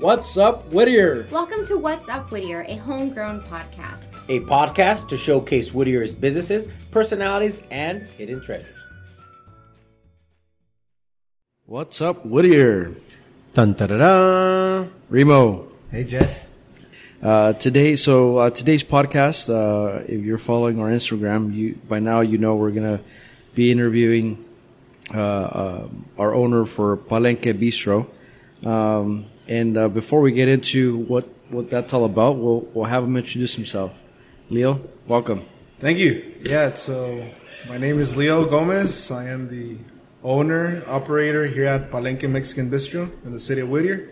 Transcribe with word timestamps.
What's 0.00 0.36
up, 0.36 0.72
Whittier? 0.72 1.26
Welcome 1.30 1.64
to 1.66 1.78
What's 1.78 2.08
Up 2.08 2.28
Whittier, 2.32 2.64
a 2.68 2.74
homegrown 2.76 3.42
podcast. 3.42 4.02
A 4.28 4.40
podcast 4.40 5.06
to 5.08 5.16
showcase 5.16 5.72
Whittier's 5.72 6.12
businesses, 6.12 6.68
personalities, 6.90 7.60
and 7.70 8.02
hidden 8.18 8.40
treasures. 8.40 8.74
What's 11.66 12.00
up, 12.00 12.26
Whittier? 12.26 12.96
Dun 13.54 13.74
da 13.74 13.86
da 13.86 13.96
da. 13.98 14.88
Remo. 15.10 15.68
Hey 15.92 16.02
Jess. 16.02 16.44
Uh, 17.22 17.52
today, 17.52 17.94
so 17.94 18.38
uh, 18.38 18.50
today's 18.50 18.82
podcast, 18.82 19.48
uh, 19.48 20.02
if 20.08 20.24
you're 20.24 20.38
following 20.38 20.80
our 20.80 20.88
Instagram, 20.88 21.54
you 21.54 21.78
by 21.88 22.00
now 22.00 22.20
you 22.20 22.36
know 22.36 22.56
we're 22.56 22.72
gonna 22.72 23.00
be 23.54 23.70
interviewing 23.70 24.44
uh, 25.14 25.20
uh, 25.20 25.88
our 26.18 26.34
owner 26.34 26.64
for 26.64 26.96
Palenque 26.96 27.54
Bistro. 27.54 28.08
Um, 28.66 29.26
and 29.48 29.76
uh, 29.76 29.88
before 29.88 30.20
we 30.20 30.32
get 30.32 30.48
into 30.48 30.98
what 30.98 31.28
what 31.50 31.70
that's 31.70 31.92
all 31.92 32.04
about, 32.04 32.36
we'll 32.36 32.68
we'll 32.74 32.86
have 32.86 33.04
him 33.04 33.16
introduce 33.16 33.54
himself. 33.54 33.92
Leo, 34.50 34.80
welcome. 35.06 35.44
Thank 35.80 35.98
you. 35.98 36.34
Yeah, 36.42 36.74
so 36.74 37.30
my 37.68 37.78
name 37.78 37.98
is 37.98 38.16
Leo 38.16 38.44
Gomez. 38.44 39.10
I 39.10 39.28
am 39.28 39.48
the 39.48 39.76
owner, 40.22 40.82
operator 40.86 41.46
here 41.46 41.66
at 41.66 41.90
Palenque 41.90 42.28
Mexican 42.28 42.70
Bistro 42.70 43.10
in 43.24 43.32
the 43.32 43.40
city 43.40 43.60
of 43.60 43.68
Whittier. 43.68 44.10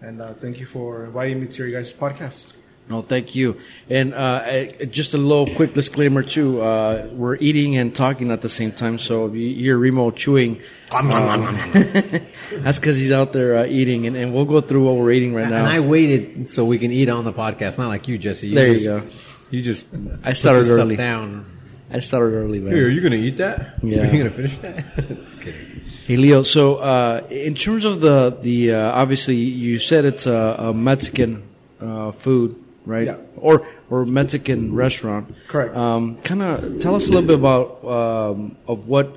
And 0.00 0.20
uh, 0.20 0.34
thank 0.34 0.60
you 0.60 0.66
for 0.66 1.06
inviting 1.06 1.40
me 1.40 1.48
to 1.48 1.66
your 1.66 1.72
guys' 1.72 1.92
podcast. 1.92 2.54
No, 2.88 3.02
thank 3.02 3.34
you. 3.34 3.56
And 3.90 4.14
uh, 4.14 4.66
just 4.86 5.12
a 5.14 5.18
little 5.18 5.52
quick 5.56 5.74
disclaimer 5.74 6.22
too: 6.22 6.60
uh, 6.60 7.08
we're 7.12 7.36
eating 7.36 7.76
and 7.76 7.94
talking 7.94 8.30
at 8.30 8.42
the 8.42 8.48
same 8.48 8.70
time. 8.70 8.98
So 8.98 9.26
if 9.26 9.34
you 9.34 9.54
hear 9.54 9.76
Remo 9.76 10.12
chewing, 10.12 10.60
that's 10.90 12.78
because 12.78 12.96
he's 12.96 13.10
out 13.10 13.32
there 13.32 13.58
uh, 13.58 13.66
eating. 13.66 14.06
And, 14.06 14.16
and 14.16 14.32
we'll 14.32 14.44
go 14.44 14.60
through 14.60 14.84
what 14.84 14.96
we're 14.96 15.10
eating 15.10 15.34
right 15.34 15.48
now. 15.48 15.64
And 15.64 15.66
I 15.66 15.80
waited 15.80 16.52
so 16.52 16.64
we 16.64 16.78
can 16.78 16.92
eat 16.92 17.08
on 17.08 17.24
the 17.24 17.32
podcast, 17.32 17.76
not 17.76 17.88
like 17.88 18.06
you, 18.06 18.18
Jesse. 18.18 18.54
There 18.54 18.68
you 18.68 18.74
just, 18.74 18.86
go. 18.86 19.02
You 19.50 19.62
just 19.62 19.86
I 20.22 20.32
started 20.34 20.60
put 20.60 20.66
stuff 20.66 20.78
early. 20.78 20.96
down. 20.96 21.46
I 21.90 22.00
started 22.00 22.36
early, 22.36 22.60
man. 22.60 22.74
Here, 22.74 22.86
are 22.86 22.90
you 22.90 23.00
gonna 23.00 23.16
eat 23.16 23.38
that? 23.38 23.78
Yeah. 23.82 24.02
Are 24.02 24.06
you 24.06 24.18
gonna 24.18 24.30
finish 24.30 24.56
that? 24.58 24.96
just 25.24 25.40
kidding. 25.40 25.84
Hey 26.06 26.16
Leo, 26.16 26.44
so 26.44 26.76
uh, 26.76 27.26
in 27.30 27.54
terms 27.54 27.84
of 27.84 28.00
the 28.00 28.30
the 28.40 28.74
uh, 28.74 28.92
obviously 28.92 29.36
you 29.36 29.80
said 29.80 30.04
it's 30.04 30.26
a, 30.26 30.56
a 30.58 30.72
Mexican 30.72 31.42
uh, 31.80 32.12
food, 32.12 32.62
right? 32.86 33.06
Yeah. 33.06 33.16
Or 33.36 33.66
or 33.90 34.06
Mexican 34.06 34.74
restaurant. 34.74 35.34
Correct. 35.48 35.76
Um, 35.76 36.16
kind 36.22 36.42
of 36.42 36.78
tell 36.78 36.94
us 36.94 37.08
a 37.08 37.12
little 37.12 37.26
bit 37.26 37.38
about 37.38 37.84
um, 37.84 38.56
of 38.66 38.88
what 38.88 39.08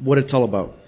what 0.00 0.18
it's 0.18 0.32
all 0.32 0.44
about. 0.44 0.78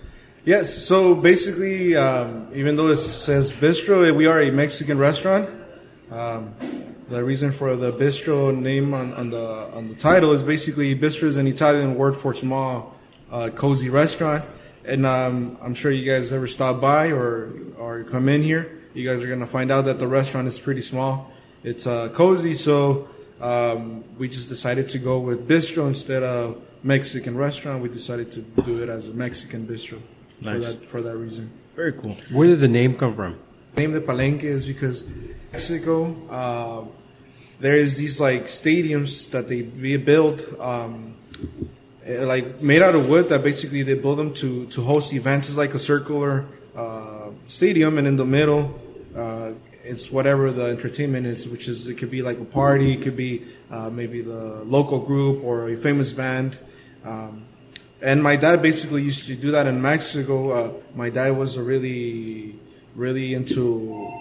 Yes, 0.45 0.73
so 0.73 1.17
basically, 1.17 1.97
um, 1.97 2.49
even 2.55 2.77
though 2.77 2.89
it 2.89 2.99
says 2.99 3.53
bistro, 3.53 4.15
we 4.15 4.27
are 4.27 4.41
a 4.41 4.53
Mexican 4.53 4.97
restaurant. 4.97 5.51
Um, 6.09 6.55
the 7.09 7.25
reason 7.25 7.51
for 7.51 7.75
the 7.75 7.93
bistro 7.93 8.57
name 8.57 8.95
on, 8.95 9.13
on 9.15 9.31
the 9.31 9.45
on 9.75 9.89
the 9.89 9.97
title 9.97 10.33
is 10.33 10.45
basically 10.45 10.95
bistro 10.95 11.25
is 11.25 11.37
an 11.37 11.49
Italian 11.49 11.97
word 11.97 12.17
for 12.17 12.33
small, 12.33 12.95
uh, 13.33 13.51
cozy 13.57 13.91
restaurant. 13.91 14.45
And 14.85 15.05
um, 15.05 15.59
I'm 15.61 15.75
sure 15.75 15.91
you 15.91 16.09
guys 16.09 16.33
ever 16.33 16.47
stop 16.47 16.81
by 16.81 17.11
or 17.11 17.53
or 17.77 18.05
come 18.05 18.29
in 18.29 18.43
here, 18.43 18.79
you 18.95 19.05
guys 19.05 19.25
are 19.25 19.29
gonna 19.29 19.47
find 19.47 19.73
out 19.73 19.87
that 19.87 19.99
the 19.99 20.07
restaurant 20.07 20.47
is 20.47 20.61
pretty 20.61 20.83
small. 20.83 21.33
It's 21.63 21.87
uh, 21.87 22.09
cozy, 22.11 22.55
so 22.55 23.09
um, 23.41 24.05
we 24.19 24.29
just 24.29 24.49
decided 24.49 24.89
to 24.91 24.99
go 24.99 25.19
with 25.19 25.49
bistro 25.49 25.87
instead 25.87 26.23
of 26.23 26.61
Mexican 26.83 27.37
restaurant. 27.37 27.83
We 27.83 27.89
decided 27.89 28.31
to 28.33 28.41
do 28.41 28.83
it 28.83 28.89
as 28.89 29.09
a 29.09 29.13
Mexican 29.13 29.67
bistro 29.67 30.01
for 30.43 30.59
that 30.59 30.89
for 30.89 31.03
that 31.03 31.17
reason. 31.17 31.51
Very 31.75 31.93
cool. 31.93 32.17
Where 32.33 32.49
did 32.49 32.61
the 32.61 32.69
name 32.69 32.97
come 32.97 33.15
from? 33.15 33.39
The 33.75 33.83
Name 33.83 33.93
the 33.93 34.01
Palenque 34.01 34.45
is 34.45 34.65
because 34.65 35.05
Mexico, 35.53 36.17
uh, 36.31 36.85
there 37.61 37.77
is 37.77 37.97
these 37.97 38.21
like 38.21 38.45
stadiums 38.45 39.31
that 39.31 39.49
they 39.49 39.63
rebuild, 39.63 40.45
um, 40.59 41.15
eh, 42.05 42.25
like 42.25 42.63
made 42.63 42.81
out 42.81 42.95
of 42.95 43.09
wood 43.09 43.29
that 43.29 43.43
basically 43.43 43.83
they 43.83 43.95
build 43.95 44.19
them 44.19 44.33
to, 44.35 44.67
to 44.67 44.83
host 44.83 45.13
events. 45.13 45.49
It's 45.49 45.57
like 45.57 45.75
a 45.75 45.79
circular 45.79 46.47
uh, 46.75 47.31
stadium, 47.49 47.99
and 47.99 48.07
in 48.07 48.17
the 48.17 48.25
middle, 48.25 48.81
uh, 49.15 49.53
it's 49.87 50.11
whatever 50.11 50.51
the 50.51 50.67
entertainment 50.67 51.27
is, 51.27 51.47
which 51.49 51.69
is 51.69 51.87
it 51.87 51.95
could 51.95 52.11
be 52.11 52.23
like 52.23 52.39
a 52.39 52.45
party, 52.45 52.93
it 52.93 53.03
could 53.03 53.17
be 53.17 53.45
uh, 53.71 53.89
maybe 53.91 54.21
the 54.21 54.65
local 54.65 54.99
group 54.99 55.43
or 55.45 55.69
a 55.69 55.77
famous 55.77 56.13
band. 56.13 56.59
Um, 57.05 57.45
and 58.03 58.23
my 58.23 58.37
dad 58.37 58.61
basically 58.61 59.03
used 59.03 59.27
to 59.27 59.37
do 59.37 59.53
that 59.53 59.67
in 59.67 59.81
Mexico. 59.81 60.51
Uh, 60.51 60.73
my 60.95 61.09
dad 61.11 61.31
was 61.37 61.57
a 61.57 61.63
really, 61.63 62.59
really 62.95 63.35
into. 63.35 64.13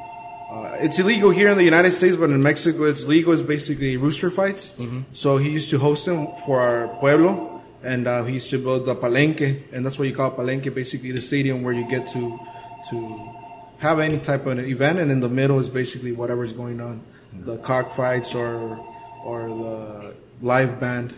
Uh, 0.50 0.78
it's 0.80 1.00
illegal 1.00 1.32
here 1.32 1.50
in 1.50 1.58
the 1.58 1.64
United 1.64 1.92
States, 1.92 2.16
but 2.16 2.30
in 2.30 2.42
Mexico 2.42 2.84
it's 2.84 3.04
legal. 3.06 3.34
It's 3.34 3.42
basically 3.42 3.98
rooster 3.98 4.32
fights. 4.32 4.74
So 5.14 5.38
he 5.38 5.50
used 5.50 5.70
to 5.72 5.80
host 5.80 6.06
them 6.06 6.28
for 6.46 6.62
our 6.62 6.88
pueblo, 7.00 7.62
and 7.84 8.08
uh, 8.08 8.24
he 8.24 8.36
used 8.36 8.50
to 8.52 8.60
build 8.60 8.86
the 8.86 8.96
palenque, 8.96 9.64
and 9.74 9.86
that's 9.86 10.00
what 10.00 10.08
you 10.08 10.16
call 10.16 10.32
palenque, 10.32 10.74
basically 10.74 11.12
the 11.12 11.22
stadium 11.22 11.64
where 11.64 11.74
you 11.74 11.84
get 11.90 12.08
to 12.10 12.40
to 12.90 13.35
have 13.88 14.00
any 14.00 14.20
type 14.20 14.44
of 14.46 14.60
event, 14.60 15.00
and 15.00 15.10
in 15.16 15.20
the 15.20 15.30
middle 15.30 15.60
is 15.60 15.70
basically 15.70 16.12
whatever's 16.22 16.54
going 16.54 16.80
on, 16.82 16.96
the 17.50 17.58
cockfights 17.58 18.36
or 18.36 18.54
or 19.24 19.40
the 19.64 20.16
live 20.42 20.80
band. 20.80 21.14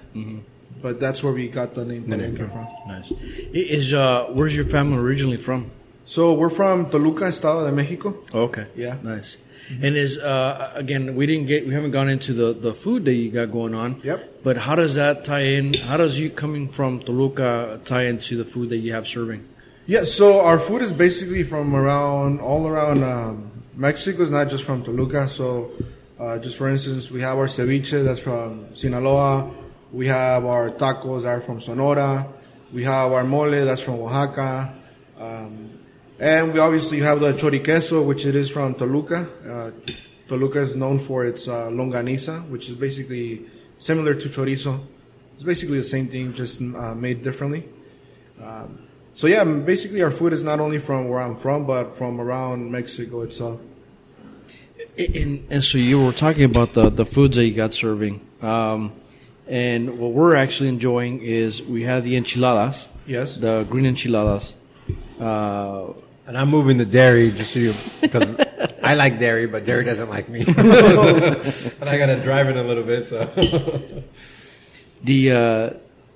But 0.82 1.00
that's 1.00 1.24
where 1.24 1.34
we 1.34 1.48
got 1.48 1.74
the 1.74 1.86
name 1.92 2.04
Palenque 2.06 2.38
from. 2.38 2.66
Nice. 2.88 3.10
Is 3.52 3.94
uh, 3.94 4.30
where's 4.38 4.56
your 4.56 4.66
family 4.66 4.98
originally 4.98 5.42
from? 5.48 5.72
So 6.06 6.34
we're 6.40 6.54
from 6.62 6.90
Toluca, 6.90 7.26
Estado 7.26 7.66
de 7.66 7.72
Mexico. 7.72 8.16
Okay. 8.34 8.68
Yeah. 8.76 8.96
Nice. 9.04 9.38
And 9.82 9.98
is 9.98 10.18
uh, 10.18 10.72
again, 10.76 11.16
we 11.16 11.26
didn't 11.26 11.48
get, 11.48 11.68
we 11.68 11.74
haven't 11.74 11.92
gone 11.92 12.08
into 12.08 12.32
the, 12.32 12.54
the 12.54 12.74
food 12.74 13.04
that 13.06 13.14
you 13.14 13.30
got 13.30 13.52
going 13.52 13.76
on. 13.76 14.00
Yep. 14.04 14.44
But 14.44 14.56
how 14.56 14.76
does 14.76 14.96
that 14.96 15.26
tie 15.26 15.48
in? 15.60 15.74
How 15.74 15.98
does 15.98 16.18
you 16.18 16.30
coming 16.30 16.70
from 16.70 17.02
Toluca 17.02 17.82
tie 17.84 18.04
into 18.04 18.38
the 18.38 18.46
food 18.46 18.70
that 18.70 18.78
you 18.78 18.94
have 18.94 19.06
serving? 19.06 19.44
Yeah, 19.90 20.04
so 20.04 20.42
our 20.42 20.60
food 20.60 20.82
is 20.82 20.92
basically 20.92 21.44
from 21.44 21.74
around 21.74 22.42
all 22.42 22.68
around 22.68 23.06
um, 23.06 23.50
Mexico. 23.74 24.22
It's 24.22 24.30
not 24.30 24.50
just 24.50 24.66
from 24.66 24.84
Toluca. 24.84 25.30
So, 25.30 25.72
uh, 26.20 26.40
just 26.40 26.58
for 26.58 26.68
instance, 26.68 27.10
we 27.10 27.22
have 27.22 27.38
our 27.38 27.48
ceviche 27.48 28.04
that's 28.04 28.20
from 28.20 28.76
Sinaloa. 28.76 29.50
We 29.94 30.08
have 30.08 30.44
our 30.44 30.72
tacos 30.72 31.22
that 31.22 31.30
are 31.30 31.40
from 31.40 31.62
Sonora. 31.62 32.28
We 32.74 32.84
have 32.84 33.14
our 33.14 33.24
mole 33.24 33.50
that's 33.50 33.82
from 33.82 34.02
Oaxaca. 34.02 34.76
Um, 35.18 35.80
and 36.20 36.54
we 36.54 36.60
obviously 36.60 37.00
have 37.00 37.22
the 37.22 37.32
choriqueso, 37.32 38.06
which 38.06 38.26
it 38.26 38.36
is 38.36 38.50
from 38.50 38.76
Toluca. 38.76 39.26
Uh, 39.48 39.72
Toluca 40.28 40.60
is 40.60 40.76
known 40.76 41.00
for 41.00 41.24
its 41.24 41.48
uh, 41.48 41.70
longaniza, 41.70 42.46
which 42.50 42.68
is 42.68 42.76
basically 42.76 43.46
similar 43.78 44.16
to 44.16 44.28
chorizo. 44.28 44.86
It's 45.36 45.44
basically 45.44 45.78
the 45.78 45.86
same 45.86 46.10
thing, 46.10 46.34
just 46.34 46.60
uh, 46.60 46.94
made 46.94 47.24
differently. 47.24 47.70
Um, 48.44 48.87
so 49.18 49.26
yeah, 49.26 49.44
basically 49.44 50.04
our 50.04 50.12
food 50.12 50.32
is 50.32 50.44
not 50.44 50.60
only 50.60 50.78
from 50.78 51.10
where 51.10 51.20
I'm 51.20 51.36
from, 51.36 51.66
but 51.66 51.98
from 51.98 52.22
around 52.22 52.72
Mexico 52.72 53.22
itself. 53.22 53.60
And, 54.96 55.44
and 55.50 55.64
so 55.64 55.80
you 55.80 56.04
were 56.06 56.12
talking 56.12 56.44
about 56.44 56.74
the, 56.74 56.92
the 56.92 57.04
foods 57.04 57.36
that 57.38 57.46
you 57.46 57.56
got 57.56 57.74
serving. 57.74 58.22
Um, 58.44 58.94
and 59.48 59.98
what 59.98 60.12
we're 60.12 60.36
actually 60.36 60.70
enjoying 60.70 61.22
is 61.24 61.64
we 61.64 61.82
have 61.84 62.04
the 62.04 62.16
enchiladas, 62.16 62.90
Yes. 63.08 63.38
the 63.38 63.64
green 63.64 63.88
enchiladas. 63.88 64.54
Uh, 65.20 65.94
And 66.28 66.38
I'm 66.38 66.50
moving 66.50 66.78
the 66.78 66.86
dairy 66.86 67.32
just 67.32 67.54
so 67.54 67.60
you 67.60 67.74
because 68.02 68.28
I 68.84 68.94
like 68.94 69.18
dairy, 69.18 69.48
but 69.48 69.64
dairy 69.66 69.86
doesn't 69.86 70.10
like 70.10 70.28
me. 70.30 70.42
and 70.46 71.90
I 71.90 71.98
gotta 71.98 72.20
drive 72.22 72.50
it 72.50 72.58
a 72.58 72.64
little 72.64 72.84
bit, 72.84 73.06
so 73.06 73.26
the 75.04 75.32
uh, 75.32 75.70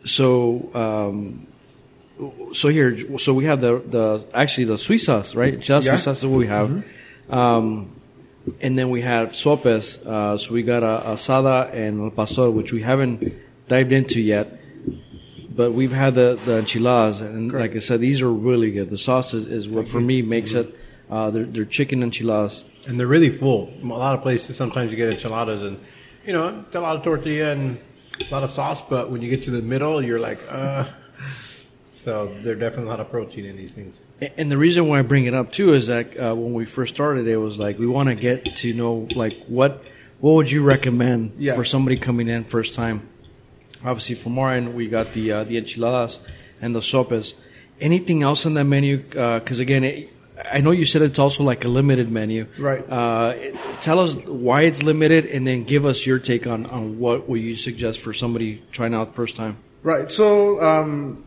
so 0.03 0.69
um, 0.75 1.47
so 2.53 2.69
here 2.69 3.17
so 3.17 3.33
we 3.33 3.45
have 3.45 3.61
the 3.61 3.79
the 3.79 4.23
actually 4.33 4.65
the 4.65 4.77
sweet 4.77 4.99
sauce 4.99 5.33
right? 5.35 5.59
Just 5.59 5.85
Yeah. 5.85 5.93
sweet 5.93 6.03
sauce 6.03 6.17
is 6.19 6.25
what 6.25 6.37
we 6.37 6.47
have. 6.47 6.83
Um, 7.29 7.89
and 8.59 8.77
then 8.77 8.89
we 8.89 9.01
have 9.01 9.35
sopes. 9.35 9.97
Uh, 10.05 10.37
so 10.37 10.53
we 10.53 10.63
got 10.63 10.83
a 10.83 11.03
asada 11.13 11.73
and 11.73 12.01
el 12.01 12.09
pastor 12.11 12.49
which 12.49 12.71
we 12.73 12.81
haven't 12.81 13.23
dived 13.67 13.91
into 13.91 14.19
yet 14.19 14.47
but 15.55 15.71
we've 15.73 15.91
had 15.91 16.15
the 16.15 16.39
the 16.45 16.57
enchiladas. 16.59 17.21
And 17.21 17.51
like 17.51 17.75
I 17.75 17.79
said 17.79 17.99
these 18.01 18.21
are 18.21 18.31
really 18.31 18.71
good. 18.71 18.89
The 18.89 18.97
sauce 18.97 19.33
is, 19.33 19.45
is 19.45 19.67
what 19.69 19.87
for 19.87 19.99
me 20.01 20.21
makes 20.21 20.53
it 20.53 20.75
uh, 21.09 21.29
they're, 21.29 21.43
they're 21.45 21.65
chicken 21.65 22.03
enchiladas. 22.03 22.63
And 22.87 22.97
they're 22.99 23.07
really 23.07 23.29
full. 23.29 23.71
A 23.83 23.85
lot 23.85 24.15
of 24.15 24.21
places 24.21 24.55
sometimes 24.55 24.91
you 24.91 24.97
get 24.97 25.09
enchiladas 25.13 25.63
and 25.63 25.77
you 26.25 26.33
know 26.33 26.63
it's 26.65 26.75
a 26.75 26.79
lot 26.81 26.95
of 26.95 27.03
tortilla 27.03 27.51
and 27.51 27.77
a 28.29 28.33
lot 28.33 28.43
of 28.43 28.51
sauce, 28.51 28.81
but 28.81 29.09
when 29.09 29.21
you 29.21 29.29
get 29.29 29.43
to 29.43 29.51
the 29.51 29.61
middle, 29.61 30.01
you're 30.03 30.19
like, 30.19 30.39
uh. 30.49 30.85
So 32.01 32.35
they're 32.43 32.55
definitely 32.55 32.87
a 32.87 32.89
lot 32.89 32.99
of 32.99 33.09
protein 33.11 33.45
in 33.45 33.55
these 33.57 33.71
things. 33.71 33.99
And 34.37 34.51
the 34.51 34.57
reason 34.57 34.87
why 34.87 34.99
I 34.99 35.01
bring 35.03 35.25
it 35.25 35.33
up 35.35 35.51
too 35.51 35.73
is 35.73 35.85
that 35.87 36.17
uh, 36.19 36.33
when 36.35 36.53
we 36.53 36.65
first 36.65 36.95
started, 36.95 37.27
it 37.27 37.37
was 37.37 37.59
like 37.59 37.77
we 37.77 37.85
want 37.87 38.09
to 38.09 38.15
get 38.15 38.55
to 38.57 38.73
know 38.73 39.07
like 39.15 39.37
what 39.47 39.83
what 40.19 40.33
would 40.33 40.49
you 40.51 40.63
recommend 40.63 41.33
Yeah. 41.37 41.55
for 41.55 41.63
somebody 41.63 41.97
coming 41.97 42.27
in 42.27 42.43
first 42.45 42.73
time. 42.75 43.07
Obviously, 43.83 44.15
from 44.15 44.37
our 44.39 44.51
end, 44.53 44.73
we 44.75 44.87
got 44.87 45.13
the 45.13 45.31
uh, 45.31 45.43
the 45.43 45.57
enchiladas 45.57 46.19
and 46.61 46.75
the 46.75 46.81
sopes. 46.81 47.33
Anything 47.79 48.21
else 48.23 48.45
on 48.45 48.53
that 48.55 48.65
menu? 48.65 48.97
Because 48.97 49.59
again, 49.59 49.83
it, 49.83 50.09
I 50.51 50.61
know 50.61 50.71
you 50.71 50.85
said 50.85 51.01
it's 51.03 51.17
also 51.19 51.43
like 51.43 51.65
a 51.65 51.67
limited 51.67 52.11
menu. 52.11 52.45
Right. 52.59 52.87
Uh, 52.89 53.33
tell 53.81 53.99
us 53.99 54.15
why 54.25 54.61
it's 54.63 54.81
limited, 54.83 55.25
and 55.27 55.45
then 55.45 55.63
give 55.65 55.85
us 55.85 56.05
your 56.05 56.19
take 56.19 56.45
on, 56.47 56.65
on 56.67 56.99
what 56.99 57.27
would 57.29 57.41
you 57.41 57.55
suggest 57.55 57.99
for 57.99 58.13
somebody 58.13 58.61
trying 58.71 58.93
out 58.93 59.13
first 59.15 59.35
time. 59.35 59.57
Right. 59.83 60.11
So, 60.11 60.61
um, 60.63 61.23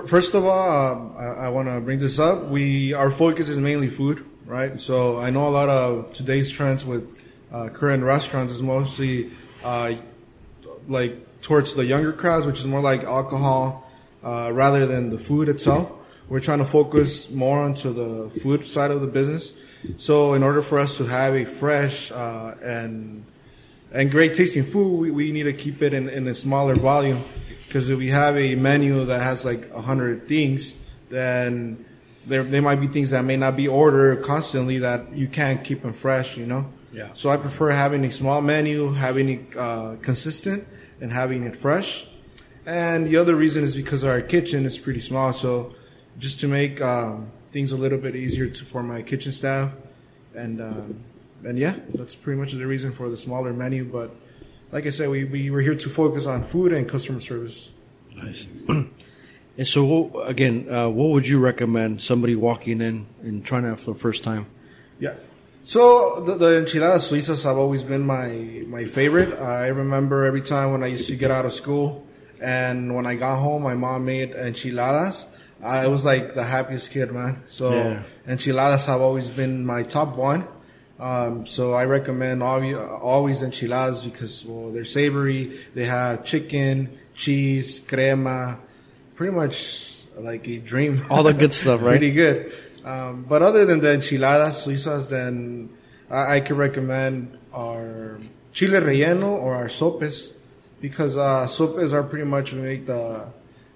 first 0.00 0.34
of 0.34 0.44
all, 0.44 0.92
um, 0.92 1.14
I, 1.18 1.46
I 1.46 1.48
want 1.50 1.68
to 1.68 1.80
bring 1.80 1.98
this 1.98 2.18
up. 2.18 2.48
We 2.48 2.94
our 2.94 3.10
focus 3.10 3.48
is 3.48 3.58
mainly 3.58 3.88
food, 3.88 4.24
right? 4.46 4.78
So 4.80 5.18
I 5.18 5.30
know 5.30 5.46
a 5.46 5.50
lot 5.50 5.68
of 5.68 6.12
today's 6.12 6.50
trends 6.50 6.84
with 6.84 7.20
uh, 7.52 7.68
Korean 7.68 8.02
restaurants 8.02 8.52
is 8.52 8.62
mostly 8.62 9.30
uh, 9.62 9.94
like 10.88 11.40
towards 11.42 11.74
the 11.74 11.84
younger 11.84 12.12
crowds, 12.12 12.46
which 12.46 12.60
is 12.60 12.66
more 12.66 12.80
like 12.80 13.04
alcohol 13.04 13.90
uh, 14.24 14.50
rather 14.52 14.86
than 14.86 15.10
the 15.10 15.18
food 15.18 15.48
itself. 15.48 15.92
We're 16.28 16.40
trying 16.40 16.60
to 16.60 16.64
focus 16.64 17.30
more 17.30 17.62
onto 17.62 17.92
the 17.92 18.40
food 18.40 18.66
side 18.66 18.90
of 18.90 19.00
the 19.02 19.06
business. 19.06 19.52
So, 19.96 20.34
in 20.34 20.42
order 20.42 20.62
for 20.62 20.78
us 20.78 20.96
to 20.98 21.04
have 21.04 21.34
a 21.34 21.44
fresh 21.44 22.12
uh, 22.12 22.54
and 22.62 23.24
and 23.92 24.10
great 24.10 24.34
tasting 24.34 24.64
food, 24.64 24.98
we, 24.98 25.10
we 25.10 25.32
need 25.32 25.44
to 25.44 25.52
keep 25.52 25.82
it 25.82 25.92
in, 25.92 26.08
in 26.08 26.26
a 26.26 26.34
smaller 26.34 26.74
volume. 26.74 27.22
Because 27.66 27.88
if 27.88 27.98
we 27.98 28.08
have 28.08 28.36
a 28.36 28.54
menu 28.54 29.04
that 29.06 29.22
has 29.22 29.44
like 29.44 29.70
a 29.70 29.80
hundred 29.80 30.28
things, 30.28 30.74
then 31.08 31.84
there 32.26 32.44
there 32.44 32.60
might 32.60 32.80
be 32.80 32.86
things 32.86 33.10
that 33.10 33.24
may 33.24 33.36
not 33.36 33.56
be 33.56 33.66
ordered 33.66 34.22
constantly 34.24 34.78
that 34.78 35.14
you 35.14 35.26
can't 35.26 35.64
keep 35.64 35.82
them 35.82 35.92
fresh. 35.92 36.36
You 36.36 36.46
know. 36.46 36.66
Yeah. 36.92 37.08
So 37.14 37.30
I 37.30 37.38
prefer 37.38 37.70
having 37.70 38.04
a 38.04 38.10
small 38.10 38.42
menu, 38.42 38.92
having 38.92 39.28
it 39.28 39.56
uh, 39.56 39.96
consistent, 40.02 40.68
and 41.00 41.10
having 41.10 41.44
it 41.44 41.56
fresh. 41.56 42.06
And 42.66 43.06
the 43.06 43.16
other 43.16 43.34
reason 43.34 43.64
is 43.64 43.74
because 43.74 44.04
our 44.04 44.20
kitchen 44.20 44.66
is 44.66 44.78
pretty 44.78 45.00
small, 45.00 45.32
so 45.32 45.74
just 46.18 46.40
to 46.40 46.48
make 46.48 46.80
um, 46.80 47.30
things 47.50 47.72
a 47.72 47.76
little 47.76 47.98
bit 47.98 48.14
easier 48.14 48.48
to, 48.48 48.64
for 48.64 48.82
my 48.82 49.02
kitchen 49.02 49.32
staff, 49.32 49.72
and 50.34 50.60
um, 50.60 51.04
and 51.44 51.58
yeah, 51.58 51.76
that's 51.94 52.14
pretty 52.14 52.40
much 52.40 52.52
the 52.52 52.66
reason 52.66 52.92
for 52.92 53.08
the 53.08 53.16
smaller 53.16 53.52
menu. 53.52 53.84
But 53.84 54.14
like 54.70 54.86
I 54.86 54.90
said, 54.90 55.08
we, 55.10 55.24
we 55.24 55.50
were 55.50 55.60
here 55.60 55.74
to 55.74 55.88
focus 55.90 56.26
on 56.26 56.44
food 56.44 56.72
and 56.72 56.88
customer 56.88 57.20
service. 57.20 57.70
Nice. 58.14 58.46
and 58.68 59.66
so, 59.66 60.22
again, 60.22 60.66
uh, 60.72 60.88
what 60.88 61.10
would 61.10 61.26
you 61.26 61.38
recommend 61.38 62.02
somebody 62.02 62.34
walking 62.36 62.80
in 62.80 63.06
and 63.22 63.44
trying 63.44 63.66
out 63.66 63.80
for 63.80 63.92
the 63.92 63.98
first 63.98 64.22
time? 64.22 64.46
Yeah. 64.98 65.14
So 65.64 66.20
the, 66.20 66.36
the 66.36 66.58
enchiladas 66.58 67.08
suizas 67.10 67.44
have 67.44 67.56
always 67.56 67.84
been 67.84 68.02
my 68.04 68.64
my 68.66 68.84
favorite. 68.84 69.38
I 69.38 69.68
remember 69.68 70.24
every 70.24 70.42
time 70.42 70.72
when 70.72 70.82
I 70.82 70.88
used 70.88 71.08
to 71.08 71.16
get 71.16 71.30
out 71.30 71.46
of 71.46 71.52
school 71.52 72.04
and 72.42 72.96
when 72.96 73.06
I 73.06 73.14
got 73.14 73.36
home, 73.38 73.62
my 73.62 73.74
mom 73.74 74.04
made 74.04 74.32
enchiladas. 74.32 75.26
I 75.62 75.86
was 75.86 76.04
like 76.04 76.34
the 76.34 76.42
happiest 76.42 76.90
kid, 76.90 77.12
man. 77.12 77.44
So 77.46 77.70
Yeah. 77.70 78.02
enchiladas 78.26 78.86
have 78.86 79.00
always 79.00 79.30
been 79.30 79.64
my 79.64 79.84
top 79.84 80.16
one. 80.16 80.48
Um, 81.02 81.46
so 81.46 81.72
I 81.74 81.86
recommend 81.86 82.44
always, 82.44 83.42
enchiladas 83.42 84.04
because 84.04 84.44
well, 84.44 84.70
they're 84.70 84.84
savory. 84.84 85.58
They 85.74 85.84
have 85.84 86.24
chicken, 86.24 86.96
cheese, 87.16 87.80
crema, 87.80 88.60
pretty 89.16 89.34
much 89.34 89.96
like 90.16 90.46
a 90.46 90.58
dream. 90.58 91.04
All 91.10 91.24
the 91.24 91.34
good 91.34 91.54
stuff, 91.54 91.82
right? 91.82 91.98
Pretty 91.98 92.12
good. 92.12 92.52
Um, 92.84 93.26
but 93.28 93.42
other 93.42 93.66
than 93.66 93.80
the 93.80 93.94
enchiladas 93.94 94.64
suizas, 94.64 95.08
then 95.08 95.70
I, 96.08 96.36
I 96.36 96.40
could 96.40 96.56
recommend 96.56 97.36
our 97.52 98.20
chile 98.52 98.78
relleno 98.78 99.26
or 99.26 99.56
our 99.56 99.68
sopes 99.68 100.32
because 100.80 101.16
uh, 101.16 101.48
sopes 101.48 101.92
are 101.92 102.04
pretty 102.04 102.26
much 102.26 102.52
we 102.52 102.60
make 102.60 102.86
the 102.86 103.26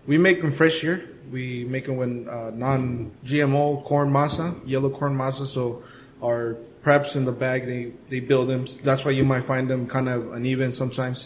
we 0.07 0.17
make 0.17 0.43
them 0.43 0.53
fresh 0.53 0.81
here. 0.81 1.11
We 1.33 1.65
make 1.65 1.87
them 1.87 1.97
with 1.97 2.29
uh, 2.29 2.51
non-GMO 2.55 3.85
corn 3.85 4.13
masa, 4.13 4.55
yellow 4.65 4.91
corn 4.91 5.19
masa. 5.19 5.45
So 5.47 5.83
our 6.23 6.57
preps 6.87 7.17
in 7.17 7.25
the 7.25 7.33
bag 7.33 7.67
they 7.67 7.91
they 8.09 8.21
build 8.21 8.47
them. 8.49 8.63
That's 8.87 9.03
why 9.05 9.11
you 9.11 9.25
might 9.25 9.43
find 9.45 9.69
them 9.69 9.89
kind 9.89 10.09
of 10.09 10.33
uneven 10.39 10.71
sometimes. 10.71 11.19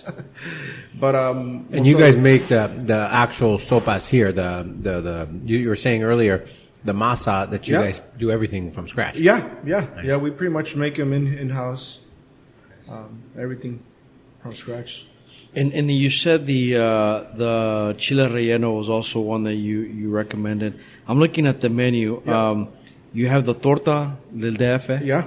but 0.99 1.15
um, 1.15 1.67
And 1.71 1.87
you 1.87 1.99
guys 1.99 2.15
the- 2.15 2.21
make 2.31 2.49
the 2.49 2.63
the 2.93 3.01
actual 3.13 3.59
sopas 3.59 4.09
here. 4.09 4.33
The 4.33 4.65
the 4.65 4.95
the 5.09 5.17
you, 5.45 5.59
you 5.59 5.69
were 5.69 5.77
saying 5.87 6.03
earlier 6.03 6.47
the 6.83 6.95
masa 6.95 7.45
that 7.51 7.69
you 7.69 7.75
Yeah. 7.77 7.85
guys 7.85 8.01
do 8.19 8.31
everything 8.31 8.73
from 8.73 8.89
scratch. 8.89 9.19
Yeah, 9.21 9.45
yeah, 9.67 9.85
yeah. 10.03 10.17
We 10.17 10.31
pretty 10.31 10.53
much 10.53 10.75
make 10.77 10.95
them 10.97 11.13
in 11.13 11.27
in 11.43 11.51
house. 11.51 12.01
Um, 12.91 13.23
everything 13.37 13.85
from 14.43 14.53
scratch. 14.53 15.05
And 15.55 15.75
and 15.75 15.91
you 15.91 16.09
said 16.11 16.47
the 16.47 16.77
uh, 16.77 17.37
the 17.37 17.55
chile 17.99 18.25
relleno 18.33 18.71
was 18.81 18.89
also 18.89 19.21
one 19.21 19.43
that 19.45 19.57
you, 19.57 19.81
you 19.83 20.09
recommended. 20.09 20.73
I'm 21.07 21.19
looking 21.19 21.47
at 21.47 21.61
the 21.61 21.69
menu. 21.69 22.23
Um, 22.27 22.69
you 23.13 23.29
have 23.29 23.45
the 23.45 23.55
torta 23.55 24.17
del 24.35 24.55
DF. 24.55 25.05
Yeah. 25.05 25.27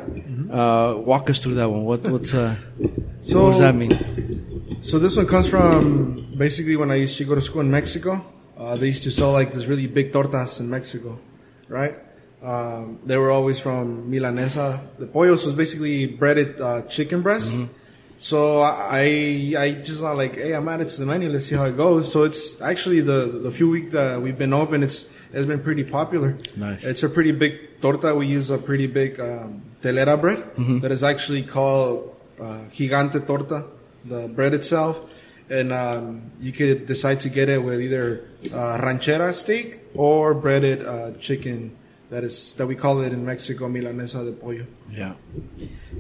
Uh, 0.52 0.98
walk 0.98 1.30
us 1.30 1.40
through 1.40 1.56
that 1.56 1.70
one. 1.70 1.84
What 1.84 2.02
what's 2.04 2.34
uh, 2.34 2.56
So 3.22 3.46
what 3.46 3.52
does 3.52 3.60
that 3.60 3.76
mean? 3.76 4.80
So 4.82 5.00
this 5.00 5.16
one 5.16 5.28
comes 5.28 5.48
from 5.50 6.36
basically 6.38 6.76
when 6.76 6.92
I 6.92 6.96
used 6.96 7.18
to 7.18 7.26
go 7.26 7.36
to 7.36 7.42
school 7.42 7.62
in 7.62 7.72
Mexico. 7.72 8.24
Uh, 8.58 8.76
they 8.76 8.88
used 8.88 9.04
to 9.04 9.12
sell 9.12 9.32
like 9.32 9.52
this 9.52 9.66
really 9.66 9.88
big 9.88 10.12
tortas 10.12 10.60
in 10.60 10.70
Mexico, 10.70 11.20
right? 11.68 11.96
Um, 12.42 13.00
they 13.06 13.18
were 13.18 13.32
always 13.32 13.60
from 13.60 14.12
Milanesa. 14.12 14.82
The 14.98 15.08
pollos 15.08 15.46
was 15.46 15.56
basically 15.56 16.06
breaded 16.06 16.60
uh, 16.60 16.82
chicken 16.84 17.22
breast. 17.22 17.56
So 18.20 18.62
I 18.62 19.54
I 19.58 19.72
just 19.84 20.02
not 20.02 20.16
like, 20.16 20.36
hey, 20.36 20.54
I'm 20.54 20.68
added 20.70 20.90
to 20.90 21.00
the 21.00 21.06
menu. 21.06 21.30
Let's 21.30 21.48
see 21.48 21.56
how 21.56 21.66
it 21.66 21.76
goes. 21.76 22.12
So 22.12 22.24
it's 22.24 22.60
actually 22.62 23.02
the 23.02 23.26
the 23.28 23.52
few 23.52 23.70
weeks 23.70 23.92
that 23.92 24.22
we've 24.22 24.38
been 24.38 24.54
open, 24.54 24.84
it's 24.84 25.06
it's 25.34 25.46
been 25.48 25.62
pretty 25.62 25.84
popular. 25.84 26.38
Nice. 26.56 26.84
It's 26.86 27.04
a 27.04 27.10
pretty 27.10 27.32
big 27.32 27.82
torta. 27.82 28.14
We 28.16 28.28
use 28.28 28.50
a 28.50 28.58
pretty 28.58 28.88
big 28.88 29.20
um, 29.20 29.62
telera 29.82 30.20
bread 30.20 30.44
that 30.82 30.92
is 30.92 31.04
actually 31.04 31.44
called 31.44 32.16
uh, 32.40 32.60
gigante 32.72 33.26
torta, 33.26 33.66
the 34.06 34.28
bread 34.28 34.54
itself. 34.54 35.02
And 35.50 35.74
um, 35.74 36.32
you 36.40 36.52
could 36.54 36.86
decide 36.86 37.20
to 37.22 37.30
get 37.30 37.50
it 37.50 37.62
with 37.62 37.82
either 37.82 38.26
uh, 38.54 38.78
ranchera 38.80 39.34
steak 39.34 39.82
or 39.94 40.34
breaded 40.34 40.86
uh, 40.86 41.12
chicken. 41.20 41.76
That 42.10 42.24
is 42.24 42.54
that 42.56 42.68
we 42.68 42.76
call 42.76 43.02
it 43.02 43.12
in 43.12 43.26
Mexico 43.26 43.68
milanesa 43.68 44.24
de 44.24 44.32
pollo. 44.32 44.66
Yeah. 44.92 45.14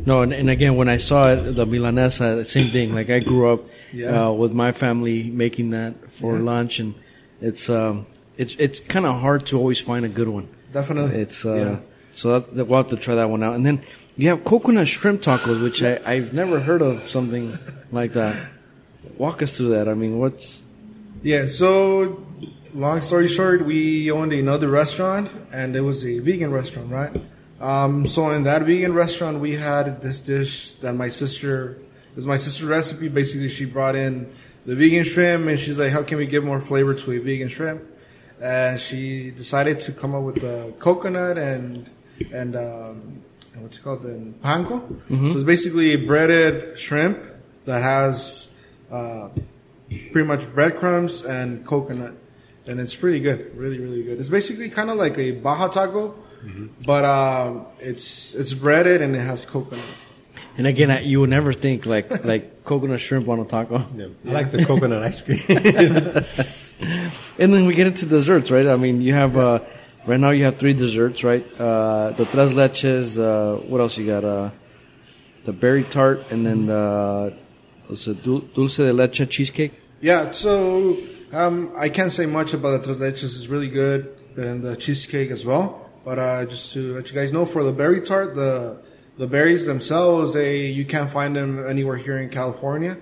No, 0.06 0.21
and, 0.21 0.31
and 0.31 0.50
again, 0.50 0.75
when 0.75 0.88
I 0.88 0.97
saw 0.97 1.31
it, 1.33 1.56
the 1.56 1.65
milanesa, 1.65 2.38
the 2.38 2.45
same 2.45 2.69
thing. 2.69 2.94
Like 2.94 3.09
I 3.09 3.19
grew 3.19 3.51
up 3.51 3.62
Yeah. 3.91 4.27
uh, 4.27 4.31
with 4.31 4.53
my 4.53 4.71
family 4.74 5.29
making 5.31 5.71
that 5.71 6.12
for 6.12 6.36
Yeah. 6.36 6.44
lunch, 6.44 6.79
and 6.79 6.94
it's 7.41 7.68
um, 7.69 8.06
it's 8.38 8.56
it's 8.56 8.80
kind 8.80 9.06
of 9.06 9.19
hard 9.19 9.45
to 9.47 9.57
always 9.57 9.80
find 9.80 10.06
a 10.06 10.09
good 10.09 10.27
one. 10.27 10.47
Definitely. 10.71 11.19
It's 11.21 11.45
uh, 11.45 11.53
Yeah. 11.56 11.77
so 12.15 12.39
that, 12.39 12.56
that 12.56 12.65
we'll 12.65 12.77
have 12.81 12.88
to 12.91 12.97
try 12.97 13.15
that 13.15 13.30
one 13.30 13.44
out. 13.44 13.56
And 13.56 13.65
then 13.65 13.81
you 14.18 14.30
have 14.30 14.44
coconut 14.44 14.88
shrimp 14.88 15.22
tacos, 15.22 15.62
which 15.62 15.81
I, 15.84 16.00
I've 16.05 16.34
never 16.34 16.60
heard 16.60 16.81
of 16.81 17.07
something 17.07 17.57
like 17.91 18.13
that. 18.13 18.36
Walk 19.17 19.41
us 19.41 19.55
through 19.55 19.69
that. 19.69 19.88
I 19.88 19.93
mean, 19.93 20.17
what's 20.19 20.62
Yeah, 21.22 21.46
so 21.46 22.25
long 22.74 23.01
story 23.01 23.27
short, 23.27 23.65
we 23.65 24.10
owned 24.12 24.34
another 24.34 24.67
restaurant 24.67 25.29
and 25.51 25.75
it 25.75 25.81
was 25.81 26.03
a 26.05 26.19
vegan 26.19 26.51
restaurant, 26.51 26.91
right? 26.91 27.12
Um, 27.62 28.07
so 28.07 28.29
in 28.31 28.43
that 28.43 28.63
vegan 28.63 28.93
restaurant, 28.93 29.39
we 29.39 29.53
had 29.55 30.01
this 30.01 30.19
dish 30.19 30.74
that 30.81 30.93
my 30.93 31.10
sister, 31.10 31.77
is 32.17 32.25
my 32.27 32.38
sister's 32.38 32.67
recipe. 32.67 33.07
Basically, 33.10 33.48
she 33.48 33.65
brought 33.65 33.96
in 33.96 34.31
the 34.65 34.75
vegan 34.75 35.03
shrimp 35.03 35.48
and 35.48 35.57
she's 35.60 35.77
like, 35.77 35.91
how 35.91 36.03
can 36.03 36.17
we 36.17 36.25
give 36.25 36.43
more 36.43 36.60
flavor 36.62 36.93
to 36.96 37.12
a 37.13 37.19
vegan 37.19 37.48
shrimp? 37.50 37.84
And 38.43 38.77
she 38.79 39.31
decided 39.31 39.79
to 39.81 39.93
come 39.93 40.13
up 40.13 40.23
with 40.23 40.35
the 40.41 40.73
coconut 40.79 41.38
and, 41.38 41.89
and, 42.33 42.55
um, 42.57 43.21
and 43.53 43.63
what's 43.63 43.77
it 43.77 43.83
called? 43.83 44.01
The 44.03 44.33
panko. 44.43 44.81
So 45.31 45.33
it's 45.35 45.43
basically 45.43 45.95
breaded 45.95 46.77
shrimp 46.77 47.23
that 47.65 47.81
has, 47.81 48.50
uh, 48.91 49.29
pretty 50.12 50.27
much 50.27 50.51
breadcrumbs 50.53 51.21
and 51.23 51.65
coconut, 51.65 52.13
and 52.67 52.79
it's 52.79 52.95
pretty 52.95 53.19
good, 53.19 53.55
really, 53.55 53.79
really 53.79 54.03
good. 54.03 54.19
It's 54.19 54.29
basically 54.29 54.69
kind 54.69 54.89
of 54.89 54.97
like 54.97 55.17
a 55.17 55.31
Baja 55.31 55.67
taco, 55.69 56.15
but 56.85 57.05
um, 57.05 57.65
it's 57.79 58.33
it's 58.33 58.53
breaded 58.53 59.01
and 59.01 59.15
it 59.15 59.19
has 59.19 59.45
coconut. 59.45 59.85
and 60.57 60.65
again, 60.67 60.89
I, 60.91 61.00
you 61.01 61.21
would 61.21 61.29
never 61.29 61.53
think 61.53 61.85
like 61.85 62.25
like 62.25 62.63
coconut 62.65 63.00
shrimp 63.01 63.29
on 63.29 63.39
a 63.39 63.45
taco. 63.45 63.77
I 63.77 64.09
like 64.29 64.51
the 64.51 64.65
coconut 64.69 65.03
ice 65.03 65.21
cream. 65.21 65.39
And 67.39 67.53
then 67.53 67.65
we 67.65 67.73
get 67.73 67.87
into 67.87 68.05
desserts, 68.05 68.51
right? 68.51 68.67
I 68.67 68.75
mean, 68.75 69.01
you 69.01 69.13
have 69.13 69.37
uh, 69.37 69.59
right 70.05 70.19
now 70.19 70.29
you 70.29 70.43
have 70.45 70.57
three 70.57 70.73
desserts, 70.73 71.23
right? 71.23 71.45
Uh, 71.59 72.11
the 72.11 72.25
tres 72.25 72.53
leches. 72.53 73.17
Uh, 73.17 73.59
what 73.65 73.81
else 73.81 73.97
you 73.97 74.05
got? 74.05 74.23
Uh, 74.23 74.51
the 75.43 75.53
berry 75.53 75.83
tart, 75.83 76.31
and 76.31 76.45
then 76.45 76.67
the 76.67 77.33
it, 77.89 78.23
dulce 78.53 78.77
de 78.77 78.93
leche 78.93 79.27
cheesecake. 79.29 79.73
Yeah, 79.99 80.31
so 80.31 80.97
um, 81.31 81.71
I 81.75 81.89
can't 81.89 82.11
say 82.11 82.25
much 82.25 82.53
about 82.53 82.81
the 82.81 82.85
tres 82.85 82.97
leches. 82.99 83.35
It's 83.35 83.47
really 83.47 83.69
good, 83.69 84.15
and 84.37 84.61
the 84.61 84.75
cheesecake 84.75 85.31
as 85.31 85.45
well. 85.45 85.89
But 86.05 86.19
uh, 86.19 86.45
just 86.45 86.73
to 86.73 86.95
let 86.95 87.09
you 87.09 87.15
guys 87.15 87.31
know, 87.31 87.45
for 87.45 87.63
the 87.63 87.71
berry 87.71 88.01
tart, 88.01 88.35
the 88.35 88.77
the 89.17 89.27
berries 89.27 89.65
themselves, 89.65 90.33
they 90.33 90.67
you 90.67 90.85
can't 90.85 91.11
find 91.11 91.35
them 91.35 91.65
anywhere 91.67 91.97
here 91.97 92.17
in 92.17 92.29
California, 92.29 92.97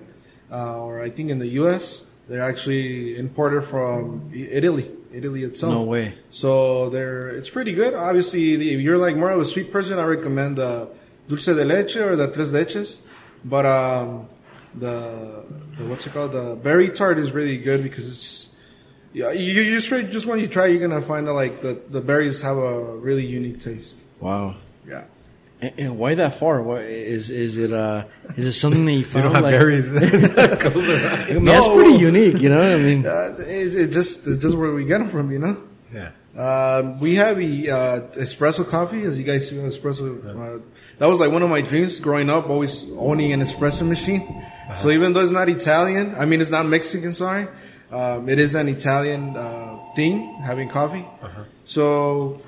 uh, 0.50 0.82
or 0.82 1.00
I 1.00 1.10
think 1.10 1.30
in 1.30 1.38
the 1.38 1.48
U.S. 1.62 2.04
They're 2.28 2.42
actually 2.42 3.16
imported 3.18 3.64
from 3.64 4.30
Italy. 4.34 4.90
Italy 5.12 5.42
itself. 5.42 5.72
No 5.74 5.82
way. 5.82 6.14
So 6.30 6.88
they're 6.88 7.28
it's 7.28 7.50
pretty 7.50 7.72
good. 7.72 7.94
Obviously, 7.94 8.56
the- 8.56 8.72
if 8.74 8.80
you're 8.80 8.96
like 8.98 9.16
more 9.16 9.30
of 9.30 9.40
a 9.40 9.44
sweet 9.44 9.70
person, 9.72 9.98
I 9.98 10.04
recommend 10.04 10.56
the 10.56 10.88
dulce 11.28 11.46
de 11.46 11.64
leche 11.64 11.96
or 11.96 12.16
the 12.16 12.28
tres 12.28 12.50
leches. 12.52 12.98
But 13.44 13.66
um, 13.66 14.28
the, 14.74 15.44
the 15.76 15.84
what's 15.86 16.06
it 16.06 16.12
called? 16.12 16.32
The 16.32 16.54
berry 16.56 16.88
tart 16.90 17.18
is 17.18 17.32
really 17.32 17.58
good 17.58 17.82
because 17.82 18.06
it's 18.08 18.48
yeah. 19.12 19.32
You, 19.32 19.62
you 19.62 19.74
just 19.78 19.90
just 20.12 20.24
when 20.26 20.38
you 20.40 20.46
try, 20.46 20.66
you're 20.66 20.80
gonna 20.86 21.02
find 21.02 21.26
that 21.26 21.34
like 21.34 21.60
the 21.60 21.78
the 21.90 22.00
berries 22.00 22.40
have 22.42 22.56
a 22.56 22.96
really 22.96 23.26
unique 23.26 23.60
taste. 23.60 23.98
Wow. 24.20 24.54
Yeah. 24.88 25.04
And, 25.62 25.72
and 25.78 25.98
why 25.98 26.14
that 26.16 26.34
far? 26.34 26.60
Why, 26.62 26.80
is 26.80 27.30
is 27.30 27.56
it 27.56 27.72
uh 27.72 28.04
is 28.36 28.46
it 28.46 28.52
something 28.52 28.84
that 28.86 28.92
you 28.92 28.98
You 29.04 29.04
found? 29.04 29.24
don't 29.24 29.34
have 29.34 29.44
like, 29.44 29.52
berries. 29.52 29.88
I 29.96 31.32
mean, 31.34 31.44
that's 31.44 31.68
pretty 31.68 31.96
unique, 31.98 32.40
you 32.42 32.48
know. 32.50 32.60
I 32.60 32.76
mean, 32.78 33.06
Uh, 33.12 33.34
it, 33.38 33.74
it 33.74 33.86
just 33.92 34.26
it's 34.26 34.42
just 34.42 34.56
where 34.56 34.72
we 34.72 34.84
get 34.84 34.98
them 34.98 35.08
from, 35.10 35.30
you 35.32 35.38
know. 35.38 35.56
yeah. 35.92 36.10
Um, 36.34 36.98
we 36.98 37.16
have 37.16 37.38
a, 37.38 37.70
uh, 37.70 38.00
espresso 38.16 38.66
coffee, 38.66 39.02
as 39.02 39.18
you 39.18 39.24
guys 39.24 39.48
see, 39.50 39.56
espresso. 39.56 40.06
Uh, 40.24 40.60
that 40.98 41.06
was 41.06 41.20
like 41.20 41.30
one 41.30 41.42
of 41.42 41.50
my 41.50 41.60
dreams 41.60 42.00
growing 42.00 42.30
up, 42.30 42.48
always 42.48 42.90
owning 42.96 43.32
an 43.32 43.40
espresso 43.42 43.86
machine. 43.86 44.42
So 44.74 44.90
even 44.90 45.12
though 45.12 45.20
it's 45.20 45.30
not 45.32 45.48
Italian, 45.50 46.14
I 46.16 46.24
mean 46.24 46.40
it's 46.40 46.48
not 46.50 46.64
Mexican, 46.66 47.12
sorry, 47.12 47.46
um, 47.90 48.28
it 48.30 48.38
is 48.38 48.54
an 48.54 48.68
Italian 48.68 49.36
uh, 49.36 49.78
thing 49.94 50.34
having 50.42 50.68
coffee. 50.70 51.04
So 51.66 52.40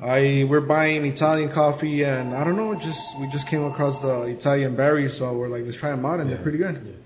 I 0.00 0.46
we're 0.48 0.60
buying 0.60 1.04
Italian 1.04 1.48
coffee, 1.50 2.04
and 2.04 2.34
I 2.34 2.44
don't 2.44 2.56
know, 2.56 2.74
just 2.76 3.18
we 3.18 3.26
just 3.28 3.46
came 3.48 3.64
across 3.64 3.98
the 3.98 4.22
Italian 4.22 4.76
berries, 4.76 5.16
so 5.16 5.32
we're 5.32 5.48
like, 5.48 5.64
let's 5.64 5.76
try 5.76 5.90
them 5.90 6.04
out, 6.06 6.20
and 6.20 6.30
they're 6.30 6.38
pretty 6.38 6.58
good. 6.58 6.96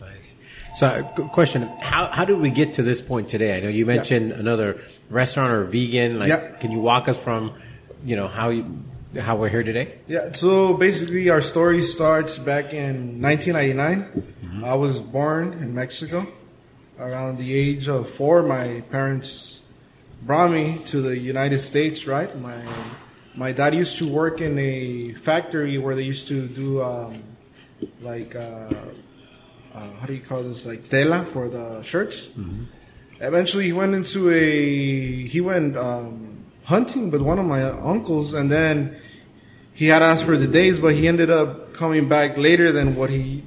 Nice. 0.00 0.36
So, 0.76 0.86
uh, 0.86 1.02
question: 1.28 1.62
How 1.80 2.06
how 2.06 2.24
did 2.24 2.38
we 2.38 2.50
get 2.50 2.74
to 2.74 2.82
this 2.82 3.00
point 3.00 3.28
today? 3.28 3.56
I 3.56 3.60
know 3.60 3.68
you 3.68 3.84
mentioned 3.84 4.32
another 4.32 4.78
restaurant 5.10 5.52
or 5.52 5.64
vegan. 5.64 6.18
Like, 6.20 6.28
Yeah. 6.28 6.50
can 6.60 6.70
you 6.70 6.78
walk 6.80 7.08
us 7.08 7.16
from, 7.16 7.54
you 8.04 8.14
know, 8.14 8.28
how 8.28 8.50
you 8.50 8.64
how 9.18 9.36
we're 9.36 9.48
here 9.48 9.62
today? 9.64 9.94
Yeah, 10.06 10.32
so 10.32 10.74
basically 10.74 11.30
our 11.30 11.40
story 11.40 11.82
starts 11.82 12.38
back 12.38 12.72
in 12.74 13.20
1999. 13.22 14.62
I 14.64 14.74
was 14.74 15.00
born 15.00 15.54
in 15.54 15.74
Mexico. 15.74 16.26
Around 16.98 17.38
the 17.38 17.54
age 17.54 17.88
of 17.88 18.08
four, 18.10 18.42
my 18.42 18.82
parents 18.90 19.55
brought 20.26 20.50
me 20.50 20.78
to 20.86 21.00
the 21.00 21.16
United 21.16 21.60
States, 21.60 22.06
right? 22.06 22.34
My 22.40 22.60
my 23.36 23.52
dad 23.52 23.74
used 23.74 23.98
to 23.98 24.08
work 24.08 24.40
in 24.40 24.58
a 24.58 25.12
factory 25.14 25.78
where 25.78 25.94
they 25.94 26.02
used 26.02 26.26
to 26.28 26.48
do 26.48 26.82
um, 26.82 27.22
like 28.00 28.34
uh, 28.34 28.68
uh, 29.72 29.90
how 30.00 30.06
do 30.06 30.14
you 30.14 30.20
call 30.20 30.42
this? 30.42 30.66
Like 30.66 30.88
tela 30.88 31.24
for 31.32 31.48
the 31.48 31.82
shirts. 31.82 32.30
Eventually, 33.20 33.66
he 33.66 33.72
went 33.72 33.94
into 33.94 34.30
a 34.30 35.26
he 35.26 35.40
went 35.40 35.76
um, 35.76 36.44
hunting 36.64 37.10
with 37.10 37.22
one 37.22 37.38
of 37.38 37.46
my 37.46 37.62
uncles, 37.62 38.34
and 38.34 38.50
then 38.50 38.98
he 39.72 39.86
had 39.86 40.02
asked 40.02 40.24
for 40.24 40.36
the 40.36 40.46
days, 40.46 40.80
but 40.80 40.94
he 40.94 41.06
ended 41.06 41.30
up 41.30 41.72
coming 41.72 42.08
back 42.08 42.36
later 42.36 42.72
than 42.72 42.96
what 42.96 43.10
he 43.10 43.44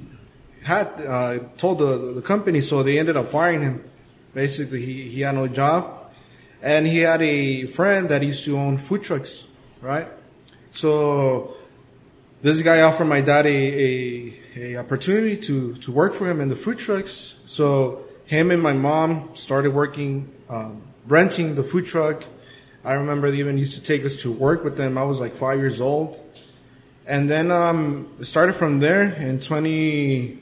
had 0.62 0.86
uh, 1.06 1.40
told 1.58 1.78
the 1.78 2.14
the 2.14 2.22
company. 2.22 2.60
So 2.60 2.82
they 2.82 2.98
ended 2.98 3.16
up 3.16 3.30
firing 3.30 3.60
him. 3.60 3.84
Basically, 4.32 4.84
he 4.86 5.08
he 5.08 5.20
had 5.20 5.34
no 5.34 5.46
job, 5.46 5.99
and 6.62 6.86
he 6.86 6.98
had 6.98 7.22
a 7.22 7.66
friend 7.66 8.08
that 8.10 8.22
used 8.22 8.44
to 8.44 8.58
own 8.58 8.78
food 8.78 9.02
trucks, 9.02 9.46
right? 9.80 10.08
So 10.72 11.56
this 12.42 12.60
guy 12.62 12.82
offered 12.82 13.06
my 13.06 13.20
dad 13.20 13.46
a, 13.46 13.50
a, 13.50 14.34
a 14.56 14.76
opportunity 14.76 15.36
to, 15.38 15.74
to 15.76 15.92
work 15.92 16.14
for 16.14 16.28
him 16.28 16.40
in 16.40 16.48
the 16.48 16.56
food 16.56 16.78
trucks. 16.78 17.34
So 17.46 18.04
him 18.26 18.50
and 18.50 18.62
my 18.62 18.72
mom 18.72 19.30
started 19.34 19.74
working, 19.74 20.32
um, 20.48 20.82
renting 21.06 21.54
the 21.54 21.64
food 21.64 21.86
truck. 21.86 22.24
I 22.84 22.92
remember 22.92 23.30
they 23.30 23.38
even 23.38 23.58
used 23.58 23.74
to 23.74 23.82
take 23.82 24.04
us 24.04 24.16
to 24.16 24.32
work 24.32 24.64
with 24.64 24.76
them. 24.76 24.96
I 24.96 25.04
was 25.04 25.18
like 25.18 25.34
five 25.36 25.58
years 25.58 25.80
old. 25.80 26.20
And 27.06 27.28
then 27.28 27.50
um, 27.50 28.08
started 28.22 28.54
from 28.54 28.80
there 28.80 29.02
in 29.02 29.40
20, 29.40 30.38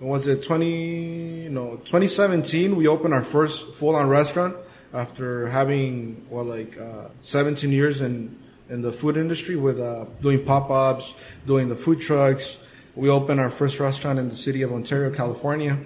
was 0.00 0.26
it 0.26 0.42
20, 0.42 1.48
no, 1.50 1.76
2017, 1.76 2.74
we 2.74 2.88
opened 2.88 3.14
our 3.14 3.22
first 3.22 3.74
full-on 3.74 4.08
restaurant 4.08 4.56
after 4.92 5.48
having, 5.48 6.26
well, 6.30 6.44
like 6.44 6.78
uh, 6.78 7.08
17 7.20 7.70
years 7.70 8.00
in, 8.00 8.38
in 8.68 8.82
the 8.82 8.92
food 8.92 9.16
industry 9.16 9.56
with 9.56 9.80
uh, 9.80 10.06
doing 10.20 10.44
pop-ups, 10.44 11.14
doing 11.46 11.68
the 11.68 11.76
food 11.76 12.00
trucks. 12.00 12.58
We 12.96 13.08
opened 13.08 13.40
our 13.40 13.50
first 13.50 13.78
restaurant 13.78 14.18
in 14.18 14.28
the 14.28 14.36
city 14.36 14.62
of 14.62 14.72
Ontario, 14.72 15.14
California, 15.14 15.78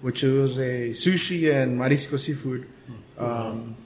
which 0.00 0.22
was 0.22 0.58
a 0.58 0.90
sushi 0.90 1.52
and 1.52 1.80
marisco 1.80 2.18
seafood. 2.18 2.68
Um, 3.18 3.76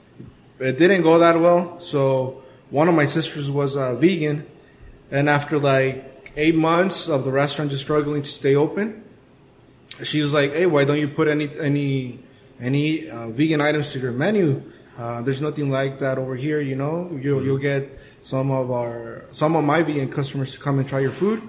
it 0.59 0.77
didn't 0.77 1.03
go 1.03 1.19
that 1.19 1.39
well, 1.39 1.79
so 1.79 2.43
one 2.69 2.87
of 2.87 2.95
my 2.95 3.05
sisters 3.05 3.49
was 3.49 3.75
uh, 3.75 3.95
vegan, 3.95 4.45
and 5.11 5.29
after 5.29 5.59
like 5.59 6.31
eight 6.35 6.55
months 6.55 7.07
of 7.07 7.23
the 7.23 7.31
restaurant 7.31 7.71
just 7.71 7.83
struggling 7.83 8.23
to 8.23 8.29
stay 8.29 8.55
open, 8.55 9.03
she 10.03 10.21
was 10.21 10.33
like, 10.33 10.53
"Hey, 10.53 10.65
why 10.65 10.83
don't 10.83 10.97
you 10.97 11.07
put 11.07 11.27
any 11.27 11.49
any 11.59 12.19
any 12.59 13.09
uh, 13.09 13.29
vegan 13.29 13.61
items 13.61 13.89
to 13.89 13.99
your 13.99 14.11
menu? 14.11 14.61
Uh, 14.97 15.21
there's 15.21 15.41
nothing 15.41 15.69
like 15.69 15.99
that 15.99 16.17
over 16.17 16.35
here. 16.35 16.59
You 16.59 16.75
know, 16.75 17.17
you'll 17.21 17.43
you'll 17.43 17.57
get 17.57 17.99
some 18.23 18.51
of 18.51 18.71
our 18.71 19.25
some 19.31 19.55
of 19.55 19.63
my 19.63 19.83
vegan 19.83 20.09
customers 20.09 20.53
to 20.53 20.59
come 20.59 20.79
and 20.79 20.87
try 20.87 20.99
your 20.99 21.11
food." 21.11 21.41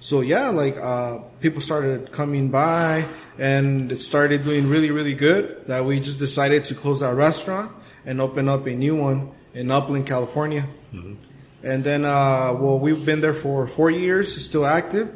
So 0.00 0.20
yeah, 0.20 0.48
like 0.48 0.76
uh, 0.78 1.18
people 1.40 1.60
started 1.60 2.12
coming 2.12 2.50
by, 2.50 3.06
and 3.38 3.92
it 3.92 3.98
started 3.98 4.44
doing 4.44 4.68
really 4.68 4.90
really 4.90 5.14
good. 5.14 5.66
That 5.66 5.84
we 5.84 6.00
just 6.00 6.18
decided 6.18 6.64
to 6.66 6.74
close 6.74 7.02
our 7.02 7.14
restaurant 7.14 7.72
and 8.04 8.20
open 8.20 8.48
up 8.48 8.66
a 8.66 8.74
new 8.74 8.96
one 8.96 9.32
in 9.54 9.70
Upland, 9.70 10.06
California. 10.06 10.66
And 11.62 11.84
then, 11.84 12.04
uh, 12.04 12.56
well, 12.58 12.78
we've 12.78 13.04
been 13.04 13.20
there 13.20 13.34
for 13.34 13.66
four 13.68 13.90
years, 13.90 14.44
still 14.44 14.66
active. 14.66 15.14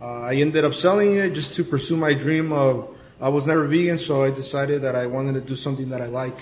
Uh, 0.00 0.22
I 0.30 0.34
ended 0.34 0.64
up 0.64 0.74
selling 0.74 1.16
it 1.16 1.34
just 1.34 1.54
to 1.54 1.64
pursue 1.64 1.96
my 1.96 2.14
dream 2.14 2.52
of, 2.52 2.96
I 3.20 3.28
was 3.30 3.46
never 3.46 3.66
vegan, 3.66 3.98
so 3.98 4.22
I 4.24 4.30
decided 4.30 4.82
that 4.82 4.94
I 4.94 5.06
wanted 5.06 5.34
to 5.34 5.40
do 5.40 5.56
something 5.56 5.88
that 5.90 6.00
I 6.00 6.06
like, 6.06 6.36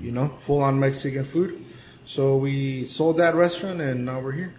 you 0.00 0.10
know, 0.10 0.36
full 0.46 0.60
on 0.60 0.80
Mexican 0.80 1.24
food. 1.24 1.64
So 2.04 2.36
we 2.36 2.84
sold 2.84 3.16
that 3.18 3.34
restaurant 3.34 3.80
and 3.80 4.04
now 4.04 4.20
we're 4.20 4.32
here. 4.32 4.54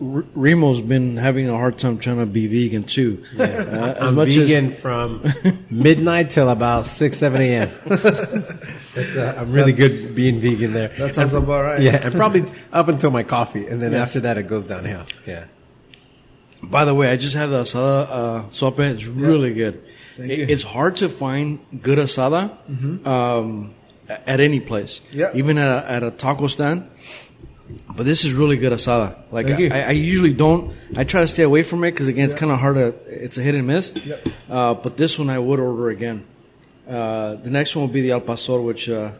R- 0.00 0.24
Remo's 0.36 0.80
been 0.82 1.16
having 1.16 1.48
a 1.48 1.52
hard 1.54 1.78
time 1.78 1.98
trying 1.98 2.18
to 2.18 2.26
be 2.26 2.46
vegan 2.46 2.84
too. 2.84 3.22
Uh, 3.38 3.42
as 3.42 3.96
I'm 4.08 4.14
much 4.14 4.28
vegan 4.30 4.72
from 4.72 5.24
midnight 5.70 6.30
till 6.30 6.50
about 6.50 6.86
six, 6.86 7.18
seven 7.18 7.40
a.m. 7.42 7.70
Uh, 8.96 9.34
I'm 9.36 9.52
really 9.52 9.74
good 9.74 10.14
being 10.14 10.40
vegan 10.40 10.72
there. 10.72 10.88
That 10.88 11.14
sounds 11.14 11.34
about 11.34 11.62
right. 11.64 11.82
Yeah, 11.82 11.96
and 12.02 12.14
probably 12.14 12.46
up 12.72 12.88
until 12.88 13.10
my 13.10 13.24
coffee, 13.24 13.66
and 13.66 13.82
then 13.82 13.92
after 13.92 14.20
that 14.20 14.38
it 14.38 14.44
goes 14.44 14.64
downhill. 14.64 15.04
Yeah. 15.26 15.44
By 16.70 16.84
the 16.84 16.94
way, 16.94 17.08
I 17.10 17.16
just 17.16 17.34
had 17.34 17.46
the 17.46 17.62
asada 17.62 18.08
uh, 18.10 18.48
sope. 18.50 18.80
It's 18.80 19.06
really 19.06 19.52
good. 19.54 19.82
Thank 20.16 20.30
It- 20.30 20.38
you. 20.38 20.46
it's 20.48 20.62
hard 20.62 20.96
to 20.96 21.08
find 21.08 21.58
good 21.82 21.98
asada 21.98 22.50
um, 23.06 23.74
at 24.08 24.40
any 24.40 24.60
place, 24.60 25.00
Yeah. 25.12 25.30
even 25.34 25.58
at 25.58 25.70
a, 25.84 25.90
at 25.90 26.02
a 26.02 26.10
taco 26.10 26.46
stand. 26.46 26.88
But 27.96 28.06
this 28.06 28.24
is 28.24 28.32
really 28.34 28.56
good 28.56 28.72
asada. 28.72 29.16
Like. 29.32 29.50
I, 29.50 29.88
I 29.88 29.90
usually 29.90 30.32
don't. 30.32 30.72
I 30.96 31.02
try 31.04 31.22
to 31.22 31.26
stay 31.26 31.42
away 31.42 31.62
from 31.64 31.82
it 31.84 31.90
because 31.90 32.06
again, 32.06 32.26
it's 32.26 32.34
Yeah. 32.34 32.40
kind 32.40 32.52
of 32.52 32.58
hard 32.60 32.76
to. 32.76 32.94
It's 33.24 33.38
a 33.38 33.42
hit 33.42 33.54
and 33.56 33.66
miss. 33.66 33.92
Yep. 33.96 34.28
Uh, 34.48 34.74
but 34.74 34.96
this 34.96 35.18
one 35.18 35.30
I 35.30 35.38
would 35.38 35.58
order 35.58 35.88
again. 35.90 36.24
Uh, 36.88 37.34
the 37.34 37.50
next 37.50 37.74
one 37.74 37.84
will 37.86 37.92
be 37.92 38.02
the 38.02 38.12
Al 38.12 38.20
Pastor, 38.20 38.60
which 38.60 38.88
uh, 38.88 39.10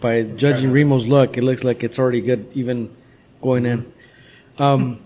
by 0.00 0.22
judging 0.22 0.72
Remo's 0.72 1.06
look, 1.06 1.38
it 1.38 1.44
looks 1.44 1.62
like 1.62 1.84
it's 1.84 1.98
already 2.00 2.20
good, 2.20 2.48
even 2.54 2.90
going 3.40 3.64
in. 3.66 3.92
Um, 4.58 4.98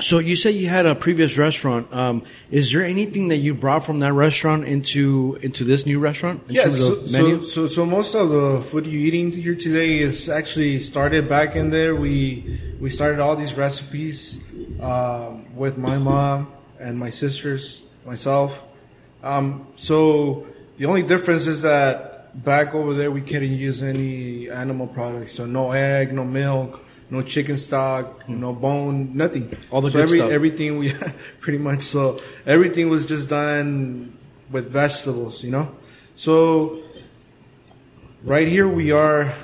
so 0.00 0.18
you 0.18 0.36
said 0.36 0.54
you 0.54 0.68
had 0.68 0.86
a 0.86 0.94
previous 0.94 1.36
restaurant. 1.36 1.92
Um, 1.92 2.22
is 2.50 2.72
there 2.72 2.84
anything 2.84 3.28
that 3.28 3.38
you 3.38 3.54
brought 3.54 3.84
from 3.84 4.00
that 4.00 4.12
restaurant 4.12 4.64
into 4.64 5.38
into 5.42 5.64
this 5.64 5.86
new 5.86 5.98
restaurant? 5.98 6.42
In 6.48 6.54
Yeah, 6.54 6.64
terms 6.64 6.78
so, 6.78 6.92
of 6.92 7.10
menu? 7.10 7.42
so, 7.42 7.48
so, 7.48 7.68
so 7.68 7.86
most 7.86 8.14
of 8.14 8.30
the 8.30 8.62
food 8.70 8.86
you're 8.86 9.02
eating 9.02 9.32
here 9.32 9.54
today 9.54 9.98
is 9.98 10.28
actually 10.28 10.78
started 10.78 11.28
back 11.28 11.56
in 11.56 11.70
there. 11.70 11.96
We 11.96 12.60
we 12.80 12.90
started 12.90 13.20
all 13.20 13.36
these 13.36 13.54
recipes 13.54 14.38
um, 14.80 15.54
with 15.56 15.78
my 15.78 15.98
mom 15.98 16.52
and 16.78 16.98
my 16.98 17.10
sisters, 17.10 17.82
myself. 18.06 18.62
Um, 19.22 19.66
so 19.76 20.46
the 20.76 20.86
only 20.86 21.02
difference 21.02 21.46
is 21.48 21.62
that 21.62 22.44
back 22.44 22.72
over 22.74 22.94
there 22.94 23.10
we 23.10 23.20
couldn't 23.20 23.56
use 23.56 23.82
any 23.82 24.48
animal 24.48 24.86
products. 24.86 25.32
So 25.32 25.44
no 25.44 25.72
egg, 25.72 26.12
no 26.12 26.24
milk, 26.24 26.84
no 27.10 27.22
chicken 27.22 27.56
stock, 27.56 28.28
no 28.28 28.52
bone, 28.52 29.16
nothing. 29.16 29.56
All 29.70 29.80
the 29.80 29.90
so 29.90 29.98
good 29.98 30.02
every, 30.02 30.18
stuff. 30.18 30.30
everything 30.30 30.78
we 30.78 30.92
pretty 31.40 31.58
much 31.58 31.82
so 31.82 32.20
everything 32.46 32.88
was 32.88 33.06
just 33.06 33.28
done 33.28 34.16
with 34.50 34.70
vegetables, 34.70 35.42
you 35.42 35.50
know. 35.50 35.74
So 36.16 36.82
right 38.24 38.48
here 38.48 38.68
we 38.68 38.92
are 38.92 39.34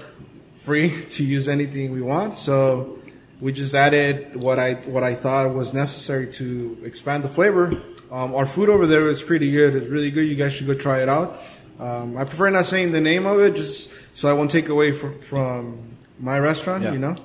free 0.59 1.05
to 1.11 1.25
use 1.25 1.49
anything 1.49 1.93
we 1.93 2.03
want. 2.03 2.39
So 2.39 2.99
we 3.41 3.53
just 3.53 3.75
added 3.75 4.37
what 4.37 4.59
I 4.59 4.75
what 4.75 5.03
I 5.03 5.15
thought 5.15 5.53
was 5.55 5.75
necessary 5.75 6.27
to 6.35 6.79
expand 6.85 7.25
the 7.25 7.29
flavor. 7.29 7.83
Um, 8.11 8.35
our 8.35 8.47
food 8.47 8.69
over 8.69 8.87
there 8.87 9.09
is 9.09 9.23
pretty 9.23 9.51
good. 9.51 9.75
It's 9.75 9.87
really 9.87 10.11
good. 10.11 10.29
You 10.29 10.37
guys 10.37 10.53
should 10.53 10.67
go 10.67 10.75
try 10.75 11.03
it 11.03 11.09
out. 11.09 11.41
Um, 11.81 12.17
I 12.17 12.25
prefer 12.25 12.51
not 12.51 12.67
saying 12.67 12.93
the 12.93 13.01
name 13.01 13.27
of 13.27 13.41
it, 13.41 13.57
just 13.57 13.91
so 14.15 14.29
I 14.29 14.33
won't 14.33 14.51
take 14.51 14.69
away 14.69 14.93
from, 14.93 15.21
from 15.21 15.94
my 16.19 16.39
restaurant, 16.39 16.85
Yeah. 16.85 16.93
you 16.93 16.99
know. 16.99 17.17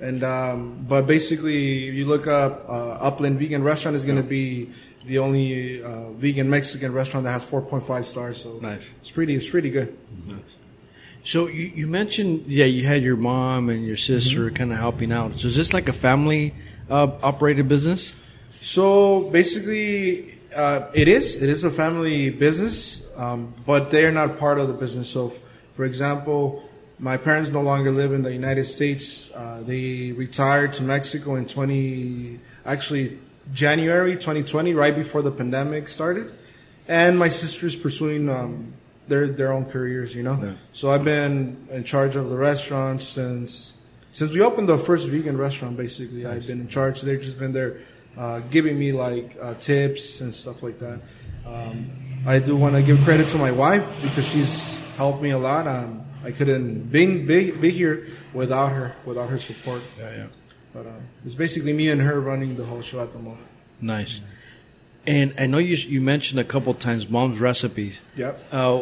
And 0.00 0.22
um, 0.24 0.84
but 0.88 1.06
basically, 1.06 1.90
you 1.90 2.06
look 2.06 2.26
up 2.26 2.64
uh, 2.68 2.98
Upland 3.08 3.38
Vegan 3.38 3.62
Restaurant, 3.62 3.96
is 3.96 4.04
going 4.04 4.16
to 4.16 4.22
be 4.28 4.70
the 5.06 5.18
only 5.18 5.82
uh, 5.82 6.10
vegan 6.12 6.48
Mexican 6.50 6.92
restaurant 6.92 7.24
that 7.24 7.32
has 7.32 7.44
4.5 7.44 8.04
stars. 8.04 8.42
So 8.42 8.58
Nice. 8.60 8.90
it's 9.00 9.10
pretty, 9.10 9.34
it's 9.34 9.48
pretty 9.48 9.70
good. 9.70 9.96
Nice. 10.26 10.58
So 11.24 11.46
you, 11.48 11.72
you 11.74 11.86
mentioned, 11.86 12.44
yeah, 12.46 12.66
you 12.66 12.86
had 12.86 13.02
your 13.02 13.16
mom 13.16 13.68
and 13.70 13.86
your 13.86 13.96
sister 13.96 14.46
Mm-hmm. 14.46 14.54
kind 14.56 14.72
of 14.72 14.78
helping 14.78 15.12
out. 15.12 15.38
So 15.40 15.48
is 15.48 15.56
this 15.56 15.72
like 15.72 15.88
a 15.88 15.92
family 15.94 16.54
uh, 16.90 17.08
operated 17.22 17.68
business? 17.68 18.14
So 18.60 19.30
basically, 19.30 20.34
uh, 20.54 20.90
it 20.94 21.08
is. 21.08 21.42
It 21.42 21.48
is 21.48 21.64
a 21.64 21.70
family 21.70 22.30
business, 22.30 23.02
um, 23.16 23.54
but 23.66 23.90
they 23.90 24.04
are 24.04 24.12
not 24.12 24.38
part 24.38 24.58
of 24.58 24.68
the 24.68 24.74
business. 24.74 25.08
So, 25.08 25.32
for 25.74 25.84
example, 25.84 26.67
my 26.98 27.16
parents 27.16 27.50
no 27.50 27.60
longer 27.60 27.90
live 27.90 28.12
in 28.12 28.22
the 28.22 28.32
United 28.32 28.64
States. 28.64 29.30
Uh, 29.34 29.62
they 29.64 30.12
retired 30.12 30.72
to 30.74 30.82
Mexico 30.82 31.36
in 31.36 31.46
20, 31.46 32.40
actually 32.66 33.18
January 33.52 34.14
2020, 34.14 34.74
right 34.74 34.94
before 34.94 35.22
the 35.22 35.30
pandemic 35.30 35.88
started. 35.88 36.32
And 36.88 37.18
my 37.18 37.28
sister's 37.28 37.76
pursuing 37.76 38.28
um, 38.28 38.72
their 39.08 39.28
their 39.28 39.52
own 39.52 39.66
careers, 39.66 40.14
you 40.14 40.22
know. 40.22 40.38
Yeah. 40.42 40.52
So 40.72 40.90
I've 40.90 41.04
been 41.04 41.68
in 41.70 41.84
charge 41.84 42.16
of 42.16 42.30
the 42.30 42.36
restaurant 42.36 43.02
since 43.02 43.74
since 44.10 44.32
we 44.32 44.40
opened 44.40 44.68
the 44.68 44.78
first 44.78 45.06
vegan 45.06 45.36
restaurant. 45.36 45.76
Basically, 45.76 46.26
I've 46.26 46.46
been 46.46 46.60
in 46.60 46.68
charge. 46.68 47.02
They've 47.02 47.20
just 47.20 47.38
been 47.38 47.52
there, 47.52 47.76
uh, 48.16 48.40
giving 48.50 48.78
me 48.78 48.92
like 48.92 49.36
uh, 49.40 49.54
tips 49.54 50.20
and 50.20 50.34
stuff 50.34 50.62
like 50.62 50.78
that. 50.78 51.00
Um, 51.46 51.90
I 52.26 52.38
do 52.38 52.56
want 52.56 52.74
to 52.74 52.82
give 52.82 53.02
credit 53.04 53.28
to 53.30 53.38
my 53.38 53.50
wife 53.50 53.84
because 54.02 54.26
she's 54.26 54.80
helped 54.96 55.22
me 55.22 55.30
a 55.30 55.38
lot. 55.38 55.66
Um, 55.66 56.07
I 56.28 56.32
couldn't 56.32 56.90
be, 56.94 57.06
be 57.30 57.50
be 57.64 57.70
here 57.70 58.06
without 58.34 58.70
her, 58.76 58.88
without 59.08 59.28
her 59.30 59.38
support. 59.38 59.82
Yeah, 59.98 60.10
yeah. 60.20 60.26
But 60.74 60.84
um, 60.92 61.00
it's 61.24 61.34
basically 61.44 61.72
me 61.72 61.86
and 61.90 62.00
her 62.08 62.20
running 62.20 62.56
the 62.60 62.64
whole 62.70 62.82
show 62.82 63.00
at 63.00 63.12
the 63.12 63.18
moment. 63.18 63.46
Nice. 63.80 64.20
And 65.06 65.32
I 65.38 65.46
know 65.46 65.56
you 65.58 65.76
you 65.94 66.00
mentioned 66.02 66.38
a 66.38 66.44
couple 66.44 66.74
times 66.74 67.08
mom's 67.08 67.40
recipes. 67.40 68.00
Yep. 68.16 68.34
Uh, 68.52 68.76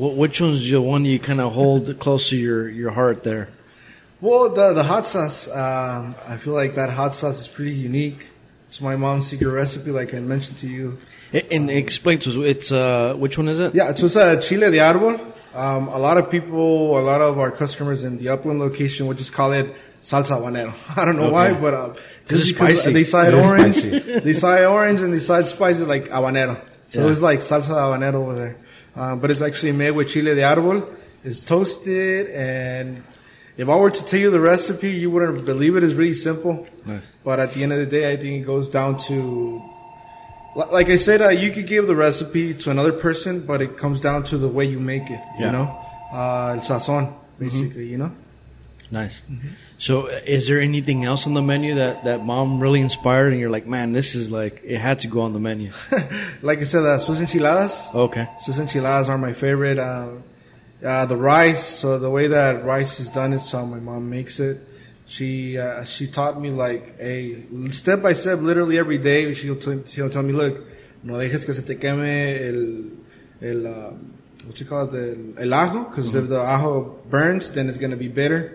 wh- 0.00 0.16
which 0.22 0.40
one's 0.40 0.68
the 0.68 0.80
one 0.80 1.04
you 1.04 1.18
kind 1.20 1.40
of 1.40 1.52
hold 1.52 1.96
close 2.00 2.30
to 2.30 2.36
your, 2.36 2.68
your 2.68 2.90
heart 2.90 3.22
there? 3.22 3.48
Well, 4.20 4.48
the 4.58 4.72
the 4.74 4.82
hot 4.82 5.06
sauce, 5.06 5.46
um, 5.46 6.16
I 6.26 6.36
feel 6.42 6.54
like 6.62 6.74
that 6.74 6.90
hot 6.90 7.14
sauce 7.14 7.40
is 7.40 7.46
pretty 7.48 7.76
unique. 7.90 8.30
It's 8.68 8.80
my 8.80 8.96
mom's 8.96 9.28
secret 9.28 9.50
recipe, 9.50 9.92
like 9.92 10.12
I 10.14 10.20
mentioned 10.20 10.58
to 10.58 10.66
you. 10.66 10.98
A- 11.32 11.46
And 11.54 11.70
explain 11.70 12.18
to 12.20 12.30
us, 12.30 12.36
it's 12.36 12.72
uh, 12.72 13.14
which 13.16 13.38
one 13.38 13.48
is 13.48 13.60
it? 13.60 13.74
Yeah, 13.74 13.90
it's 13.90 14.02
a 14.16 14.40
chile 14.40 14.70
de 14.72 14.78
árbol. 14.78 15.14
Um, 15.54 15.88
a 15.88 15.98
lot 15.98 16.18
of 16.18 16.30
people, 16.30 16.98
a 16.98 17.02
lot 17.02 17.20
of 17.20 17.38
our 17.38 17.50
customers 17.50 18.04
in 18.04 18.18
the 18.18 18.28
Upland 18.28 18.60
location 18.60 19.06
would 19.06 19.18
just 19.18 19.32
call 19.32 19.52
it 19.52 19.74
salsa 20.02 20.38
habanero. 20.38 20.74
I 20.96 21.04
don't 21.04 21.16
know 21.16 21.30
why, 21.30 21.54
but 21.54 21.74
uh, 21.74 21.94
just 22.26 22.48
because 22.52 22.82
spicy. 22.82 22.92
they 22.92 23.04
saw 23.04 23.22
it 23.22 23.34
It 23.34 23.44
orange, 23.44 23.76
they 24.24 24.32
saw 24.32 24.54
it 24.56 24.64
orange, 24.64 25.00
and 25.00 25.12
they 25.12 25.18
saw 25.18 25.36
it 25.38 25.46
spicy 25.46 25.84
like 25.84 26.04
habanero. 26.08 26.60
So 26.88 27.04
Yeah. 27.04 27.10
it's 27.12 27.20
like 27.20 27.40
salsa 27.40 27.70
habanero 27.74 28.14
over 28.14 28.34
there. 28.34 28.56
Um, 28.96 29.20
but 29.20 29.30
it's 29.30 29.40
actually 29.42 29.72
made 29.72 29.92
with 29.92 30.08
chile 30.08 30.34
de 30.34 30.42
árbol. 30.42 30.86
It's 31.24 31.44
toasted, 31.44 32.28
and 32.30 33.02
if 33.56 33.68
I 33.68 33.76
were 33.76 33.90
to 33.90 34.04
tell 34.04 34.20
you 34.20 34.30
the 34.30 34.40
recipe, 34.40 34.90
you 34.90 35.10
wouldn't 35.10 35.44
believe 35.44 35.76
it. 35.76 35.82
It's 35.84 35.94
really 35.94 36.14
simple. 36.14 36.66
Nice. 36.86 37.10
But 37.24 37.40
at 37.40 37.52
the 37.54 37.62
end 37.64 37.72
of 37.72 37.78
the 37.78 37.86
day, 37.86 38.10
I 38.12 38.16
think 38.16 38.42
it 38.42 38.46
goes 38.46 38.68
down 38.68 38.98
to, 39.08 39.62
like 40.66 40.88
I 40.88 40.96
said, 40.96 41.22
uh, 41.22 41.28
you 41.28 41.52
could 41.52 41.66
give 41.66 41.86
the 41.86 41.94
recipe 41.94 42.52
to 42.52 42.70
another 42.70 42.92
person, 42.92 43.46
but 43.46 43.62
it 43.62 43.76
comes 43.76 44.00
down 44.00 44.24
to 44.24 44.38
the 44.38 44.48
way 44.48 44.64
you 44.64 44.80
make 44.80 45.10
it. 45.10 45.20
Yeah. 45.38 45.46
You 45.46 45.52
know, 45.52 45.84
uh, 46.12 46.56
el 46.56 46.60
sazon, 46.60 47.14
basically. 47.38 47.86
You 47.86 47.98
know. 47.98 48.12
Nice. 48.90 49.22
So, 49.78 50.08
uh, 50.08 50.20
is 50.24 50.48
there 50.48 50.60
anything 50.60 51.04
else 51.04 51.26
on 51.26 51.34
the 51.34 51.42
menu 51.42 51.74
that, 51.74 52.04
that 52.04 52.24
mom 52.24 52.58
really 52.58 52.80
inspired, 52.80 53.32
and 53.32 53.40
you're 53.40 53.50
like, 53.50 53.66
man, 53.66 53.92
this 53.92 54.14
is 54.14 54.30
like 54.30 54.62
it 54.64 54.78
had 54.78 55.00
to 55.00 55.08
go 55.08 55.22
on 55.22 55.32
the 55.32 55.38
menu? 55.38 55.72
like 56.42 56.58
I 56.60 56.64
said, 56.64 56.84
uh, 56.84 56.98
Swiss 56.98 57.20
enchiladas. 57.20 57.88
Okay. 57.94 58.28
Swiss 58.40 58.58
enchiladas 58.58 59.08
are 59.08 59.18
my 59.18 59.34
favorite. 59.34 59.78
Um, 59.78 60.22
uh, 60.84 61.06
the 61.06 61.16
rice, 61.16 61.64
so 61.64 61.98
the 61.98 62.10
way 62.10 62.28
that 62.28 62.64
rice 62.64 63.00
is 63.00 63.10
done 63.10 63.32
is 63.32 63.50
how 63.50 63.64
my 63.64 63.80
mom 63.80 64.08
makes 64.08 64.40
it. 64.40 64.67
She 65.08 65.56
uh, 65.58 65.84
she 65.84 66.06
taught 66.06 66.38
me 66.38 66.50
like 66.50 66.94
a 67.00 67.34
step 67.70 68.02
by 68.02 68.12
step, 68.12 68.40
literally 68.40 68.76
every 68.78 68.98
day. 68.98 69.32
She'll 69.32 69.56
tell, 69.56 69.82
she'll 69.86 70.10
tell 70.10 70.22
me, 70.22 70.32
look, 70.34 70.66
no 71.02 71.14
dejes 71.14 71.46
que 71.46 71.54
se 71.54 71.62
te 71.62 71.76
queme 71.76 72.36
el 72.46 72.84
el 73.40 73.66
uh, 73.66 73.90
what 74.44 74.60
you 74.60 74.66
call 74.66 74.84
it, 74.84 74.92
the, 74.92 75.42
el 75.42 75.54
ajo, 75.54 75.84
because 75.84 76.14
if 76.14 76.28
the 76.28 76.40
ajo 76.40 76.98
burns, 77.08 77.50
then 77.52 77.68
it's 77.70 77.78
gonna 77.78 77.96
be 77.96 78.08
bitter. 78.08 78.52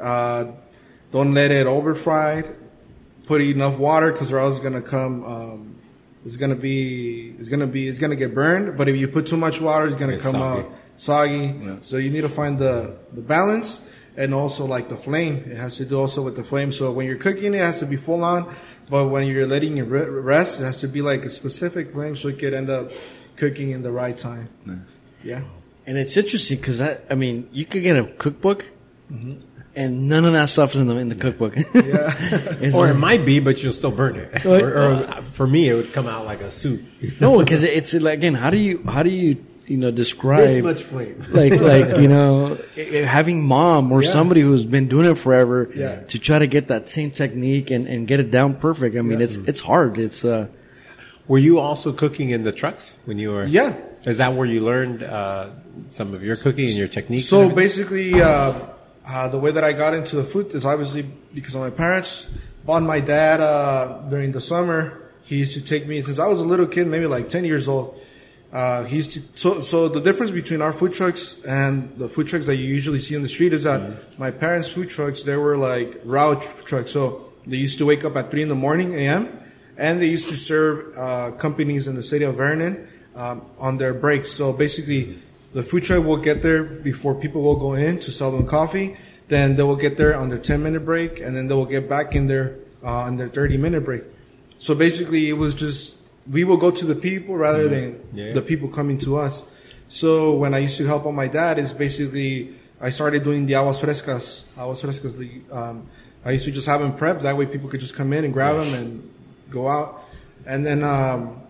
Uh, 0.00 0.52
don't 1.10 1.34
let 1.34 1.50
it 1.50 1.66
over 1.66 1.96
fried. 1.96 2.54
Put 3.26 3.42
enough 3.42 3.76
water, 3.78 4.12
because 4.12 4.32
or 4.32 4.38
else 4.38 4.56
it's 4.56 4.62
gonna 4.62 4.82
come. 4.82 5.24
Um, 5.24 5.76
it's 6.24 6.36
gonna 6.36 6.54
be 6.54 7.34
it's 7.38 7.48
gonna 7.48 7.66
be 7.66 7.88
it's 7.88 7.98
gonna 7.98 8.14
get 8.16 8.32
burned. 8.32 8.76
But 8.78 8.88
if 8.88 8.94
you 8.96 9.08
put 9.08 9.26
too 9.26 9.36
much 9.36 9.60
water, 9.60 9.86
it's 9.86 9.96
gonna 9.96 10.14
It's 10.14 10.22
come 10.22 10.34
soggy. 10.34 10.60
out 10.62 10.72
soggy. 10.96 11.78
So 11.80 11.96
you 11.96 12.10
need 12.10 12.20
to 12.22 12.28
find 12.28 12.58
the 12.60 12.96
the 13.12 13.22
balance 13.22 13.80
and 14.20 14.34
also 14.34 14.66
like 14.66 14.90
the 14.90 14.98
flame. 14.98 15.36
It 15.46 15.56
has 15.56 15.78
to 15.78 15.86
do 15.86 15.98
also 15.98 16.20
with 16.20 16.36
the 16.36 16.44
flame. 16.44 16.72
So 16.72 16.92
when 16.92 17.06
you're 17.06 17.16
cooking, 17.16 17.54
it 17.54 17.58
has 17.58 17.78
to 17.78 17.86
be 17.86 17.96
full 17.96 18.22
on. 18.22 18.54
But 18.90 19.08
when 19.08 19.26
you're 19.26 19.46
letting 19.46 19.78
it 19.78 19.84
rest, 19.84 20.60
it 20.60 20.64
has 20.64 20.76
to 20.78 20.88
be 20.88 21.00
like 21.00 21.24
a 21.24 21.30
specific 21.30 21.92
flame 21.92 22.16
so 22.16 22.28
it 22.28 22.38
could 22.38 22.52
end 22.52 22.68
up 22.68 22.92
cooking 23.36 23.70
in 23.70 23.82
the 23.82 23.90
right 23.90 24.16
time. 24.16 24.50
Nice. 24.66 24.98
Yeah. 25.24 25.44
And 25.86 25.96
it's 25.96 26.18
interesting 26.18 26.58
because 26.58 26.82
I, 26.82 26.98
I 27.08 27.14
mean, 27.14 27.48
you 27.50 27.64
could 27.64 27.82
get 27.82 27.96
a 27.96 28.04
cookbook, 28.04 28.66
mm-hmm. 29.10 29.40
and 29.74 30.08
none 30.08 30.26
of 30.26 30.34
that 30.34 30.50
stuff 30.50 30.74
is 30.74 30.82
in 30.82 30.88
the 30.88 30.96
in 30.96 31.08
the 31.08 31.14
cookbook. 31.14 31.56
Yeah. 31.74 32.70
Or 32.74 32.88
it 32.88 32.94
might 32.94 33.24
be, 33.24 33.40
but 33.40 33.62
you'll 33.62 33.72
still 33.72 33.90
burn 33.90 34.16
it. 34.16 34.44
What? 34.44 34.60
Or, 34.60 34.78
or 34.78 35.22
for 35.32 35.46
me, 35.46 35.70
it 35.70 35.74
would 35.74 35.92
come 35.94 36.06
out 36.06 36.26
like 36.26 36.42
a 36.42 36.50
soup. 36.50 36.82
no, 37.20 37.38
because 37.38 37.62
it's 37.62 37.94
like, 37.94 38.18
again, 38.18 38.34
how 38.34 38.50
do 38.50 38.58
you 38.58 38.82
how 38.84 39.02
do 39.02 39.10
you 39.10 39.42
you 39.70 39.76
know 39.76 39.90
describe 39.92 40.48
This 40.48 40.64
much 40.64 40.82
flame. 40.82 41.16
like 41.40 41.54
like 41.72 41.88
you 42.02 42.08
know 42.08 42.58
having 43.18 43.38
mom 43.46 43.92
or 43.92 44.02
Yeah. 44.02 44.10
somebody 44.10 44.40
who's 44.46 44.64
been 44.66 44.88
doing 44.88 45.06
it 45.12 45.16
forever 45.16 45.70
Yeah. 45.74 46.00
to 46.12 46.18
try 46.18 46.38
to 46.44 46.48
get 46.56 46.64
that 46.68 46.88
same 46.88 47.10
technique 47.22 47.70
and, 47.70 47.86
and 47.86 47.98
get 48.10 48.18
it 48.18 48.30
down 48.32 48.54
perfect. 48.66 48.96
I 48.96 49.02
mean, 49.02 49.18
Yeah. 49.20 49.26
it's 49.26 49.36
it's 49.50 49.60
hard. 49.60 49.92
It's 50.06 50.24
uh 50.24 50.48
Were 51.30 51.38
you 51.38 51.60
also 51.60 51.92
cooking 51.92 52.30
in 52.36 52.42
the 52.42 52.50
trucks 52.52 52.96
when 53.06 53.16
you 53.22 53.30
were? 53.30 53.44
Yeah. 53.46 53.72
Is 54.12 54.18
that 54.18 54.34
where 54.34 54.48
you 54.54 54.60
learned 54.72 55.02
uh, 55.04 55.50
some 55.90 56.14
of 56.16 56.20
your 56.26 56.34
cooking 56.34 56.66
and 56.66 56.76
your 56.82 56.88
techniques? 56.88 57.28
So 57.28 57.48
basically, 57.64 58.08
uh, 58.20 58.52
uh, 59.06 59.28
the 59.28 59.38
way 59.38 59.52
that 59.52 59.62
I 59.62 59.72
got 59.84 59.92
into 59.94 60.16
the 60.16 60.24
food 60.24 60.46
is 60.58 60.64
obviously 60.64 61.02
because 61.36 61.54
of 61.54 61.60
my 61.60 61.70
parents. 61.70 62.26
Bought 62.66 62.82
my 62.82 62.98
dad 63.00 63.38
uh, 63.40 64.08
during 64.08 64.32
the 64.32 64.40
summer. 64.40 64.78
He 65.28 65.36
used 65.44 65.52
to 65.54 65.60
take 65.72 65.86
me 65.86 66.00
since 66.02 66.18
I 66.18 66.26
was 66.32 66.40
a 66.40 66.48
little 66.52 66.66
kid, 66.66 66.86
maybe 66.88 67.06
like 67.06 67.28
ten 67.28 67.44
years 67.44 67.68
old. 67.68 67.94
Uh, 68.52 68.82
he 68.84 68.96
used 68.96 69.12
to. 69.12 69.22
So, 69.36 69.60
so 69.60 69.88
the 69.88 70.00
difference 70.00 70.32
between 70.32 70.60
our 70.60 70.72
food 70.72 70.92
trucks 70.92 71.40
and 71.44 71.96
the 71.96 72.08
food 72.08 72.26
trucks 72.26 72.46
that 72.46 72.56
you 72.56 72.66
usually 72.66 72.98
see 72.98 73.14
on 73.14 73.22
the 73.22 73.28
street 73.28 73.52
is 73.52 73.62
that 73.62 74.18
my 74.18 74.30
parents' 74.30 74.68
food 74.68 74.90
trucks 74.90 75.22
they 75.22 75.36
were 75.36 75.56
like 75.56 76.00
route 76.04 76.42
trucks. 76.64 76.90
So 76.90 77.32
they 77.46 77.58
used 77.58 77.78
to 77.78 77.86
wake 77.86 78.04
up 78.04 78.16
at 78.16 78.30
three 78.30 78.42
in 78.42 78.48
the 78.48 78.56
morning 78.56 78.94
a.m. 78.94 79.28
and 79.76 80.00
they 80.00 80.08
used 80.08 80.28
to 80.28 80.36
serve 80.36 80.96
uh, 80.98 81.30
companies 81.32 81.86
in 81.86 81.94
the 81.94 82.02
city 82.02 82.24
of 82.24 82.36
Vernon 82.36 82.88
um, 83.14 83.42
on 83.58 83.78
their 83.78 83.94
breaks. 83.94 84.32
So 84.32 84.52
basically, 84.52 85.18
the 85.52 85.62
food 85.62 85.84
truck 85.84 86.04
will 86.04 86.16
get 86.16 86.42
there 86.42 86.64
before 86.64 87.14
people 87.14 87.42
will 87.42 87.56
go 87.56 87.74
in 87.74 88.00
to 88.00 88.10
sell 88.10 88.32
them 88.32 88.46
coffee. 88.46 88.96
Then 89.28 89.54
they 89.54 89.62
will 89.62 89.76
get 89.76 89.96
there 89.96 90.16
on 90.16 90.28
their 90.28 90.38
10 90.38 90.60
minute 90.60 90.84
break, 90.84 91.20
and 91.20 91.36
then 91.36 91.46
they 91.46 91.54
will 91.54 91.66
get 91.66 91.88
back 91.88 92.16
in 92.16 92.26
there 92.26 92.56
uh, 92.82 93.06
on 93.06 93.16
their 93.16 93.28
30 93.28 93.58
minute 93.58 93.84
break. 93.84 94.02
So 94.58 94.74
basically, 94.74 95.28
it 95.28 95.34
was 95.34 95.54
just 95.54 95.96
we 96.30 96.44
will 96.44 96.56
go 96.56 96.70
to 96.70 96.84
the 96.84 96.94
people 96.94 97.36
rather 97.36 97.68
than 97.68 98.00
Yeah. 98.12 98.32
the 98.32 98.42
people 98.42 98.68
coming 98.68 98.98
to 98.98 99.16
us. 99.16 99.42
So 99.88 100.34
when 100.34 100.54
I 100.54 100.58
used 100.58 100.76
to 100.78 100.86
help 100.86 101.06
out 101.06 101.12
my 101.14 101.26
dad, 101.28 101.58
is 101.58 101.72
basically 101.72 102.54
I 102.80 102.90
started 102.90 103.24
doing 103.24 103.46
the 103.46 103.54
aguas 103.54 103.78
frescas. 103.78 104.42
Aguas 104.56 104.82
frescas. 104.82 105.16
The, 105.16 105.30
um, 105.52 105.86
I 106.24 106.32
used 106.32 106.44
to 106.44 106.50
just 106.52 106.66
have 106.66 106.80
them 106.80 106.92
prepped. 106.92 107.22
That 107.22 107.36
way, 107.36 107.46
people 107.46 107.68
could 107.68 107.80
just 107.80 107.94
come 107.94 108.12
in 108.12 108.24
and 108.24 108.32
grab 108.32 108.56
them 108.56 108.74
and 108.74 109.10
go 109.50 109.68
out. 109.68 110.04
And 110.46 110.64
then 110.64 110.82
um, 110.84 111.40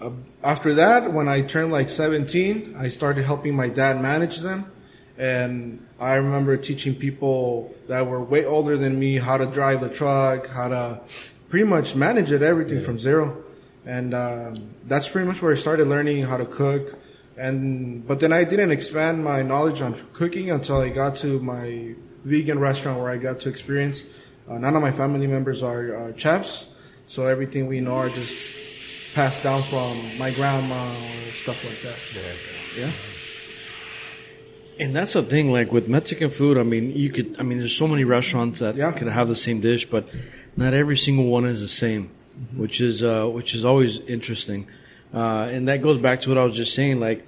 uh, 0.00 0.10
after 0.44 0.74
that, 0.74 1.12
when 1.12 1.28
I 1.28 1.42
turned 1.42 1.72
like 1.72 1.88
17, 1.88 2.76
I 2.78 2.88
started 2.88 3.24
helping 3.24 3.54
my 3.54 3.68
dad 3.68 4.00
manage 4.00 4.38
them. 4.38 4.70
And 5.18 5.84
I 5.98 6.14
remember 6.14 6.56
teaching 6.56 6.94
people 6.94 7.74
that 7.88 8.06
were 8.06 8.22
way 8.22 8.44
older 8.44 8.76
than 8.76 8.98
me 8.98 9.16
how 9.16 9.36
to 9.36 9.46
drive 9.46 9.80
the 9.80 9.88
truck, 9.88 10.46
how 10.48 10.68
to 10.68 11.00
pretty 11.48 11.64
much 11.66 11.94
manage 11.96 12.30
it, 12.30 12.42
everything 12.42 12.84
from 12.84 12.98
zero. 12.98 13.42
And 13.88 14.12
um, 14.12 14.74
that's 14.86 15.08
pretty 15.08 15.26
much 15.26 15.40
where 15.40 15.52
I 15.52 15.56
started 15.56 15.88
learning 15.88 16.24
how 16.28 16.36
to 16.36 16.44
cook. 16.44 16.98
And 17.38 18.06
but 18.06 18.20
then 18.20 18.32
I 18.34 18.44
didn't 18.44 18.70
expand 18.70 19.24
my 19.24 19.42
knowledge 19.42 19.80
on 19.80 19.96
cooking 20.12 20.50
until 20.50 20.76
I 20.80 20.90
got 20.90 21.16
to 21.24 21.40
my 21.40 21.94
vegan 22.24 22.58
restaurant 22.58 23.00
where 23.00 23.10
I 23.10 23.16
got 23.16 23.40
to 23.40 23.48
experience. 23.48 24.04
Uh, 24.48 24.58
none 24.58 24.76
of 24.76 24.82
my 24.82 24.92
family 24.92 25.26
members 25.26 25.62
are 25.62 25.94
uh, 25.96 26.12
chefs, 26.16 26.66
so 27.06 27.26
everything 27.26 27.66
we 27.66 27.80
know 27.80 27.96
are 27.96 28.10
just 28.10 28.52
passed 29.14 29.42
down 29.42 29.62
from 29.62 29.96
my 30.18 30.30
grandma 30.32 30.90
or 30.90 31.32
stuff 31.32 31.64
like 31.64 31.80
that. 31.82 31.98
Yeah. 32.14 32.84
yeah. 32.84 32.90
And 34.80 34.94
that's 34.94 35.14
the 35.14 35.22
thing, 35.22 35.50
like 35.50 35.72
with 35.72 35.88
Mexican 35.88 36.30
food, 36.30 36.56
I 36.56 36.62
mean, 36.62 36.92
you 36.94 37.10
could, 37.10 37.40
I 37.40 37.42
mean, 37.42 37.58
there's 37.58 37.76
so 37.76 37.88
many 37.88 38.04
restaurants 38.04 38.60
that 38.60 38.76
Yeah. 38.76 38.92
could 38.92 39.08
have 39.08 39.28
the 39.28 39.34
same 39.36 39.60
dish, 39.60 39.86
but 39.86 40.08
not 40.56 40.72
every 40.72 40.96
single 40.96 41.26
one 41.26 41.44
is 41.46 41.60
the 41.60 41.68
same, 41.68 42.10
which 42.56 42.80
is, 42.80 43.02
uh, 43.02 43.26
which 43.26 43.54
is 43.54 43.64
always 43.64 43.98
interesting. 44.00 44.66
Uh, 45.12 45.48
and 45.50 45.68
that 45.68 45.82
goes 45.82 45.98
back 45.98 46.20
to 46.22 46.28
what 46.28 46.38
I 46.38 46.44
was 46.44 46.56
just 46.56 46.74
saying, 46.74 47.00
like, 47.00 47.26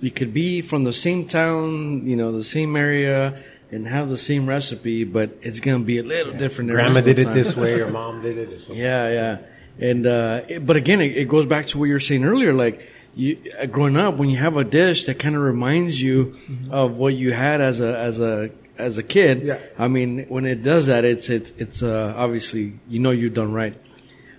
you 0.00 0.10
could 0.10 0.34
be 0.34 0.60
from 0.62 0.84
the 0.84 0.92
same 0.92 1.26
town, 1.26 2.06
you 2.06 2.16
know, 2.16 2.32
the 2.32 2.44
same 2.44 2.74
area, 2.76 3.42
and 3.70 3.86
have 3.88 4.08
the 4.10 4.18
same 4.18 4.46
recipe, 4.48 5.04
but 5.04 5.30
it's 5.42 5.60
gonna 5.60 5.78
be 5.78 5.98
a 5.98 6.02
little 6.02 6.32
different. 6.34 6.70
Grandma 6.70 7.00
did 7.00 7.18
it 7.18 7.24
time. 7.24 7.34
this 7.34 7.56
way, 7.56 7.80
or 7.80 7.90
mom 7.90 8.20
did 8.20 8.36
it 8.36 8.50
this 8.50 8.68
way. 8.68 8.76
Yeah, 8.76 9.08
yeah. 9.10 9.38
And 9.78 10.06
uh, 10.06 10.42
it- 10.48 10.66
but 10.66 10.76
again, 10.76 11.00
it, 11.00 11.16
it 11.16 11.28
goes 11.28 11.46
back 11.46 11.66
to 11.66 11.78
what 11.78 11.86
you 11.86 11.94
were 11.94 12.00
saying 12.00 12.24
earlier. 12.24 12.52
Like 12.52 12.86
you, 13.14 13.38
uh, 13.58 13.64
growing 13.66 13.96
up, 13.96 14.16
when 14.16 14.28
you 14.28 14.36
have 14.38 14.56
a 14.58 14.64
dish 14.64 15.04
that 15.04 15.18
kind 15.18 15.34
of 15.36 15.40
reminds 15.42 16.02
you 16.02 16.34
of 16.70 16.98
what 16.98 17.14
you 17.14 17.32
had 17.32 17.60
as 17.62 17.80
a 17.80 17.96
as 17.98 18.20
a 18.20 18.50
as 18.76 18.98
a 18.98 19.02
kid. 19.02 19.42
Yeah. 19.44 19.58
I 19.78 19.88
mean, 19.88 20.26
when 20.28 20.44
it 20.44 20.62
does 20.62 20.88
that, 20.88 21.04
it's 21.06 21.30
it's 21.30 21.52
it's 21.56 21.82
uh, 21.82 22.12
obviously 22.16 22.74
you 22.88 22.98
know 22.98 23.10
you've 23.12 23.34
done 23.34 23.52
right. 23.52 23.74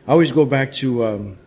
I 0.08 0.12
always 0.12 0.32
go 0.32 0.46
back 0.46 0.74
to 0.74 1.06
um, 1.06 1.38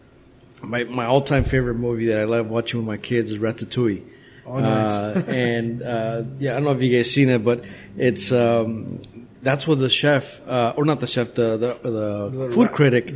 my 0.62 0.84
my 0.84 1.04
all 1.06 1.20
time 1.20 1.44
favorite 1.44 1.74
movie 1.74 2.06
that 2.06 2.20
I 2.20 2.24
love 2.24 2.48
watching 2.48 2.80
with 2.80 2.86
my 2.86 2.96
kids 2.96 3.30
is 3.30 3.38
Ratatouille. 3.38 4.02
Oh, 4.46 4.60
nice. 4.60 4.90
Uh, 4.92 5.24
and 5.28 5.82
uh, 5.82 6.22
yeah, 6.38 6.52
I 6.52 6.54
don't 6.54 6.64
know 6.64 6.72
if 6.72 6.82
you 6.82 6.96
guys 6.96 7.10
seen 7.10 7.28
it, 7.28 7.44
but 7.44 7.64
it's 7.96 8.30
um, 8.32 9.02
that's 9.42 9.66
where 9.66 9.76
the 9.76 9.90
chef, 9.90 10.40
uh, 10.48 10.72
or 10.76 10.84
not 10.84 11.00
the 11.00 11.06
chef, 11.06 11.34
the 11.34 11.56
the, 11.56 11.78
the, 11.90 12.46
The 12.48 12.54
food 12.54 12.72
critic 12.72 13.14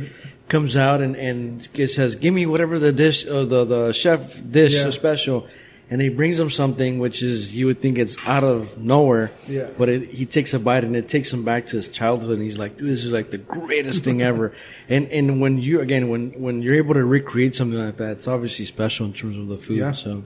comes 0.49 0.75
out 0.77 1.01
and 1.01 1.15
and 1.15 1.67
says, 1.89 2.15
"Give 2.15 2.33
me 2.33 2.45
whatever 2.45 2.77
the 2.79 2.91
dish, 2.91 3.25
or 3.25 3.45
the 3.45 3.65
the 3.65 3.91
chef 3.93 4.41
dish 4.49 4.73
Yeah. 4.73 4.89
special." 4.91 5.47
And 5.91 5.99
he 6.01 6.07
brings 6.07 6.39
him 6.39 6.49
something 6.49 6.99
which 6.99 7.21
is 7.21 7.53
you 7.53 7.65
would 7.65 7.81
think 7.81 7.97
it's 7.97 8.17
out 8.25 8.45
of 8.45 8.77
nowhere, 8.77 9.29
Yeah. 9.47 9.69
but 9.77 9.89
it, 9.89 10.07
he 10.09 10.25
takes 10.25 10.53
a 10.53 10.59
bite 10.59 10.85
and 10.85 10.95
it 10.95 11.09
takes 11.09 11.31
him 11.33 11.43
back 11.43 11.67
to 11.67 11.75
his 11.75 11.89
childhood. 11.89 12.35
And 12.35 12.41
he's 12.43 12.57
like, 12.57 12.77
"Dude, 12.77 12.87
this 12.89 13.03
is 13.03 13.11
like 13.11 13.29
the 13.29 13.37
greatest 13.37 14.03
thing 14.05 14.21
ever." 14.31 14.53
And 14.87 15.09
and 15.11 15.41
when 15.41 15.57
you 15.57 15.81
again 15.81 16.07
when 16.07 16.31
when 16.41 16.61
you're 16.61 16.75
able 16.75 16.93
to 16.93 17.03
recreate 17.03 17.55
something 17.55 17.77
like 17.77 17.97
that, 17.97 18.11
it's 18.13 18.27
obviously 18.27 18.63
special 18.63 19.05
in 19.05 19.11
terms 19.13 19.37
of 19.37 19.47
the 19.49 19.57
food. 19.57 19.77
Yeah. 19.79 19.91
So. 19.91 20.23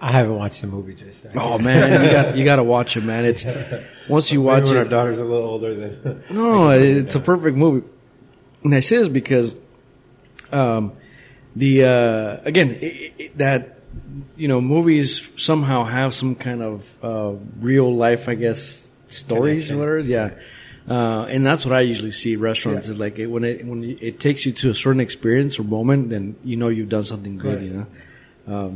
I 0.00 0.10
haven't 0.12 0.36
watched 0.36 0.60
the 0.60 0.66
movie 0.66 0.94
just. 0.94 1.24
Yet. 1.24 1.34
Oh 1.36 1.56
man, 1.58 2.04
you 2.04 2.10
got 2.10 2.36
you 2.36 2.44
got 2.44 2.56
to 2.56 2.62
watch 2.64 2.96
it, 2.96 3.04
man. 3.04 3.24
It's 3.24 3.44
once 4.08 4.30
you 4.30 4.42
watch 4.42 4.64
when 4.64 4.76
our 4.76 4.84
daughter's 4.84 5.18
a 5.18 5.24
little 5.24 5.48
older 5.48 5.74
than. 5.74 6.22
No, 6.30 6.70
it's 6.70 7.14
a 7.14 7.20
perfect 7.20 7.56
movie. 7.56 7.86
And 8.62 8.74
I 8.74 8.80
say 8.80 8.98
this 8.98 9.08
because, 9.08 9.54
um, 10.52 10.92
the 11.56 11.84
uh, 11.84 12.40
again 12.44 12.78
i 12.82 13.12
i 13.18 13.30
that 13.36 13.78
you 14.36 14.48
know 14.48 14.60
movies 14.60 15.28
somehow 15.36 15.84
have 15.84 16.14
some 16.14 16.34
kind 16.34 16.62
of 16.62 17.04
uh, 17.04 17.32
real 17.60 17.94
life, 17.94 18.28
I 18.28 18.34
guess, 18.34 18.90
stories 19.08 19.70
or 19.70 19.78
whatever. 19.78 19.98
Yeah. 20.00 20.30
Uh, 20.86 21.22
and 21.30 21.46
that's 21.46 21.64
what 21.64 21.74
I 21.74 21.80
usually 21.80 22.10
see 22.10 22.36
restaurants 22.36 22.86
Yeah. 22.86 22.90
is 22.92 22.98
like 22.98 23.18
it, 23.18 23.26
when 23.26 23.42
it 23.44 23.64
when 23.66 23.96
it 24.00 24.20
takes 24.20 24.44
you 24.44 24.52
to 24.52 24.70
a 24.70 24.74
certain 24.74 25.00
experience 25.00 25.58
or 25.58 25.62
moment, 25.64 26.10
then 26.10 26.36
you 26.44 26.56
know 26.56 26.68
you've 26.68 26.90
done 26.90 27.04
something 27.04 27.38
good. 27.38 27.58
Right. 27.58 27.62
You 27.62 27.86
know, 28.46 28.74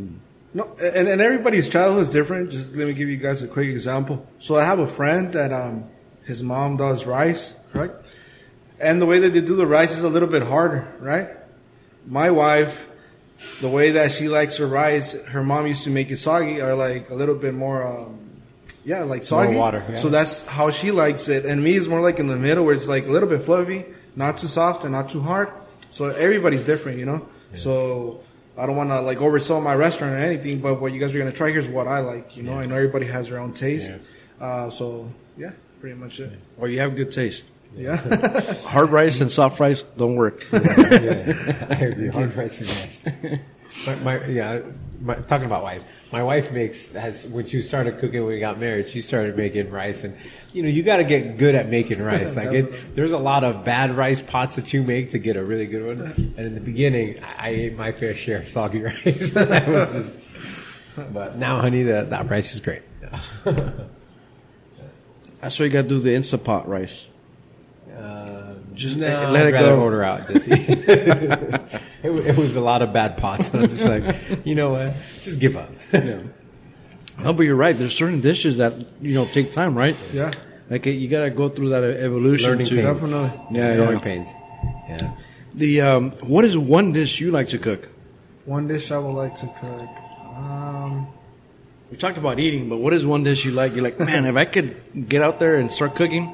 No, 0.54 0.64
and, 0.80 1.06
and 1.08 1.20
everybody's 1.20 1.68
childhood 1.68 2.04
is 2.04 2.10
different. 2.10 2.50
Just 2.50 2.74
let 2.74 2.86
me 2.88 2.94
give 2.94 3.10
you 3.10 3.18
guys 3.18 3.42
a 3.42 3.46
quick 3.48 3.68
example. 3.68 4.26
So 4.38 4.56
I 4.56 4.64
have 4.64 4.78
a 4.78 4.88
friend 4.88 5.32
that 5.34 5.52
um, 5.52 5.84
his 6.24 6.42
mom 6.42 6.78
does 6.78 7.04
rice, 7.04 7.52
correct? 7.72 8.02
And 8.80 9.02
the 9.02 9.04
way 9.06 9.18
that 9.20 9.34
they 9.34 9.42
do 9.42 9.56
the 9.56 9.66
rice 9.66 9.92
is 9.92 10.02
a 10.02 10.08
little 10.08 10.28
bit 10.28 10.42
harder, 10.42 10.88
right? 11.00 11.28
My 12.06 12.30
wife, 12.30 12.80
the 13.60 13.68
way 13.68 13.92
that 13.92 14.12
she 14.12 14.28
likes 14.28 14.56
her 14.56 14.66
rice, 14.66 15.12
her 15.26 15.42
mom 15.42 15.66
used 15.66 15.84
to 15.84 15.90
make 15.90 16.10
it 16.10 16.16
soggy, 16.18 16.60
or 16.60 16.74
like 16.74 17.10
a 17.10 17.14
little 17.14 17.34
bit 17.34 17.54
more, 17.54 17.86
um, 17.86 18.18
yeah, 18.84 19.02
like 19.04 19.24
soggy. 19.24 19.54
water, 19.56 19.84
yeah. 19.88 19.96
So 19.96 20.08
that's 20.08 20.42
how 20.46 20.70
she 20.70 20.90
likes 20.90 21.28
it. 21.28 21.44
And 21.44 21.62
me 21.62 21.74
is 21.74 21.88
more 21.88 22.00
like 22.00 22.18
in 22.18 22.26
the 22.26 22.36
middle, 22.36 22.64
where 22.64 22.74
it's 22.74 22.88
like 22.88 23.06
a 23.06 23.10
little 23.10 23.28
bit 23.28 23.42
fluffy, 23.42 23.84
not 24.16 24.38
too 24.38 24.46
soft 24.48 24.84
and 24.84 24.92
not 24.92 25.08
too 25.08 25.20
hard. 25.20 25.50
So 25.90 26.06
everybody's 26.06 26.64
different, 26.64 26.98
you 26.98 27.06
know. 27.06 27.28
So 27.54 28.20
I 28.58 28.66
don't 28.66 28.76
want 28.76 28.90
to 28.90 29.00
like 29.00 29.18
oversell 29.18 29.62
my 29.62 29.74
restaurant 29.74 30.14
or 30.14 30.18
anything, 30.18 30.60
but 30.60 30.80
what 30.80 30.92
you 30.92 31.00
guys 31.00 31.14
are 31.14 31.18
gonna 31.18 31.32
try 31.32 31.50
here's 31.50 31.68
what 31.68 31.86
I 31.86 32.00
like. 32.00 32.36
You 32.36 32.42
know, 32.42 32.58
I 32.58 32.66
know 32.66 32.74
everybody 32.74 33.06
has 33.06 33.28
their 33.28 33.38
own 33.38 33.52
taste. 33.52 33.90
Uh, 34.40 34.68
so 34.70 35.10
yeah, 35.36 35.52
pretty 35.80 35.96
much 35.96 36.20
it. 36.20 36.38
or 36.58 36.68
you 36.68 36.80
have 36.80 36.96
good 36.96 37.12
taste. 37.12 37.44
Yeah. 37.76 37.96
Hard 38.66 38.90
rice 38.90 39.20
and 39.20 39.30
soft 39.30 39.60
rice 39.60 39.84
don't 39.96 40.16
work. 40.16 40.44
yeah, 40.52 40.58
I 41.70 41.74
agree. 41.74 42.08
Hard 42.08 42.36
rice 42.36 42.60
is 42.60 42.68
best. 42.68 43.06
My, 43.86 43.94
my 43.96 44.26
yeah, 44.26 44.60
my, 45.00 45.14
talking 45.14 45.46
about 45.46 45.62
wives. 45.62 45.84
My 46.10 46.22
wife 46.22 46.50
makes 46.50 46.92
has 46.92 47.26
when 47.26 47.46
she 47.46 47.60
started 47.62 47.98
cooking 47.98 48.20
when 48.24 48.32
we 48.32 48.40
got 48.40 48.58
married. 48.58 48.88
She 48.88 49.02
started 49.02 49.36
making 49.36 49.70
rice, 49.70 50.04
and 50.04 50.16
you 50.52 50.62
know 50.62 50.68
you 50.68 50.82
got 50.82 50.96
to 50.96 51.04
get 51.04 51.36
good 51.36 51.54
at 51.54 51.68
making 51.68 52.02
rice. 52.02 52.34
Like 52.38 52.52
it, 52.52 52.94
there's 52.96 53.12
a 53.12 53.18
lot 53.18 53.44
of 53.44 53.64
bad 53.64 53.96
rice 53.96 54.22
pots 54.22 54.56
that 54.56 54.72
you 54.72 54.82
make 54.82 55.10
to 55.10 55.18
get 55.18 55.36
a 55.36 55.44
really 55.44 55.66
good 55.66 55.86
one. 55.86 56.00
And 56.36 56.46
in 56.46 56.54
the 56.54 56.60
beginning, 56.60 57.22
I, 57.22 57.34
I 57.38 57.48
ate 57.50 57.76
my 57.76 57.92
fair 57.92 58.14
share 58.14 58.38
of 58.38 58.48
soggy 58.48 58.82
rice. 58.82 59.02
Just, 59.32 60.16
but 61.12 61.36
now, 61.36 61.60
honey, 61.60 61.82
that 61.84 62.10
that 62.10 62.28
rice 62.30 62.54
is 62.54 62.60
great. 62.60 62.82
That's 65.40 65.58
why 65.58 65.66
you 65.66 65.70
got 65.70 65.82
to 65.82 65.88
do 65.88 66.00
the 66.00 66.10
Instapot 66.10 66.66
rice. 66.66 67.06
Just 68.78 68.96
no, 68.96 69.06
let 69.06 69.30
let 69.32 69.46
it 69.46 69.48
it 69.50 69.52
rather 69.54 69.70
go. 69.70 69.80
order 69.82 70.04
out. 70.04 70.28
Jesse. 70.28 70.50
it, 70.52 71.68
it 72.04 72.36
was 72.36 72.54
a 72.54 72.60
lot 72.60 72.80
of 72.80 72.92
bad 72.92 73.16
pots, 73.16 73.50
and 73.50 73.64
I'm 73.64 73.68
just 73.68 73.84
like, 73.84 74.46
you 74.46 74.54
know 74.54 74.70
what? 74.70 74.94
Just 75.20 75.40
give 75.40 75.56
up. 75.56 75.70
No, 75.92 77.32
but 77.32 77.42
you're 77.42 77.56
right. 77.56 77.76
There's 77.76 77.94
certain 77.94 78.20
dishes 78.20 78.58
that 78.58 78.74
you 79.02 79.14
know 79.14 79.24
take 79.26 79.52
time, 79.52 79.76
right? 79.76 79.96
yeah. 80.12 80.30
Like 80.70 80.86
uh, 80.86 80.90
you 80.90 81.08
got 81.08 81.24
to 81.24 81.30
go 81.30 81.48
through 81.48 81.70
that 81.70 81.82
e- 81.82 81.98
evolution 82.04 82.50
Learning 82.50 82.66
to 82.66 82.74
pains. 82.76 82.86
Definitely. 82.86 83.58
Yeah, 83.58 83.74
growing 83.76 83.98
yeah. 83.98 84.04
pains. 84.04 84.28
Yeah. 84.88 85.12
the. 85.54 85.80
Um, 85.80 86.10
what 86.22 86.44
is 86.44 86.56
one 86.56 86.92
dish 86.92 87.20
you 87.20 87.30
like 87.32 87.48
to 87.48 87.58
cook? 87.58 87.88
One 88.44 88.68
dish 88.68 88.90
I 88.92 88.98
would 88.98 89.12
like 89.12 89.34
to 89.40 89.46
cook. 89.60 89.88
Um, 90.36 91.08
We 91.90 91.96
talked 91.96 92.18
about 92.18 92.38
eating, 92.38 92.68
but 92.68 92.76
what 92.76 92.92
is 92.94 93.04
one 93.04 93.24
dish 93.24 93.44
you 93.44 93.50
like? 93.50 93.74
You're 93.74 93.82
like, 93.82 93.98
man, 93.98 94.24
if 94.26 94.36
I 94.36 94.44
could 94.44 95.08
get 95.08 95.20
out 95.22 95.40
there 95.40 95.56
and 95.56 95.72
start 95.72 95.96
cooking. 95.96 96.32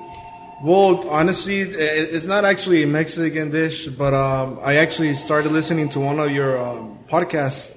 Well, 0.64 1.11
honestly, 1.11 1.61
it's 1.61 2.24
not 2.24 2.46
actually 2.46 2.85
a 2.85 2.87
Mexican 2.87 3.50
dish, 3.50 3.87
but 3.87 4.14
um, 4.14 4.59
I 4.62 4.77
actually 4.77 5.14
started 5.14 5.53
listening 5.53 5.90
to 5.90 6.00
one 6.00 6.18
of 6.18 6.31
your 6.31 6.57
um, 6.59 7.00
podcasts, 7.07 7.70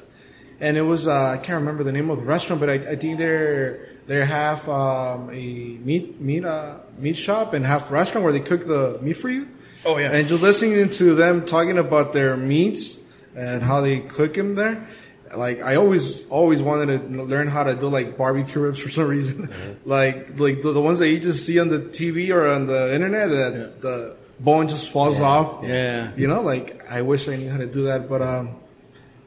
and 0.62 0.78
it 0.78 0.84
was 0.84 1.06
uh, 1.06 1.32
I 1.32 1.36
can't 1.36 1.60
remember 1.60 1.84
the 1.84 1.92
name 1.92 2.10
of 2.10 2.18
the 2.18 2.24
restaurant, 2.24 2.62
but 2.62 2.70
I, 2.70 2.76
I 2.76 2.96
think 2.96 3.18
they're 3.18 3.90
they're 4.06 4.24
half 4.24 4.70
um, 4.70 5.30
a 5.32 5.34
meat 5.84 6.22
meat 6.22 6.46
uh, 6.46 6.78
meat 6.98 7.18
shop 7.18 7.54
and 7.54 7.66
half 7.66 7.92
restaurant 7.92 8.24
where 8.24 8.32
they 8.32 8.40
cook 8.40 8.66
the 8.66 9.00
meat 9.02 9.18
for 9.18 9.28
you. 9.28 9.50
Oh, 9.84 9.98
yeah. 9.98 10.14
and 10.14 10.26
just 10.26 10.42
listening 10.42 10.90
to 10.90 11.14
them 11.14 11.46
talking 11.46 11.78
about 11.78 12.14
their 12.14 12.38
meats 12.38 13.02
and 13.36 13.64
how 13.64 13.82
they 13.82 14.00
cook 14.00 14.36
them 14.36 14.56
there. 14.56 14.88
Like 15.36 15.62
I 15.62 15.76
always, 15.76 16.26
always 16.28 16.62
wanted 16.62 17.10
to 17.10 17.24
learn 17.24 17.48
how 17.48 17.64
to 17.64 17.76
do 17.76 17.88
like 17.88 18.18
barbecue 18.18 18.62
ribs 18.62 18.80
for 18.80 18.90
some 18.90 19.08
reason. 19.08 19.50
like, 19.86 20.40
like 20.40 20.62
the, 20.62 20.72
the 20.72 20.82
ones 20.82 21.00
that 21.00 21.10
you 21.10 21.20
just 21.20 21.46
see 21.46 21.60
on 21.60 21.70
the 21.70 21.80
TV 21.80 22.30
or 22.32 22.48
on 22.48 22.68
the 22.68 22.94
internet 22.94 23.30
that 23.30 23.82
the 23.82 24.16
bone 24.40 24.68
just 24.68 24.90
falls 24.92 25.20
off. 25.20 25.64
Yeah. 25.64 26.12
You 26.16 26.28
know, 26.28 26.42
like 26.42 26.90
I 26.90 27.02
wish 27.02 27.28
I 27.28 27.36
knew 27.36 27.50
how 27.50 27.58
to 27.58 27.68
do 27.68 27.84
that, 27.84 28.08
but 28.08 28.22
um, 28.22 28.56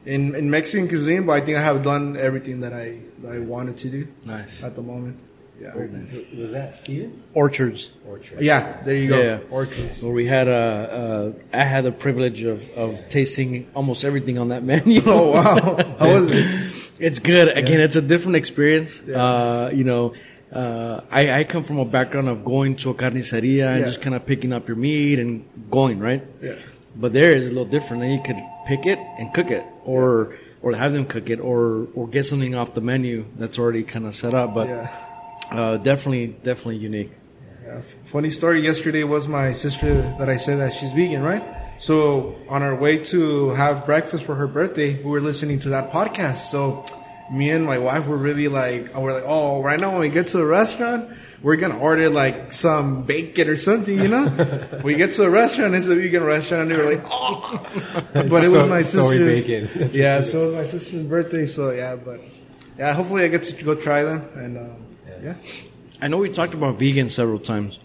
in 0.05 0.33
in 0.35 0.49
Mexican 0.49 0.87
cuisine, 0.87 1.25
but 1.25 1.33
I 1.33 1.41
think 1.45 1.57
I 1.57 1.61
have 1.61 1.83
done 1.83 2.17
everything 2.17 2.61
that 2.61 2.73
I 2.73 2.99
that 3.21 3.33
I 3.33 3.39
wanted 3.39 3.77
to 3.79 3.89
do 3.89 4.07
Nice. 4.25 4.63
at 4.63 4.75
the 4.75 4.81
moment. 4.81 5.19
Yeah. 5.61 5.75
Was 6.41 6.51
that 6.53 6.73
Stevens? 6.75 7.21
Orchards. 7.33 7.91
Orchard. 8.07 8.41
Yeah, 8.41 8.81
there 8.83 8.95
you 8.95 9.09
go. 9.09 9.21
Yeah. 9.21 9.39
Orchards. 9.51 10.01
Where 10.01 10.13
we 10.13 10.25
had 10.25 10.47
uh, 10.47 11.31
I 11.53 11.63
had 11.65 11.83
the 11.83 11.91
privilege 11.91 12.41
of, 12.43 12.67
of 12.71 13.07
tasting 13.09 13.69
almost 13.75 14.03
everything 14.03 14.37
on 14.39 14.49
that 14.49 14.63
menu. 14.71 15.01
Oh 15.05 15.31
wow, 15.31 15.77
how 15.99 16.13
was 16.13 16.27
it? 16.31 16.77
It's 17.01 17.17
good. 17.17 17.57
Again, 17.57 17.79
it's 17.79 17.95
a 17.95 18.01
different 18.01 18.35
experience. 18.35 18.99
Uh, 19.01 19.71
you 19.73 19.83
know, 19.83 20.13
uh, 20.53 21.01
I, 21.09 21.39
I 21.39 21.43
come 21.45 21.63
from 21.63 21.79
a 21.79 21.85
background 21.85 22.29
of 22.29 22.45
going 22.45 22.75
to 22.75 22.91
a 22.91 22.93
carniceria 22.93 23.73
and 23.75 23.85
just 23.85 24.01
kind 24.03 24.15
of 24.15 24.23
picking 24.27 24.53
up 24.53 24.67
your 24.67 24.77
meat 24.77 25.17
and 25.17 25.43
going, 25.71 25.97
right? 25.97 26.21
Yeah. 26.43 26.53
But 26.95 27.13
there 27.13 27.33
is 27.33 27.45
a 27.45 27.49
little 27.49 27.65
different. 27.65 28.01
Then 28.03 28.11
you 28.11 28.21
could 28.21 28.37
pick 28.67 28.85
it 28.85 28.99
and 29.17 29.33
cook 29.33 29.49
it, 29.49 29.65
or 29.83 30.35
or 30.61 30.73
have 30.75 30.93
them 30.93 31.05
cook 31.07 31.31
it, 31.31 31.39
or 31.39 31.87
or 31.95 32.07
get 32.07 32.27
something 32.27 32.53
off 32.53 32.75
the 32.75 32.81
menu 32.81 33.25
that's 33.35 33.57
already 33.57 33.81
kind 33.83 34.05
of 34.05 34.13
set 34.13 34.35
up. 34.35 34.53
But 34.53 34.67
Yeah. 34.67 34.91
Uh, 35.51 35.77
definitely, 35.77 36.27
definitely 36.27 36.77
unique. 36.77 37.11
Yeah. 37.65 37.81
Funny 38.05 38.29
story. 38.29 38.61
Yesterday 38.61 39.03
was 39.03 39.27
my 39.27 39.53
sister 39.53 40.01
that 40.19 40.29
I 40.29 40.37
said 40.37 40.59
that 40.59 40.73
she's 40.73 40.91
vegan, 40.93 41.21
right? 41.21 41.43
So 41.77 42.35
on 42.49 42.61
our 42.63 42.75
way 42.75 42.97
to 43.05 43.49
have 43.51 43.85
breakfast 43.85 44.23
for 44.25 44.35
her 44.35 44.47
birthday, 44.47 44.95
we 45.01 45.09
were 45.09 45.21
listening 45.21 45.59
to 45.59 45.69
that 45.69 45.91
podcast. 45.91 46.49
So 46.51 46.85
me 47.31 47.49
and 47.49 47.65
my 47.65 47.77
wife 47.79 48.07
were 48.07 48.17
really 48.17 48.47
like, 48.47 48.93
we're 48.95 49.13
like, 49.13 49.23
oh, 49.25 49.61
right 49.63 49.79
now 49.79 49.91
when 49.91 50.01
we 50.01 50.09
get 50.09 50.27
to 50.27 50.37
the 50.37 50.45
restaurant, 50.45 51.09
we're 51.41 51.55
gonna 51.55 51.79
order 51.79 52.07
like 52.09 52.51
some 52.51 53.01
bacon 53.03 53.47
or 53.49 53.57
something, 53.57 53.97
you 53.99 54.07
know? 54.09 54.81
we 54.83 54.93
get 54.95 55.11
to 55.13 55.21
the 55.21 55.29
restaurant, 55.29 55.73
it's 55.73 55.87
a 55.87 55.95
vegan 55.95 56.23
restaurant, 56.23 56.63
and 56.63 56.71
they 56.71 56.77
were 56.77 56.95
like, 56.95 57.03
oh, 57.09 57.65
but 58.13 58.25
it 58.25 58.29
was 58.31 58.51
So- 58.51 58.67
my 58.67 58.81
sister's. 58.81 59.45
bacon. 59.45 59.89
Yeah, 59.93 60.21
so 60.21 60.43
it 60.43 60.45
was 60.47 60.55
my 60.55 60.63
sister's 60.65 61.03
birthday. 61.03 61.45
So 61.47 61.71
yeah, 61.71 61.95
but 61.95 62.19
yeah, 62.77 62.93
hopefully 62.93 63.23
I 63.23 63.27
get 63.29 63.43
to 63.43 63.63
go 63.63 63.73
try 63.75 64.03
them. 64.03 64.27
And 64.35 64.57
um, 64.57 64.85
yeah. 65.21 65.35
I 66.01 66.07
know 66.07 66.17
we 66.17 66.29
talked 66.29 66.53
about 66.53 66.79
vegan 66.79 67.09
several 67.09 67.39
times. 67.39 67.79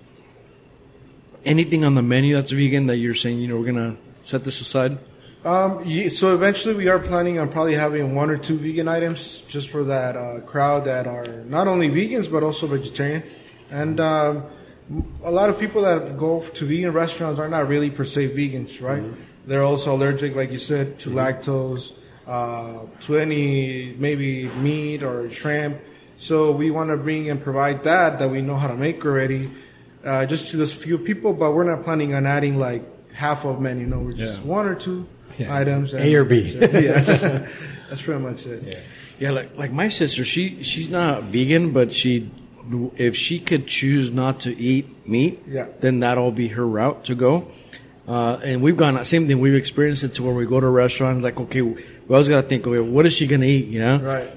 Anything 1.45 1.85
on 1.85 1.95
the 1.95 2.03
menu 2.03 2.35
that's 2.35 2.51
vegan 2.51 2.87
that 2.87 2.97
you're 2.97 3.15
saying, 3.15 3.39
you 3.39 3.49
know, 3.49 3.57
we're 3.59 3.67
gonna 3.67 3.97
set 4.21 4.45
this 4.45 4.61
aside? 4.61 4.99
Um, 5.45 6.11
so 6.11 6.35
eventually 6.35 6.75
we 6.75 6.89
are 6.89 6.99
planning 6.99 7.39
on 7.39 7.49
probably 7.51 7.75
having 7.75 8.17
one 8.17 8.31
or 8.31 8.37
two 8.37 8.59
vegan 8.59 8.89
items 8.89 9.45
just 9.47 9.69
for 9.69 9.85
that 9.85 10.17
uh, 10.17 10.41
crowd 10.41 10.87
that 10.87 11.07
are 11.07 11.25
not 11.45 11.69
only 11.69 11.89
vegans 11.89 12.31
but 12.31 12.43
also 12.43 12.67
vegetarian. 12.67 13.23
And 13.71 14.01
um, 14.01 14.45
a 15.23 15.31
lot 15.31 15.49
of 15.49 15.61
people 15.61 15.83
that 15.83 16.17
go 16.19 16.41
to 16.41 16.67
vegan 16.67 16.93
restaurants 16.93 17.39
are 17.39 17.49
not 17.49 17.69
really 17.69 17.91
per 17.91 18.05
se 18.05 18.31
vegans, 18.31 18.83
right? 18.83 19.05
They're 19.47 19.63
also 19.63 19.95
allergic, 19.95 20.35
like 20.35 20.51
you 20.51 20.59
said, 20.59 20.99
to 21.01 21.11
lactose, 21.11 21.93
uh, 22.27 22.81
to 23.03 23.17
any 23.17 23.95
maybe 23.99 24.49
meat 24.49 25.05
or 25.05 25.31
shrimp. 25.31 25.79
So 26.19 26.53
we 26.53 26.71
want 26.71 26.91
to 26.91 26.97
bring 26.97 27.29
and 27.31 27.43
provide 27.43 27.85
that 27.85 28.19
that 28.19 28.31
we 28.31 28.41
know 28.43 28.57
how 28.57 28.69
to 28.69 28.77
make 28.77 29.05
already, 29.05 29.51
uh, 30.05 30.25
just 30.27 30.49
to 30.51 30.57
those 30.57 30.73
few 30.73 30.99
people. 30.99 31.33
But 31.33 31.53
we're 31.53 31.65
not 31.65 31.85
planning 31.85 32.15
on 32.15 32.27
adding 32.27 32.59
like 32.59 33.13
half 33.13 33.45
of 33.45 33.61
menu. 33.61 33.87
No, 33.87 33.99
we're 33.99 34.13
just 34.13 34.41
Yeah. 34.41 34.45
one 34.47 34.67
or 34.67 34.75
two 34.75 35.07
Yeah. 35.39 35.55
items. 35.55 35.93
A 35.95 36.15
or 36.15 36.25
B. 36.25 36.41
yeah, 36.61 37.01
that's 37.89 38.03
pretty 38.03 38.21
much 38.21 38.47
it. 38.47 38.83
Yeah, 39.19 39.31
like 39.31 39.57
like 39.59 39.73
my 39.73 39.89
sister, 39.89 40.25
she 40.25 40.63
she's 40.63 40.89
not 40.91 41.25
vegan, 41.25 41.71
but 41.73 41.93
she 41.93 42.31
if 42.97 43.15
she 43.15 43.39
could 43.39 43.67
choose 43.67 44.11
not 44.11 44.41
to 44.41 44.59
eat 44.61 44.89
meat, 45.07 45.41
Yeah. 45.49 45.67
then 45.81 46.01
that'll 46.01 46.33
be 46.33 46.49
her 46.49 46.67
route 46.67 47.05
to 47.05 47.15
go. 47.15 47.47
Uh, 48.09 48.39
and 48.45 48.63
we've 48.63 48.77
gone 48.77 49.03
same 49.05 49.27
thing. 49.27 49.39
We've 49.41 49.55
experienced 49.55 50.03
it 50.05 50.15
to 50.15 50.23
where 50.23 50.35
we 50.35 50.47
go 50.47 50.61
to 50.61 50.67
a 50.67 50.71
restaurant, 50.71 51.23
like 51.23 51.39
okay, 51.41 51.61
we 51.63 51.77
always 52.11 52.29
got 52.29 52.41
to 52.43 52.49
think, 52.49 52.67
okay, 52.67 52.79
what 52.81 53.05
is 53.07 53.13
she 53.13 53.27
gonna 53.27 53.47
eat? 53.47 53.67
You 53.67 53.81
know, 53.81 53.99
Right. 53.99 54.29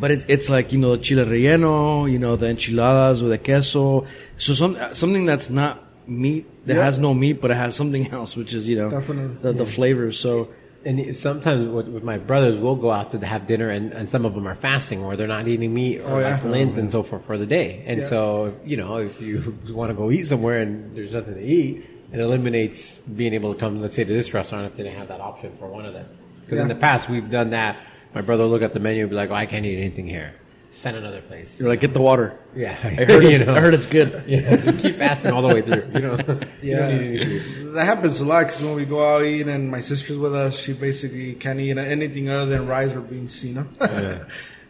But 0.00 0.10
it, 0.10 0.24
it's 0.28 0.48
like 0.48 0.72
you 0.72 0.78
know 0.78 0.92
the 0.96 1.02
chile 1.02 1.24
relleno, 1.24 2.10
you 2.10 2.18
know 2.18 2.36
the 2.36 2.48
enchiladas 2.48 3.22
with 3.22 3.32
the 3.32 3.38
queso. 3.38 4.06
So 4.36 4.52
some 4.54 4.76
something 4.92 5.24
that's 5.26 5.50
not 5.50 5.84
meat 6.06 6.46
that 6.66 6.76
Yeah. 6.76 6.84
has 6.84 6.98
no 6.98 7.12
meat, 7.14 7.40
but 7.42 7.50
it 7.50 7.56
has 7.56 7.74
something 7.76 8.10
else, 8.18 8.36
which 8.36 8.54
is 8.54 8.66
you 8.68 8.76
know 8.76 8.90
Definitely. 8.90 9.36
the, 9.42 9.52
the 9.52 9.66
flavors. 9.66 10.18
So 10.18 10.48
And 10.86 11.14
sometimes 11.16 11.66
with, 11.68 11.88
with 11.88 12.04
my 12.04 12.18
brothers, 12.18 12.56
we'll 12.56 12.76
go 12.86 12.90
out 12.98 13.10
to 13.10 13.18
have 13.26 13.46
dinner, 13.52 13.68
and, 13.68 13.92
and 13.92 14.08
some 14.08 14.24
of 14.24 14.32
them 14.36 14.46
are 14.46 14.54
fasting, 14.54 15.02
or 15.04 15.16
they're 15.16 15.26
not 15.36 15.46
eating 15.48 15.74
meat 15.74 15.98
or 16.00 16.08
Oh, 16.10 16.18
yeah. 16.20 16.34
like 16.34 16.44
Lent 16.44 16.78
and 16.78 16.88
so 16.96 17.02
forth 17.02 17.24
for 17.26 17.36
the 17.36 17.46
day. 17.58 17.82
And 17.84 17.98
Yeah. 18.00 18.06
so, 18.06 18.54
you 18.64 18.76
know, 18.80 18.96
if 19.10 19.20
you 19.20 19.34
want 19.80 19.90
to 19.90 19.96
go 20.02 20.06
eat 20.16 20.24
somewhere 20.32 20.62
and 20.62 20.94
there's 20.96 21.12
nothing 21.12 21.34
to 21.34 21.42
eat, 21.44 21.84
it 22.14 22.20
eliminates 22.20 23.00
being 23.20 23.34
able 23.34 23.52
to 23.54 23.58
come, 23.60 23.82
let's 23.82 23.96
say, 23.96 24.04
to 24.04 24.12
this 24.20 24.32
restaurant 24.32 24.64
if 24.70 24.74
they 24.76 24.84
didn't 24.84 24.98
have 25.02 25.08
that 25.08 25.20
option 25.20 25.50
for 25.58 25.66
one 25.66 25.84
of 25.84 25.92
them. 25.98 26.06
Because 26.44 26.60
in 26.60 26.68
the 26.68 26.76
past, 26.88 27.10
we've 27.10 27.28
done 27.28 27.50
that. 27.50 27.76
My 28.14 28.20
brother 28.22 28.44
will 28.44 28.50
look 28.50 28.62
at 28.62 28.72
the 28.72 28.80
menu 28.80 29.02
and 29.02 29.10
be 29.10 29.16
like, 29.16 29.30
"Oh, 29.30 29.34
I 29.34 29.46
can't 29.46 29.64
eat 29.66 29.78
anything 29.78 30.06
here. 30.08 30.34
Send 30.70 30.96
another 30.96 31.20
place." 31.22 31.58
you're 31.58 31.68
like, 31.68 31.80
get 31.80 31.92
the 31.94 32.00
water. 32.00 32.38
Yeah, 32.54 32.70
I 32.84 32.88
heard, 32.88 33.08
You 33.24 33.28
it's, 33.30 33.46
know? 33.46 33.54
I 33.54 33.60
heard 33.60 33.74
it's 33.74 33.86
good. 33.86 34.22
Yeah, 34.26 34.56
just 34.56 34.78
keep 34.78 34.96
fasting 34.96 35.32
all 35.32 35.42
the 35.42 35.48
way 35.54 35.62
through. 35.62 35.84
You 35.94 36.00
know, 36.00 36.16
Yeah, 36.62 36.78
don't 36.88 36.98
need 37.00 37.20
any 37.20 37.38
food. 37.38 37.74
that 37.74 37.84
happens 37.84 38.20
a 38.20 38.24
lot 38.24 38.46
because 38.46 38.60
when 38.62 38.74
we 38.74 38.84
go 38.84 39.02
out 39.04 39.24
eating 39.24 39.48
and 39.48 39.70
my 39.70 39.80
sister's 39.80 40.18
with 40.18 40.34
us, 40.34 40.58
she 40.58 40.72
basically 40.74 41.34
can't 41.34 41.58
eat 41.60 41.76
anything 41.78 42.28
other 42.28 42.46
than 42.46 42.66
rice 42.66 42.94
or 42.94 43.00
beans, 43.00 43.42
you 43.44 43.54
know, 43.54 43.66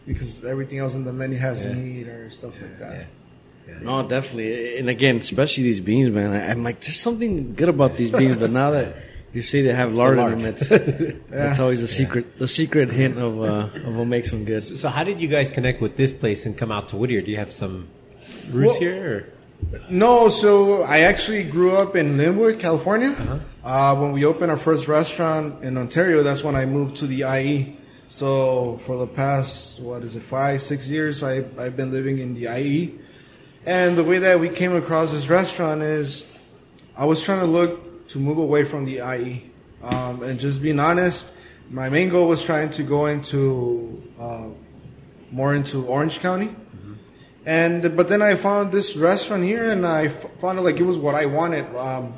because 0.06 0.44
everything 0.44 0.78
else 0.78 0.94
in 0.94 1.04
the 1.04 1.12
menu 1.12 1.36
has 1.38 1.64
Yeah. 1.64 1.72
meat 1.72 2.08
or 2.08 2.30
stuff 2.30 2.60
like 2.60 2.78
that. 2.78 3.06
Yeah. 3.68 3.78
No, 3.82 4.06
definitely. 4.08 4.78
And 4.78 4.88
again, 4.88 5.16
especially 5.18 5.64
these 5.64 5.80
beans, 5.80 6.10
man. 6.14 6.32
I, 6.32 6.50
I'm 6.50 6.64
like, 6.64 6.80
there's 6.80 6.98
something 7.00 7.54
good 7.54 7.68
about 7.68 7.96
these 7.96 8.10
beans, 8.10 8.36
but 8.36 8.50
now 8.50 8.70
that 8.70 8.94
you 9.32 9.42
say 9.42 9.62
they 9.62 9.72
have 9.74 9.94
lard 9.94 10.18
in 10.18 10.24
lard. 10.24 10.32
them, 10.40 10.44
it's 10.46 10.68
that's 11.30 11.58
always 11.60 11.80
the 11.80 11.88
secret, 11.88 12.38
the 12.38 12.48
secret 12.48 12.90
hint 12.90 13.18
of 13.18 13.40
uh, 13.42 13.68
of 13.88 13.96
what 13.96 14.06
makes 14.06 14.30
them 14.30 14.44
good. 14.44 14.62
So, 14.62 14.88
how 14.88 15.04
did 15.04 15.20
you 15.20 15.28
guys 15.28 15.50
connect 15.50 15.80
with 15.80 15.96
this 15.96 16.12
place 16.12 16.46
and 16.46 16.56
come 16.56 16.72
out 16.72 16.88
to 16.88 16.96
Whittier? 16.96 17.20
Do 17.22 17.30
you 17.30 17.36
have 17.38 17.52
some 17.52 17.88
roots 18.50 18.72
Well- 18.72 18.80
here? 18.80 19.16
Or? 19.16 19.32
No, 19.90 20.28
so 20.28 20.82
I 20.82 21.00
actually 21.00 21.42
grew 21.42 21.72
up 21.76 21.96
in 21.96 22.16
Lynwood, 22.16 22.60
California. 22.60 23.16
uh 23.64 23.96
when 23.96 24.12
we 24.12 24.24
opened 24.24 24.52
our 24.52 24.56
first 24.56 24.86
restaurant 24.86 25.64
in 25.64 25.76
Ontario, 25.76 26.22
that's 26.22 26.44
when 26.44 26.54
I 26.54 26.64
moved 26.64 26.96
to 26.98 27.06
the 27.08 27.24
IE. 27.24 27.76
So 28.06 28.80
for 28.86 28.96
the 28.96 29.06
past, 29.08 29.80
what 29.80 30.02
is 30.04 30.14
it, 30.14 30.22
five, 30.22 30.62
six 30.62 30.88
years, 30.88 31.22
I, 31.24 31.44
I've 31.58 31.76
been 31.76 31.90
living 31.90 32.18
in 32.20 32.34
the 32.34 32.46
IE. 32.56 32.94
And 33.66 33.98
the 33.98 34.04
way 34.04 34.18
that 34.20 34.38
we 34.38 34.48
came 34.48 34.74
across 34.76 35.10
this 35.10 35.28
restaurant 35.28 35.82
is 35.82 36.24
I 36.96 37.04
was 37.04 37.20
trying 37.20 37.40
to 37.40 37.46
look 37.46 37.80
to 38.08 38.18
move 38.18 38.38
away 38.38 38.64
from 38.64 38.84
the 38.84 38.98
IE. 39.16 39.50
Um, 39.82 40.22
and 40.22 40.40
just 40.40 40.60
being 40.60 40.80
honest, 40.80 41.30
my 41.70 41.88
main 41.88 42.08
goal 42.08 42.28
was 42.28 42.42
trying 42.42 42.70
to 42.70 42.82
go 42.82 43.06
into 43.06 44.02
uh, 44.18 44.48
more 45.30 45.54
into 45.54 45.86
Orange 45.86 46.20
County. 46.20 46.54
And 47.46 47.96
but 47.96 48.08
then 48.08 48.20
I 48.20 48.34
found 48.34 48.72
this 48.72 48.94
restaurant 48.94 49.42
here, 49.42 49.70
and 49.70 49.86
I 49.86 50.06
f- 50.06 50.38
found 50.38 50.58
it 50.58 50.62
like 50.62 50.78
it 50.80 50.82
was 50.82 50.98
what 50.98 51.14
I 51.14 51.24
wanted. 51.24 51.74
Um, 51.74 52.12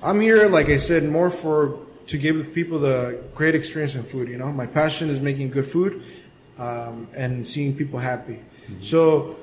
I'm 0.00 0.20
here, 0.20 0.48
like 0.48 0.68
I 0.68 0.78
said, 0.78 1.02
more 1.02 1.30
for 1.30 1.80
to 2.06 2.18
give 2.18 2.38
the 2.38 2.44
people 2.44 2.78
the 2.78 3.20
great 3.34 3.56
experience 3.56 3.96
in 3.96 4.04
food. 4.04 4.28
You 4.28 4.36
know, 4.36 4.52
my 4.52 4.66
passion 4.66 5.10
is 5.10 5.20
making 5.20 5.50
good 5.50 5.66
food 5.66 6.04
um, 6.58 7.08
and 7.16 7.46
seeing 7.46 7.74
people 7.74 7.98
happy. 7.98 8.40
So 8.80 9.36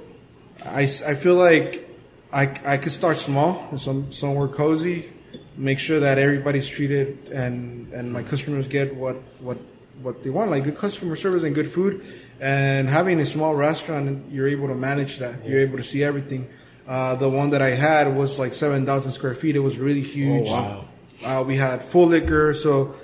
I, 0.66 0.84
I 0.84 1.16
feel 1.16 1.36
like 1.36 1.90
I, 2.32 2.44
I 2.66 2.78
could 2.78 2.92
start 2.92 3.18
small, 3.18 3.78
some 3.78 4.12
somewhere 4.12 4.48
cozy, 4.48 5.12
make 5.60 5.78
sure 5.78 6.00
that 6.00 6.18
everybody's 6.18 6.68
treated 6.68 7.30
and 7.30 7.92
and 7.94 8.12
my 8.14 8.24
customers 8.24 8.68
get 8.68 8.96
what 8.96 9.18
what 9.40 9.58
what 10.02 10.24
they 10.24 10.30
want, 10.30 10.50
like 10.50 10.64
good 10.64 10.78
customer 10.78 11.16
service 11.16 11.44
and 11.44 11.54
good 11.54 11.72
food. 11.72 12.06
And 12.40 12.88
having 12.88 13.20
a 13.20 13.26
small 13.26 13.54
restaurant, 13.54 14.32
you're 14.32 14.48
able 14.48 14.70
to 14.70 14.76
manage 14.76 15.20
that. 15.20 15.46
You're 15.46 15.60
able 15.60 15.78
to 15.78 15.84
see 15.84 16.04
everything. 16.04 16.48
Uh, 16.88 17.16
the 17.16 17.30
one 17.30 17.50
that 17.50 17.62
I 17.62 17.72
had 17.72 18.16
was 18.16 18.40
like 18.40 18.54
seven 18.54 18.86
thousand 18.86 19.12
square 19.12 19.36
feet. 19.36 19.56
It 19.56 19.60
was 19.60 19.78
really 19.78 20.02
huge. 20.02 20.48
Oh, 20.48 20.54
wow. 20.54 20.86
Uh, 21.24 21.44
we 21.44 21.58
had 21.58 21.84
full 21.84 22.08
liquor, 22.08 22.54
so 22.54 22.96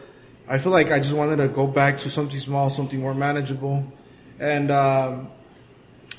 I 0.47 0.57
feel 0.57 0.71
like 0.71 0.89
I 0.89 0.99
just 0.99 1.13
wanted 1.13 1.35
to 1.37 1.49
go 1.49 1.67
back 1.67 1.97
to 1.99 2.09
something 2.09 2.39
small, 2.39 2.69
something 2.69 2.99
more 2.99 3.13
manageable, 3.13 3.83
and 4.39 4.71
um, 4.71 5.27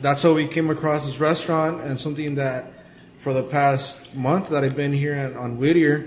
that's 0.02 0.22
how 0.22 0.34
we 0.34 0.46
came 0.46 0.68
across 0.68 1.06
this 1.06 1.18
restaurant 1.18 1.80
and 1.80 1.98
something 1.98 2.34
that 2.34 2.70
for 3.26 3.32
the 3.32 3.42
past 3.42 4.14
month 4.14 4.50
that 4.50 4.62
I've 4.62 4.76
been 4.76 4.92
here 4.92 5.16
on- 5.16 5.34
on 5.36 5.58
Whittier, 5.58 6.04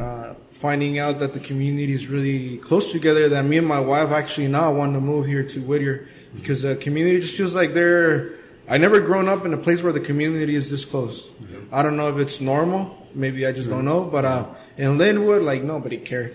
uh, 0.00 0.32
finding 0.54 0.98
out 0.98 1.18
that 1.18 1.34
the 1.34 1.38
community 1.38 1.92
is 1.92 2.08
really 2.08 2.56
close 2.56 2.90
together, 2.90 3.28
that 3.28 3.44
me 3.44 3.58
and 3.58 3.66
my 3.66 3.80
wife 3.80 4.10
actually 4.12 4.48
now 4.48 4.72
want 4.72 4.94
to 4.94 5.00
move 5.00 5.26
here 5.26 5.42
to 5.42 5.60
Whittier 5.60 6.06
because 6.34 6.62
the 6.62 6.74
community 6.76 7.20
just 7.20 7.36
feels 7.36 7.54
like 7.54 7.74
they're, 7.74 8.30
I 8.66 8.78
never 8.78 8.98
grown 9.00 9.28
up 9.28 9.44
in 9.44 9.52
a 9.52 9.58
place 9.58 9.82
where 9.82 9.92
the 9.92 10.00
community 10.00 10.54
is 10.56 10.70
this 10.70 10.86
close. 10.86 11.28
I 11.70 11.82
don't 11.82 11.98
know 11.98 12.08
if 12.08 12.16
it's 12.16 12.40
normal. 12.40 12.96
Maybe 13.14 13.44
I 13.46 13.52
just 13.52 13.68
don't 13.68 13.84
know. 13.84 14.00
But, 14.00 14.24
uh, 14.24 14.46
in 14.78 14.96
Lynwood, 14.96 15.44
like 15.44 15.62
nobody 15.62 15.98
cared. 15.98 16.32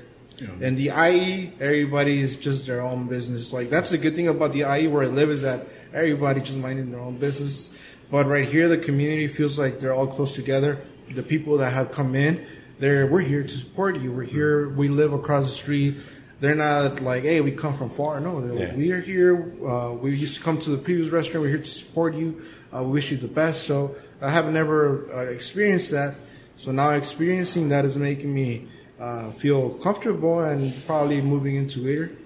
And 0.62 0.78
the 0.78 0.92
IE, 0.92 1.54
everybody 1.60 2.22
is 2.22 2.36
just 2.36 2.68
their 2.68 2.82
own 2.84 3.08
business. 3.08 3.52
Like 3.52 3.72
that's 3.72 3.90
the 3.90 3.98
good 3.98 4.16
thing 4.16 4.28
about 4.28 4.54
the 4.54 4.64
IE 4.78 4.86
where 4.86 5.04
I 5.06 5.08
live 5.08 5.32
is 5.32 5.42
that 5.42 5.68
everybody 5.92 6.40
just 6.42 6.60
minding 6.60 6.92
their 6.92 7.00
own 7.02 7.16
business. 7.18 7.72
But 8.12 8.28
right 8.28 8.48
here, 8.48 8.68
the 8.68 8.78
community 8.78 9.28
feels 9.28 9.60
like 9.60 9.80
they're 9.80 9.94
all 9.94 10.08
close 10.08 10.34
together. 10.34 10.82
The 11.12 11.24
people 11.24 11.58
that 11.58 11.74
have 11.74 11.92
come 11.92 12.16
in, 12.16 12.46
they're 12.80 13.06
we're 13.08 13.22
here 13.22 13.44
to 13.44 13.58
support 13.58 14.00
you. 14.00 14.12
We're 14.12 14.24
here. 14.24 14.70
We 14.70 14.88
live 14.88 15.14
across 15.14 15.46
the 15.46 15.52
street. 15.52 15.98
They're 16.40 16.56
not 16.56 17.02
like, 17.02 17.24
hey, 17.24 17.42
we 17.42 17.52
come 17.52 17.78
from 17.78 17.90
far. 17.90 18.20
No, 18.22 18.40
they're 18.40 18.68
like, 18.68 18.78
we 18.78 18.92
are 18.92 19.02
here. 19.02 19.54
Uh, 19.68 19.92
we 19.94 20.16
used 20.16 20.36
to 20.36 20.42
come 20.42 20.60
to 20.62 20.70
the 20.70 20.78
previous 20.78 21.10
restaurant. 21.10 21.44
We're 21.44 21.50
here 21.50 21.60
to 21.60 21.72
support 21.72 22.16
you. 22.16 22.44
Uh, 22.74 22.84
we 22.84 22.92
wish 22.92 23.12
you 23.12 23.18
the 23.18 23.28
best. 23.28 23.64
So 23.64 23.96
I 24.22 24.30
have 24.30 24.52
never 24.52 25.14
uh, 25.14 25.32
experienced 25.32 25.92
that. 25.92 26.16
So 26.56 26.72
now 26.72 26.92
experiencing 26.92 27.70
that 27.70 27.84
is 27.84 27.98
making 27.98 28.34
me 28.34 28.68
uh, 29.00 29.32
feel 29.32 29.72
comfortable 29.72 30.40
and 30.42 30.74
probably 30.86 31.22
moving 31.22 31.56
into 31.56 31.88
it. 31.88 32.18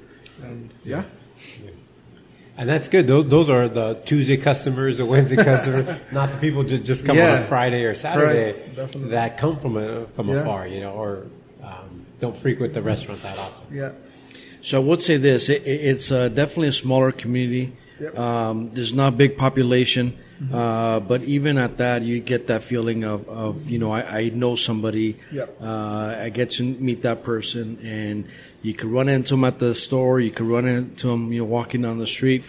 And 0.44 0.72
yeah, 0.84 1.04
And 2.56 2.70
that's 2.70 2.88
good. 2.88 3.08
Those, 3.08 3.28
those 3.30 3.50
are 3.50 3.68
the 3.68 3.96
Tuesday 4.06 4.38
customers, 4.38 5.00
the 5.00 5.06
Wednesday 5.08 5.36
customers, 5.52 5.88
not 6.12 6.30
the 6.32 6.38
people 6.38 6.64
just 6.64 6.84
just 6.84 7.06
come 7.06 7.18
on 7.18 7.24
a 7.40 7.46
Friday 7.48 7.84
or 7.84 7.96
Saturday 7.96 8.54
Right. 8.78 9.10
That 9.10 9.38
come 9.38 9.60
from 9.60 9.78
a, 9.78 10.06
from 10.16 10.30
Yeah. 10.30 10.36
afar, 10.42 10.68
you 10.68 10.82
know, 10.82 10.92
or 10.92 11.26
um, 11.64 12.06
don't 12.20 12.38
frequent 12.38 12.74
the 12.74 12.82
restaurant 12.84 13.22
that 13.24 13.38
often. 13.40 13.76
yeah, 13.76 13.92
So 14.62 14.80
I 14.80 14.84
would 14.84 15.02
say 15.02 15.18
this: 15.18 15.50
it, 15.50 15.64
it- 15.66 15.82
it's 15.92 16.12
uh, 16.12 16.30
definitely 16.30 16.68
a 16.68 16.74
smaller 16.74 17.12
community. 17.12 17.74
Yep. 18.00 18.18
Um, 18.20 18.70
there's 18.74 18.94
not 18.94 19.18
big 19.18 19.38
population, 19.38 20.18
uh, 20.52 21.00
but 21.00 21.24
even 21.24 21.58
at 21.58 21.78
that, 21.78 22.02
you 22.02 22.20
get 22.20 22.48
that 22.48 22.64
feeling 22.64 23.04
of, 23.04 23.30
of 23.30 23.70
you 23.70 23.78
know, 23.80 23.92
I, 23.92 24.02
I 24.20 24.30
know 24.30 24.56
somebody. 24.56 25.18
Yep. 25.32 25.58
Uh, 25.62 26.16
I 26.26 26.30
get 26.30 26.50
to 26.58 26.64
meet 26.64 27.04
that 27.04 27.24
person, 27.24 27.78
and 27.84 28.26
you 28.64 28.74
could 28.74 28.90
run 28.90 29.08
into 29.10 29.34
them 29.36 29.44
at 29.44 29.60
the 29.60 29.76
store. 29.76 30.20
You 30.20 30.32
could 30.32 30.48
run 30.48 30.66
into 30.66 31.08
them, 31.08 31.32
you 31.32 31.40
know, 31.40 31.46
walking 31.46 31.84
down 31.84 32.00
the 32.00 32.08
street. 32.08 32.44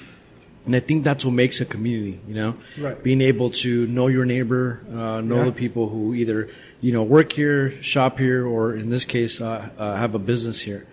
And 0.65 0.75
I 0.75 0.81
think 0.81 1.05
that's 1.05 1.27
what 1.27 1.35
makes 1.35 1.61
a 1.61 1.67
community, 1.67 2.21
you 2.27 2.35
know, 2.35 2.55
Right. 2.79 3.03
being 3.03 3.21
able 3.21 3.51
to 3.51 3.87
know 3.87 4.07
your 4.07 4.25
neighbor, 4.25 4.81
uh, 4.91 5.21
know 5.21 5.39
Yeah. 5.41 5.45
the 5.45 5.53
people 5.53 5.91
who 5.91 6.15
either, 6.15 6.49
you 6.81 6.91
know, 6.93 7.03
work 7.03 7.33
here, 7.33 7.75
shop 7.83 8.19
here, 8.19 8.47
or 8.47 8.75
in 8.75 8.89
this 8.89 9.05
case, 9.05 9.43
uh, 9.43 9.69
uh, 9.77 9.97
have 9.97 10.15
a 10.15 10.19
business 10.19 10.61
here. 10.61 10.87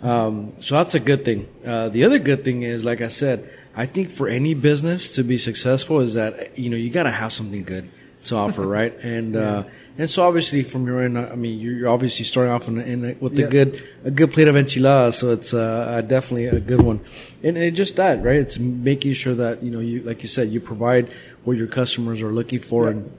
Um, 0.00 0.52
so 0.60 0.76
that's 0.76 0.94
a 0.94 1.00
good 1.00 1.24
thing. 1.24 1.46
Uh, 1.66 1.88
the 1.88 2.04
other 2.04 2.20
good 2.20 2.44
thing 2.44 2.62
is, 2.62 2.84
like 2.84 3.00
I 3.00 3.08
said, 3.08 3.48
I 3.74 3.86
think 3.86 4.10
for 4.10 4.28
any 4.28 4.54
business 4.54 5.12
to 5.16 5.24
be 5.24 5.38
successful 5.38 6.00
is 6.00 6.14
that 6.14 6.56
you 6.56 6.70
know 6.70 6.76
you 6.76 6.90
got 6.90 7.04
to 7.04 7.10
have 7.10 7.32
something 7.32 7.62
good 7.64 7.86
to 8.28 8.36
offer, 8.36 8.66
right? 8.78 8.94
And 9.02 9.36
uh, 9.36 9.64
and 9.98 10.08
so 10.10 10.22
obviously 10.26 10.62
from 10.62 10.86
your 10.86 11.00
end, 11.02 11.18
I 11.18 11.34
mean, 11.34 11.58
you're 11.58 11.88
obviously 11.88 12.24
starting 12.24 12.52
off 12.52 12.68
in, 12.68 12.78
in 12.80 13.04
a, 13.04 13.12
with 13.14 13.38
Yeah. 13.38 13.46
a 13.46 13.48
good 13.50 13.82
a 14.04 14.10
good 14.10 14.32
plate 14.32 14.48
of 14.48 14.56
enchiladas, 14.56 15.18
so 15.18 15.30
it's 15.32 15.52
uh, 15.54 15.60
uh, 15.60 16.00
definitely 16.02 16.46
a 16.46 16.60
good 16.60 16.82
one. 16.82 17.00
And, 17.42 17.56
and 17.56 17.74
just 17.76 17.96
that, 17.96 18.22
right? 18.22 18.36
It's 18.36 18.58
making 18.58 19.14
sure 19.14 19.34
that 19.34 19.62
you 19.62 19.70
know 19.70 19.80
you 19.80 20.02
like 20.02 20.22
you 20.22 20.28
said, 20.28 20.50
you 20.50 20.60
provide 20.60 21.08
what 21.44 21.56
your 21.56 21.66
customers 21.68 22.22
are 22.22 22.32
looking 22.32 22.60
for, 22.60 22.84
Yeah. 22.84 22.90
and 22.90 23.12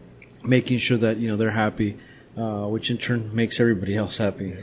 making 0.44 0.78
sure 0.80 0.98
that 0.98 1.18
you 1.18 1.28
know 1.28 1.36
they're 1.38 1.52
happy, 1.52 1.98
uh, 2.38 2.68
which 2.68 2.90
in 2.92 2.98
turn 2.98 3.34
makes 3.36 3.60
everybody 3.60 3.96
else 3.96 4.18
happy. 4.18 4.56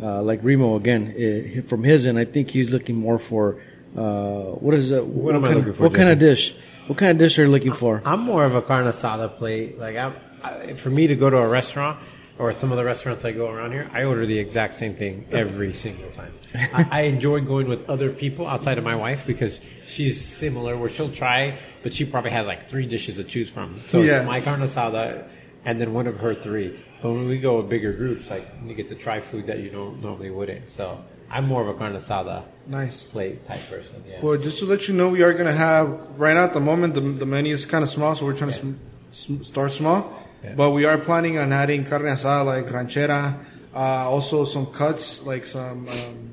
Uh, 0.00 0.22
like 0.22 0.38
Remo 0.44 0.76
again, 0.76 1.12
eh, 1.18 1.60
from 1.62 1.82
his 1.82 2.06
end, 2.06 2.18
I 2.18 2.24
think 2.24 2.50
he's 2.50 2.70
looking 2.70 2.94
more 2.96 3.18
for 3.18 3.60
uh, 3.96 4.52
what 4.62 4.74
is 4.74 4.90
it? 4.92 5.04
What, 5.04 5.34
am 5.34 5.44
I 5.44 5.48
looking 5.48 5.70
of, 5.70 5.76
for, 5.76 5.82
What 5.84 5.94
kind 5.94 6.08
of 6.08 6.18
dish? 6.18 6.54
What 6.88 6.96
kind 6.98 7.10
of 7.12 7.18
dish 7.18 7.38
are 7.38 7.42
you 7.44 7.50
looking 7.50 7.72
for? 7.74 8.02
I'm 8.04 8.20
more 8.20 8.44
of 8.44 8.54
a 8.54 8.62
carne 8.62 8.86
asada 8.86 9.30
plate. 9.30 9.78
Like, 9.78 9.96
I'm, 9.96 10.14
I, 10.42 10.72
for 10.74 10.90
me 10.90 11.06
to 11.06 11.14
go 11.14 11.28
to 11.28 11.36
a 11.36 11.46
restaurant 11.46 11.98
or 12.38 12.52
some 12.54 12.70
of 12.72 12.78
the 12.78 12.84
restaurants 12.84 13.24
I 13.24 13.32
go 13.32 13.50
around 13.50 13.72
here, 13.72 13.90
I 13.92 14.04
order 14.04 14.24
the 14.24 14.38
exact 14.38 14.74
same 14.74 14.94
thing 14.94 15.26
every 15.30 15.74
single 15.74 16.10
time. 16.12 16.32
I, 16.54 16.88
I 16.90 17.00
enjoy 17.02 17.40
going 17.42 17.68
with 17.68 17.88
other 17.90 18.10
people 18.10 18.46
outside 18.46 18.78
of 18.78 18.84
my 18.84 18.96
wife 18.96 19.26
because 19.26 19.60
she's 19.86 20.18
similar, 20.24 20.76
where 20.78 20.88
she'll 20.88 21.12
try, 21.12 21.58
but 21.82 21.92
she 21.92 22.04
probably 22.06 22.30
has 22.30 22.46
like 22.46 22.68
three 22.70 22.86
dishes 22.86 23.16
to 23.16 23.24
choose 23.24 23.50
from. 23.50 23.78
So 23.86 24.00
Yeah. 24.00 24.18
it's 24.20 24.26
my 24.26 24.40
carne 24.40 24.60
asada 24.60 25.28
and 25.64 25.80
then 25.80 25.92
one 25.92 26.06
of 26.06 26.20
her 26.20 26.34
three. 26.34 26.78
But 27.02 27.12
when 27.12 27.28
we 27.28 27.38
go 27.38 27.58
with 27.58 27.68
bigger 27.68 27.92
groups, 27.92 28.30
like 28.30 28.48
you 28.64 28.74
get 28.74 28.88
to 28.88 28.94
try 28.94 29.20
food 29.20 29.46
that 29.48 29.58
you 29.58 29.68
don't 29.68 30.00
normally 30.00 30.30
wouldn't. 30.30 30.70
So 30.70 31.04
I'm 31.30 31.46
more 31.46 31.62
of 31.62 31.68
a 31.68 31.74
carne 31.74 31.94
asada 31.94 32.44
Nice. 32.66 33.04
plate 33.04 33.46
type 33.46 33.60
person. 33.68 34.02
Yeah. 34.08 34.20
Well, 34.22 34.36
just 34.38 34.58
to 34.58 34.66
let 34.66 34.88
you 34.88 34.94
know, 34.94 35.08
we 35.08 35.22
are 35.22 35.32
going 35.32 35.46
to 35.46 35.52
have 35.52 35.88
right 36.18 36.34
now 36.34 36.44
at 36.44 36.52
the 36.54 36.60
moment 36.60 36.94
the, 36.94 37.00
the 37.00 37.26
menu 37.26 37.52
is 37.54 37.64
kind 37.66 37.82
of 37.82 37.90
small, 37.90 38.14
so 38.14 38.24
we're 38.26 38.36
trying 38.36 38.50
to 38.52 38.56
sm- 38.56 38.72
sm- 39.12 39.42
start 39.42 39.72
small. 39.72 40.12
Yeah. 40.44 40.54
But 40.54 40.70
we 40.70 40.84
are 40.84 40.96
planning 40.98 41.38
on 41.38 41.52
adding 41.52 41.84
carne 41.84 42.02
asada 42.04 42.44
like 42.46 42.66
ranchera, 42.66 43.38
uh, 43.74 43.78
also 44.10 44.44
some 44.44 44.66
cuts 44.66 45.22
like 45.22 45.46
some 45.46 45.88
um, 45.88 46.30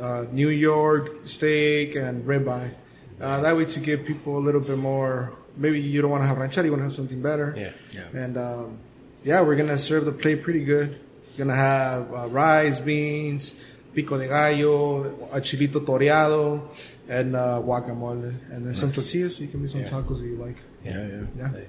uh, 0.00 0.24
New 0.32 0.48
York 0.48 1.26
steak 1.26 1.94
and 1.96 2.24
ribeye. 2.24 2.72
Uh, 3.20 3.40
that 3.42 3.54
way 3.56 3.66
to 3.66 3.80
give 3.80 4.04
people 4.06 4.38
a 4.38 4.40
little 4.40 4.60
bit 4.60 4.78
more. 4.78 5.32
Maybe 5.56 5.80
you 5.80 6.00
don't 6.00 6.10
want 6.10 6.22
to 6.22 6.26
have 6.26 6.38
ranchera, 6.38 6.64
you 6.64 6.70
want 6.70 6.80
to 6.80 6.84
have 6.86 6.94
something 6.94 7.20
better. 7.22 7.54
Yeah. 7.56 7.72
Yeah. 7.92 8.20
And 8.22 8.36
um, 8.38 8.78
yeah, 9.24 9.40
we're 9.42 9.56
gonna 9.56 9.78
serve 9.78 10.04
the 10.06 10.12
plate 10.12 10.42
pretty 10.42 10.64
good. 10.64 10.98
It's 11.28 11.36
gonna 11.36 11.54
have 11.54 12.12
uh, 12.12 12.26
rice, 12.28 12.80
beans, 12.80 13.54
pico 13.94 14.16
de 14.18 14.28
gallo, 14.28 15.28
a 15.32 15.40
chilito 15.40 15.80
toreado, 15.84 16.68
and 17.08 17.34
uh, 17.34 17.60
guacamole, 17.64 18.32
and 18.52 18.66
then 18.66 18.74
some 18.74 18.92
tortillas. 18.92 19.36
So 19.36 19.42
you 19.42 19.48
can 19.48 19.60
make 19.62 19.70
some 19.70 19.80
Yeah. 19.82 19.88
tacos 19.90 20.18
if 20.18 20.24
you 20.26 20.36
like. 20.36 20.56
Yeah, 20.84 21.06
yeah. 21.06 21.22
Yeah. 21.52 21.60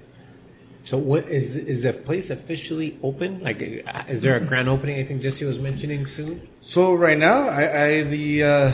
So 0.84 0.98
what 0.98 1.28
is 1.30 1.56
is 1.56 1.84
the 1.84 1.94
place 1.94 2.32
officially 2.32 2.98
open? 3.04 3.42
Like, 3.42 3.62
uh, 3.62 4.04
is 4.10 4.22
there 4.22 4.36
a 4.36 4.40
grand 4.44 4.68
opening? 4.68 4.98
I 5.00 5.04
think 5.04 5.22
Jesse 5.22 5.46
was 5.46 5.60
mentioning 5.60 6.08
soon. 6.08 6.42
So 6.62 6.96
right 6.96 7.18
now, 7.18 7.48
I, 7.50 7.84
I 7.86 8.02
the 8.04 8.44
uh, 8.44 8.72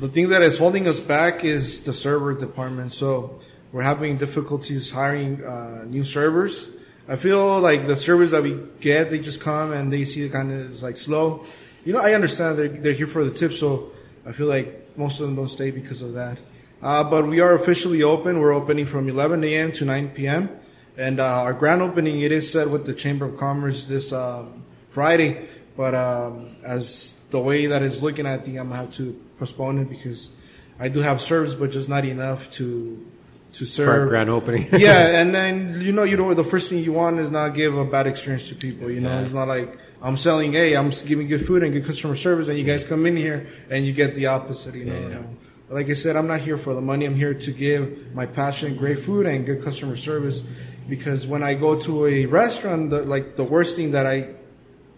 the 0.00 0.08
thing 0.08 0.30
that 0.30 0.40
is 0.42 0.56
holding 0.56 0.88
us 0.88 0.98
back 0.98 1.44
is 1.44 1.80
the 1.80 1.92
server 1.92 2.32
department. 2.32 2.94
So 2.94 3.38
we're 3.70 3.82
having 3.82 4.16
difficulties 4.16 4.90
hiring 4.90 5.44
uh, 5.44 5.84
new 5.86 6.04
servers. 6.04 6.70
I 7.06 7.16
feel 7.16 7.60
like 7.60 7.86
the 7.86 7.96
servers 7.96 8.30
that 8.30 8.42
we 8.42 8.56
get, 8.80 9.10
they 9.10 9.18
just 9.18 9.40
come 9.40 9.72
and 9.72 9.92
they 9.92 10.04
see 10.06 10.22
it 10.22 10.32
kind 10.32 10.52
of 10.52 10.70
is 10.70 10.82
like 10.82 10.96
slow. 10.96 11.44
You 11.84 11.92
know, 11.92 12.00
I 12.00 12.14
understand 12.14 12.58
they're 12.58 12.68
they're 12.68 12.92
here 12.92 13.06
for 13.06 13.24
the 13.24 13.30
tip, 13.32 13.52
so 13.52 13.92
I 14.26 14.32
feel 14.32 14.46
like 14.46 14.96
most 14.96 15.20
of 15.20 15.26
them 15.26 15.36
don't 15.36 15.48
stay 15.48 15.70
because 15.70 16.02
of 16.02 16.14
that. 16.14 16.38
Uh, 16.82 17.04
but 17.04 17.26
we 17.28 17.40
are 17.40 17.54
officially 17.54 18.02
open. 18.02 18.40
We're 18.40 18.52
opening 18.52 18.86
from 18.86 19.08
11 19.08 19.44
a.m. 19.44 19.72
to 19.72 19.84
9 19.84 20.10
p.m. 20.10 20.50
And 20.96 21.20
uh, 21.20 21.42
our 21.42 21.52
grand 21.54 21.80
opening, 21.80 22.20
it 22.20 22.32
is 22.32 22.50
set 22.50 22.68
with 22.68 22.86
the 22.86 22.92
Chamber 22.94 23.24
of 23.24 23.36
Commerce 23.38 23.86
this 23.86 24.12
um, 24.12 24.64
Friday. 24.90 25.48
But 25.76 25.94
um, 25.94 26.56
as 26.64 27.14
the 27.30 27.40
way 27.40 27.66
that 27.66 27.82
it's 27.82 28.02
looking, 28.02 28.26
I 28.26 28.36
think 28.38 28.58
I'm 28.58 28.68
gonna 28.68 28.80
have 28.82 28.92
to 28.94 29.18
postpone 29.38 29.78
it 29.78 29.88
because 29.88 30.30
I 30.78 30.88
do 30.88 31.00
have 31.00 31.20
serves, 31.20 31.54
but 31.54 31.70
just 31.70 31.88
not 31.88 32.04
enough 32.04 32.50
to 32.52 33.06
to 33.54 33.64
serve. 33.64 33.86
For 33.86 34.04
a 34.04 34.08
grand 34.08 34.28
opening. 34.30 34.66
yeah, 34.72 34.98
and 35.20 35.34
then 35.34 35.80
you 35.80 35.92
know, 35.92 36.02
you 36.02 36.16
know, 36.16 36.34
the 36.34 36.44
first 36.44 36.68
thing 36.68 36.78
you 36.84 36.92
want 36.92 37.18
is 37.20 37.30
not 37.30 37.54
give 37.54 37.74
a 37.76 37.84
bad 37.84 38.06
experience 38.06 38.48
to 38.48 38.54
people. 38.54 38.90
You 38.90 39.00
know, 39.00 39.10
Yeah. 39.10 39.22
it's 39.22 39.32
not 39.32 39.48
like 39.48 39.78
I'm 40.02 40.16
selling. 40.16 40.52
Hey, 40.52 40.74
I'm 40.76 40.90
giving 40.90 41.28
good 41.28 41.46
food 41.46 41.62
and 41.62 41.72
good 41.72 41.86
customer 41.86 42.16
service, 42.16 42.48
and 42.48 42.58
you 42.58 42.64
guys 42.64 42.84
come 42.84 43.06
in 43.06 43.16
here 43.16 43.46
and 43.70 43.86
you 43.86 43.92
get 43.92 44.14
the 44.14 44.26
opposite. 44.26 44.74
You 44.74 44.86
know. 44.86 45.00
Yeah, 45.00 45.08
yeah. 45.10 45.22
Like 45.70 45.88
I 45.88 45.94
said, 45.94 46.16
I'm 46.16 46.26
not 46.26 46.40
here 46.40 46.58
for 46.58 46.74
the 46.74 46.80
money. 46.80 47.06
I'm 47.06 47.14
here 47.14 47.32
to 47.34 47.50
give 47.52 48.12
my 48.12 48.26
passion, 48.26 48.76
great 48.76 49.04
food, 49.04 49.26
and 49.26 49.46
good 49.46 49.62
customer 49.64 49.96
service. 49.96 50.44
Because 50.88 51.26
when 51.26 51.42
I 51.44 51.54
go 51.54 51.80
to 51.80 52.06
a 52.06 52.26
restaurant, 52.26 52.90
the, 52.90 53.02
like 53.02 53.36
the 53.36 53.44
worst 53.44 53.76
thing 53.76 53.92
that 53.92 54.04
I 54.04 54.30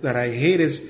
that 0.00 0.16
I 0.16 0.30
hate 0.30 0.60
is 0.60 0.82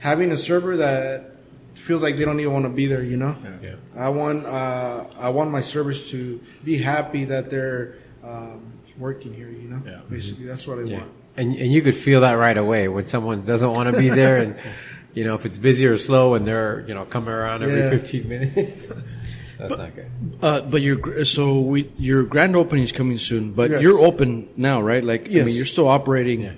having 0.00 0.32
a 0.32 0.36
server 0.36 0.76
that 0.78 1.36
feels 1.74 2.02
like 2.02 2.16
they 2.16 2.24
don't 2.24 2.40
even 2.40 2.52
want 2.52 2.64
to 2.64 2.70
be 2.70 2.86
there. 2.86 3.04
You 3.04 3.16
know. 3.16 3.36
Yeah. 3.62 3.76
I 3.96 4.08
want 4.08 4.46
uh, 4.46 5.06
I 5.16 5.30
want 5.30 5.52
my 5.52 5.60
servers 5.60 6.10
to 6.10 6.40
be 6.64 6.76
happy 6.76 7.24
that 7.26 7.50
they're 7.50 7.94
um, 8.24 8.72
working 8.98 9.32
here. 9.32 9.48
You 9.48 9.68
know. 9.68 9.82
Yeah. 9.86 10.00
Basically, 10.10 10.44
that's 10.46 10.66
what 10.66 10.78
I 10.80 10.82
Yeah. 10.82 10.98
want. 10.98 11.12
And 11.40 11.54
and 11.56 11.72
you 11.72 11.80
could 11.82 11.94
feel 11.94 12.20
that 12.20 12.34
right 12.34 12.56
away 12.56 12.88
when 12.88 13.06
someone 13.06 13.44
doesn't 13.44 13.72
want 13.72 13.86
to 13.92 13.98
be 13.98 14.08
there, 14.10 14.36
and 14.44 14.56
you 15.14 15.24
know 15.24 15.34
if 15.34 15.46
it's 15.46 15.58
busy 15.58 15.86
or 15.86 15.96
slow, 15.96 16.34
and 16.34 16.46
they're 16.46 16.84
you 16.86 16.94
know 16.94 17.04
coming 17.04 17.30
around 17.30 17.62
every 17.62 17.80
Yeah. 17.80 17.90
15 17.90 18.28
minutes. 18.28 18.86
That's 19.58 19.76
not 19.76 19.94
good. 19.94 20.10
Uh, 20.42 20.60
but 20.62 20.80
your 20.80 20.96
gr- 20.96 21.24
so 21.24 21.60
we 21.60 21.90
your 21.98 22.22
grand 22.24 22.56
opening 22.56 22.84
is 22.84 22.92
coming 22.92 23.18
soon, 23.18 23.52
but 23.52 23.70
Yes. 23.70 23.80
you're 23.82 24.00
open 24.00 24.48
now, 24.56 24.80
right? 24.82 25.04
Like 25.04 25.28
I 25.30 25.42
mean, 25.44 25.54
you're 25.56 25.66
still 25.76 25.88
operating. 25.88 26.40
Yeah. 26.42 26.52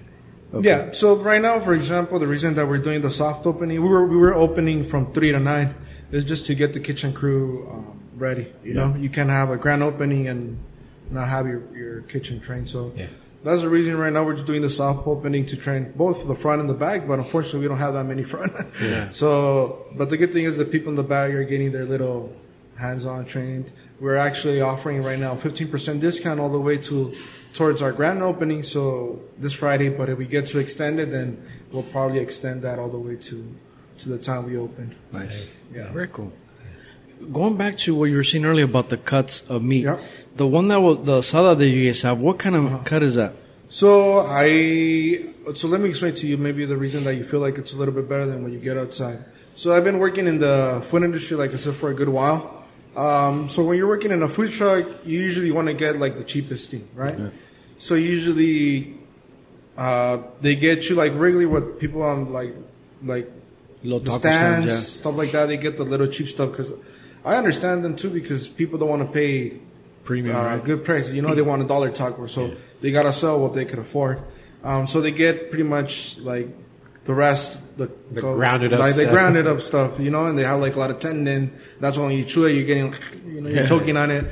Okay. 0.55 0.68
Yeah. 0.68 0.92
So 0.92 1.16
right 1.16 1.40
now, 1.42 1.59
for 1.61 1.75
example, 1.75 2.18
the 2.18 2.27
reason 2.29 2.55
that 2.55 2.66
we're 2.68 2.79
doing 2.79 3.01
the 3.03 3.11
soft 3.11 3.47
opening, 3.47 3.83
we 3.83 3.88
were 3.88 4.07
we 4.07 4.16
were 4.16 4.35
opening 4.35 4.85
from 4.85 5.12
three 5.12 5.33
to 5.33 5.40
nine, 5.40 5.75
is 6.12 6.25
just 6.25 6.47
to 6.47 6.55
get 6.55 6.75
the 6.75 6.81
kitchen 6.81 7.12
crew 7.12 7.66
um, 7.73 7.99
ready. 8.16 8.47
You 8.64 8.75
know, 8.75 8.95
you 8.97 9.09
can 9.09 9.29
have 9.29 9.51
a 9.51 9.57
grand 9.57 9.83
opening 9.83 10.29
and 10.29 10.59
not 11.11 11.29
have 11.29 11.47
your, 11.47 11.62
your 11.75 12.01
kitchen 12.03 12.38
trained. 12.40 12.68
So 12.68 12.92
Yeah. 12.97 13.07
That's 13.44 13.62
the 13.62 13.68
reason 13.68 13.96
right 13.96 14.12
now 14.12 14.24
we're 14.24 14.35
just 14.35 14.46
doing 14.46 14.62
the 14.62 14.70
soft 14.70 15.07
opening 15.07 15.46
to 15.46 15.57
train 15.57 15.92
both 15.96 16.26
the 16.26 16.35
front 16.35 16.61
and 16.61 16.70
the 16.70 16.74
back. 16.74 17.07
But 17.07 17.18
unfortunately, 17.18 17.61
we 17.61 17.68
don't 17.68 17.78
have 17.78 17.94
that 17.94 18.05
many 18.05 18.22
front. 18.33 18.52
Yeah. 18.81 19.11
So, 19.11 19.87
but 19.96 20.11
the 20.11 20.16
good 20.16 20.33
thing 20.33 20.44
is 20.44 20.57
the 20.57 20.64
people 20.64 20.90
in 20.90 20.96
the 20.96 21.02
back 21.02 21.31
are 21.33 21.44
getting 21.44 21.72
their 21.72 21.85
little 21.85 22.35
hands-on 22.78 23.26
trained. 23.26 23.72
We're 24.00 24.16
actually 24.16 24.61
offering 24.61 25.02
right 25.02 25.18
now 25.18 25.37
15% 25.37 26.00
discount 26.00 26.40
all 26.40 26.50
the 26.50 26.61
way 26.61 26.76
to 26.78 27.14
towards 27.55 27.83
our 27.83 27.92
grand 27.92 28.22
opening. 28.22 28.62
So 28.62 29.20
this 29.38 29.52
Friday, 29.52 29.88
but 29.88 30.09
if 30.09 30.18
we 30.18 30.26
get 30.26 30.46
to 30.48 30.59
extend 30.59 30.98
it, 31.00 31.11
then 31.11 31.42
we'll 31.70 31.83
probably 31.85 32.18
extend 32.18 32.62
that 32.62 32.78
all 32.78 32.88
the 32.88 32.98
way 32.98 33.16
to 33.16 33.55
to 33.98 34.09
the 34.09 34.18
time 34.18 34.46
we 34.46 34.57
open. 34.57 34.94
Nice. 35.12 35.64
Yeah. 35.72 35.92
Very 35.92 36.09
cool. 36.09 36.33
Going 37.30 37.56
back 37.56 37.76
to 37.78 37.94
what 37.94 38.06
you 38.06 38.16
were 38.16 38.24
saying 38.24 38.44
earlier 38.44 38.64
about 38.64 38.88
the 38.88 38.96
cuts 38.96 39.42
of 39.48 39.62
meat, 39.62 39.85
Yeah. 39.85 39.98
the 40.37 40.46
one 40.46 40.68
that 40.68 40.80
was 40.80 41.04
the 41.04 41.18
asada 41.20 41.56
that 41.56 41.68
you 41.68 41.87
guys 41.87 42.02
have, 42.02 42.20
what 42.20 42.38
kind 42.38 42.56
of 42.56 42.85
cut 42.85 43.02
is 43.02 43.14
that? 43.16 43.35
So 43.68 44.18
I 44.20 45.24
so 45.54 45.66
let 45.68 45.80
me 45.80 45.88
explain 45.88 46.14
to 46.16 46.26
you 46.26 46.37
maybe 46.37 46.64
the 46.66 46.76
reason 46.76 47.04
that 47.04 47.14
you 47.14 47.24
feel 47.24 47.40
like 47.40 47.56
it's 47.58 47.72
a 47.72 47.76
little 47.76 47.94
bit 47.94 48.08
better 48.08 48.26
than 48.26 48.42
when 48.42 48.52
you 48.52 48.58
get 48.58 48.76
outside. 48.76 49.24
So 49.54 49.74
I've 49.74 49.85
been 49.85 49.98
working 49.98 50.26
in 50.26 50.38
the 50.38 50.82
food 50.90 51.02
industry, 51.02 51.37
like 51.37 51.52
I 51.52 51.56
said, 51.56 51.74
for 51.76 51.90
a 51.90 51.94
good 51.94 52.08
while. 52.08 52.64
Um, 52.96 53.48
so 53.48 53.62
when 53.62 53.78
you're 53.78 53.88
working 53.88 54.11
in 54.11 54.22
a 54.22 54.28
food 54.28 54.50
truck, 54.52 54.85
you 55.04 55.18
usually 55.20 55.50
want 55.50 55.68
to 55.68 55.74
get 55.74 55.98
like 55.98 56.16
the 56.16 56.24
cheapest 56.24 56.70
thing, 56.70 56.87
right? 56.94 57.18
So 57.78 57.94
usually 57.94 58.94
uh, 59.76 60.18
they 60.42 60.54
get 60.54 60.88
you 60.90 60.94
like 60.94 61.12
regularly 61.14 61.46
what 61.46 61.78
people 61.80 62.02
on 62.02 62.32
like 62.32 62.54
like 63.02 63.30
Little 63.82 63.98
the 63.98 64.04
taco 64.06 64.18
stands, 64.18 64.66
stands, 64.70 64.87
stuff 64.88 65.16
like 65.16 65.30
that. 65.32 65.46
They 65.46 65.56
get 65.56 65.76
the 65.76 65.85
little 65.85 66.06
cheap 66.06 66.28
stuff 66.28 66.50
because 66.52 66.70
I 67.24 67.37
understand 67.37 67.85
them 67.85 67.96
too 67.96 68.11
because 68.11 68.48
people 68.48 68.78
don't 68.78 68.88
want 68.88 69.02
to 69.06 69.12
pay 69.12 69.58
Premium, 70.04 70.35
uh, 70.35 70.42
right? 70.42 70.64
good 70.64 70.85
price. 70.85 71.11
You 71.12 71.22
know, 71.22 71.34
they 71.34 71.42
want 71.42 71.62
a 71.62 71.64
dollar 71.64 71.90
taco, 71.90 72.26
so 72.26 72.57
they 72.80 72.90
gotta 72.90 73.12
sell 73.12 73.38
what 73.38 73.55
they 73.55 73.64
could 73.64 73.78
afford. 73.78 74.20
Um, 74.64 74.86
so 74.88 75.01
they 75.01 75.12
get 75.12 75.51
pretty 75.51 75.62
much 75.64 76.18
like 76.18 76.49
the 77.05 77.14
rest, 77.14 77.59
the, 77.76 77.88
The 78.11 78.20
grounded 78.20 78.72
up 78.72 78.80
like 78.80 78.94
the 78.97 79.03
stuff. 79.03 79.12
grounded 79.12 79.47
up 79.47 79.61
stuff, 79.61 80.01
you 80.01 80.11
know, 80.11 80.26
and 80.26 80.36
they 80.38 80.44
have 80.44 80.61
like 80.61 80.74
a 80.74 80.78
lot 80.78 80.90
of 80.90 80.99
tendon. 80.99 81.53
That's 81.80 81.97
when 81.97 82.11
you 82.12 82.24
chew 82.24 82.47
it, 82.47 82.53
you're 82.53 82.64
getting, 82.64 82.94
you 83.26 83.40
know, 83.40 83.49
you're 83.49 83.61
Yeah. 83.61 83.66
choking 83.66 83.97
on 83.97 84.11
it. 84.11 84.24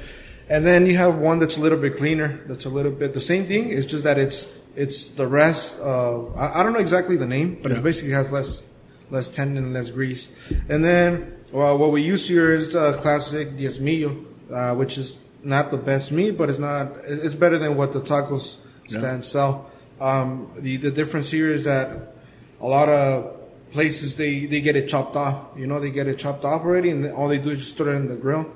And 0.49 0.67
then 0.67 0.87
you 0.87 0.97
have 0.97 1.17
one 1.19 1.39
that's 1.39 1.57
a 1.57 1.61
little 1.61 1.79
bit 1.79 1.97
cleaner. 1.97 2.41
That's 2.47 2.65
a 2.65 2.69
little 2.69 2.91
bit 2.93 3.13
the 3.15 3.21
same 3.21 3.47
thing. 3.47 3.71
It's 3.71 3.87
just 3.87 4.03
that 4.05 4.19
it's 4.19 4.49
it's 4.77 5.09
the 5.09 5.27
rest. 5.27 5.77
Of, 5.79 6.37
I, 6.37 6.61
I 6.61 6.63
don't 6.65 6.73
know 6.73 6.81
exactly 6.81 7.17
the 7.17 7.27
name, 7.27 7.59
but 7.63 7.71
it 7.73 7.83
basically 7.83 8.13
has 8.13 8.33
less 8.33 8.65
less 9.11 9.31
tendon 9.31 9.63
and 9.65 9.75
less 9.75 9.91
grease. 9.91 10.29
And 10.69 10.85
then 10.85 11.35
well, 11.53 11.79
what 11.79 11.91
we 11.93 12.03
use 12.03 12.29
here 12.29 12.53
is 12.53 12.75
uh, 12.75 12.93
classic 13.01 13.57
diezmillo, 13.57 14.25
uh, 14.53 14.75
which 14.75 14.99
is 14.99 15.19
not 15.43 15.71
the 15.71 15.77
best 15.77 16.13
meat, 16.13 16.33
but 16.39 16.51
it's 16.51 16.59
not. 16.59 16.93
It's 17.07 17.35
better 17.35 17.59
than 17.59 17.77
what 17.77 17.93
the 17.93 18.01
tacos 18.01 18.57
stand 18.89 19.25
sell. 19.25 19.71
Um, 20.01 20.51
the 20.59 20.77
the 20.77 20.91
difference 20.91 21.31
here 21.31 21.51
is 21.51 21.65
that 21.65 22.15
a 22.61 22.67
lot 22.67 22.89
of 22.89 23.37
places 23.73 24.17
they 24.17 24.47
they 24.47 24.61
get 24.61 24.77
it 24.77 24.89
chopped 24.89 25.17
off. 25.17 25.57
You 25.57 25.67
know, 25.67 25.81
they 25.81 25.91
get 25.91 26.09
it 26.09 26.19
chopped 26.19 26.45
off 26.45 26.63
already, 26.63 26.91
and 26.91 27.11
all 27.13 27.29
they 27.29 27.39
do 27.39 27.51
is 27.51 27.61
just 27.61 27.77
throw 27.77 27.93
it 27.93 27.97
in 27.97 28.09
the 28.09 28.17
grill. 28.17 28.47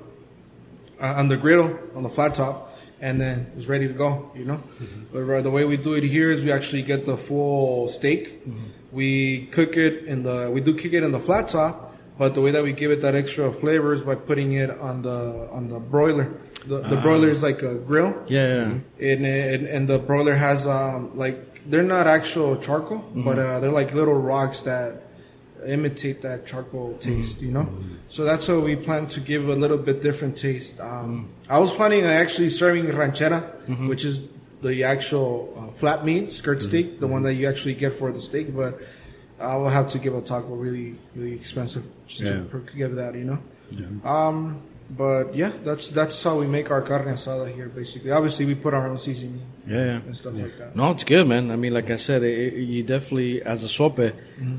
uh, 1.01 1.07
on 1.19 1.27
the 1.27 1.37
griddle 1.37 1.77
on 1.95 2.03
the 2.03 2.09
flat 2.09 2.35
top, 2.35 2.77
and 3.01 3.19
then 3.19 3.51
it's 3.57 3.67
ready 3.67 3.87
to 3.87 3.93
go. 3.93 4.31
You 4.35 4.45
know, 4.45 4.59
but 5.11 5.29
uh, 5.29 5.41
the 5.41 5.51
way 5.51 5.65
we 5.65 5.77
do 5.77 5.93
it 5.95 6.03
here 6.03 6.31
is 6.31 6.41
we 6.41 6.51
actually 6.51 6.83
get 6.83 7.05
the 7.05 7.17
full 7.17 7.87
steak. 7.89 8.41
We 8.91 9.47
cook 9.47 9.75
it 9.77 10.05
in 10.05 10.23
the 10.23 10.49
we 10.53 10.61
do 10.61 10.73
cook 10.73 10.93
it 10.93 11.03
in 11.03 11.11
the 11.11 11.19
flat 11.19 11.49
top, 11.49 11.94
but 12.17 12.33
the 12.33 12.41
way 12.41 12.51
that 12.51 12.63
we 12.63 12.71
give 12.73 12.91
it 12.91 13.01
that 13.01 13.15
extra 13.15 13.51
flavor 13.51 13.93
is 13.93 14.01
by 14.01 14.15
putting 14.15 14.53
it 14.53 14.69
on 14.69 15.01
the 15.01 15.47
on 15.51 15.67
the 15.69 15.79
broiler. 15.79 16.31
The, 16.65 16.79
the 16.79 16.97
broiler 16.97 17.29
is 17.29 17.43
like 17.43 17.61
a 17.61 17.75
grill 17.75 18.15
Yeah, 18.27 18.47
yeah. 18.99 19.07
and, 19.11 19.25
and 19.25 19.67
and 19.67 19.87
the 19.87 19.99
broiler 19.99 20.33
has 20.33 20.65
um 20.65 21.15
like 21.17 21.61
they're 21.69 21.83
not 21.83 22.07
actual 22.07 22.57
charcoal, 22.57 23.03
but 23.13 23.37
uh, 23.39 23.59
they're 23.59 23.71
like 23.71 23.93
little 23.93 24.13
rocks 24.13 24.61
that 24.61 25.01
imitate 25.65 26.21
that 26.21 26.45
charcoal 26.45 26.95
taste, 26.99 27.41
you 27.41 27.51
know. 27.51 27.67
So 28.07 28.23
that's 28.23 28.45
how 28.45 28.59
we 28.59 28.75
plan 28.75 29.07
to 29.09 29.19
give 29.19 29.49
a 29.49 29.55
little 29.55 29.77
bit 29.79 30.03
different 30.03 30.37
taste. 30.37 30.79
Um, 30.79 31.29
I 31.49 31.57
was 31.59 31.71
planning 31.71 32.03
on 32.03 32.11
actually 32.11 32.49
serving 32.49 32.85
ranchera, 32.85 33.41
which 33.87 34.05
is 34.05 34.21
the 34.61 34.83
actual 34.83 35.53
uh, 35.57 35.71
flat 35.71 36.05
meat 36.05 36.31
skirt 36.31 36.61
steak, 36.61 36.99
the 36.99 37.07
one 37.07 37.23
that 37.23 37.33
you 37.33 37.47
actually 37.47 37.73
get 37.75 37.93
for 37.99 38.11
the 38.11 38.21
steak, 38.21 38.55
but. 38.55 38.79
I 39.39 39.55
will 39.57 39.69
have 39.69 39.89
to 39.91 39.99
give 39.99 40.15
a 40.15 40.21
taco 40.21 40.55
really, 40.55 40.95
really 41.15 41.33
expensive 41.33 41.83
just 42.07 42.21
Yeah. 42.21 42.43
to 42.51 42.63
give 42.75 42.95
that, 42.95 43.15
you 43.15 43.25
know. 43.25 43.39
Um, 44.09 44.61
but 44.89 45.35
yeah, 45.35 45.51
that's 45.63 45.89
that's 45.89 46.21
how 46.23 46.37
we 46.39 46.45
make 46.45 46.69
our 46.69 46.81
carne 46.81 47.05
asada 47.07 47.51
here. 47.53 47.67
Basically, 47.67 48.11
obviously 48.11 48.45
we 48.45 48.53
put 48.55 48.73
our 48.73 48.87
own 48.87 48.97
seasoning 48.99 49.41
Yeah, 49.67 49.75
yeah. 49.77 49.91
and 50.05 50.15
stuff 50.15 50.33
like 50.35 50.57
that. 50.59 50.75
No, 50.75 50.91
it's 50.91 51.03
good, 51.03 51.27
man. 51.27 51.49
I 51.51 51.55
mean, 51.55 51.73
like 51.73 51.89
I 51.89 51.95
said, 51.97 52.21
it, 52.23 52.53
it- 52.53 52.59
you 52.63 52.83
definitely, 52.83 53.41
as 53.41 53.63
a 53.63 53.67
sope, 53.69 53.99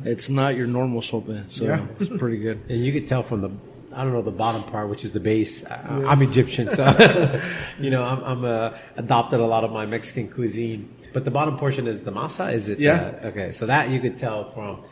it's 0.05 0.29
not 0.29 0.57
your 0.57 0.66
normal 0.66 1.01
sope. 1.03 1.31
So 1.49 1.64
Yeah. 1.64 1.87
it's 2.01 2.11
pretty 2.18 2.39
good. 2.39 2.59
And 2.68 2.85
you 2.85 2.93
could 2.93 3.07
tell 3.07 3.22
from 3.22 3.41
the, 3.41 3.51
I 3.95 4.03
don't 4.03 4.12
know, 4.12 4.20
the 4.22 4.33
bottom 4.33 4.64
part, 4.64 4.89
which 4.91 5.05
is 5.05 5.12
the 5.12 5.20
base. 5.20 5.64
I, 5.64 5.77
I'm 6.11 6.20
Egyptian, 6.22 6.70
so 6.72 6.83
you 7.79 7.91
know, 7.91 8.03
I'm, 8.03 8.22
I'm 8.24 8.45
uh, 8.45 8.70
adopted 8.97 9.39
a 9.41 9.47
lot 9.47 9.62
of 9.64 9.70
my 9.70 9.87
Mexican 9.87 10.29
cuisine. 10.29 10.89
But 11.16 11.24
the 11.24 11.30
bottom 11.38 11.56
portion 11.56 11.86
is 11.86 12.02
the 12.02 12.12
masa. 12.12 12.52
Is 12.52 12.68
it? 12.68 12.78
Yeah. 12.78 13.30
okay, 13.32 13.48
so 13.52 13.64
that 13.72 13.88
you 13.88 13.98
could 14.04 14.16
tell 14.18 14.44
from 14.44 14.82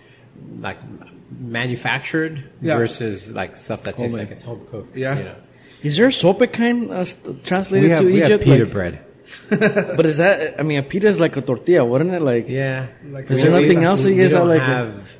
like 0.66 0.78
manufactured 1.38 2.42
Yeah. 2.62 2.78
versus 2.78 3.30
like 3.32 3.56
stuff 3.56 3.82
that 3.84 3.98
tastes 3.98 4.16
like 4.16 4.30
it's 4.30 4.42
home 4.42 4.66
cooked. 4.70 4.96
Yeah. 4.96 5.18
You 5.18 5.24
know. 5.24 5.36
Is 5.82 5.96
there 5.98 6.08
a 6.08 6.12
sope 6.12 6.40
kind 6.52 6.90
uh, 6.90 7.04
translated 7.44 7.84
We 7.84 7.90
have, 7.90 7.98
to 8.00 8.06
we 8.06 8.18
have 8.20 8.28
Egypt? 8.30 8.44
pita 8.44 8.64
Like- 8.64 8.72
bread. 8.72 8.94
But 9.96 10.06
is 10.06 10.16
that, 10.18 10.58
I 10.60 10.62
mean, 10.62 10.78
a 10.78 10.82
pita 10.82 11.08
is 11.08 11.18
like 11.20 11.36
a 11.36 11.42
tortilla, 11.42 11.84
wouldn't 11.84 12.12
it? 12.14 12.22
Like, 12.22 12.48
Yeah. 12.48 12.86
Like 13.16 13.30
Is 13.30 13.42
there 13.42 13.50
little- 13.50 13.68
nothing 13.68 13.84
else 13.84 14.02
that 14.04 14.12
you 14.12 14.22
guys 14.22 14.32
have 14.32 14.40
don't 14.40 14.48
like? 14.48 14.62
have 14.62 15.16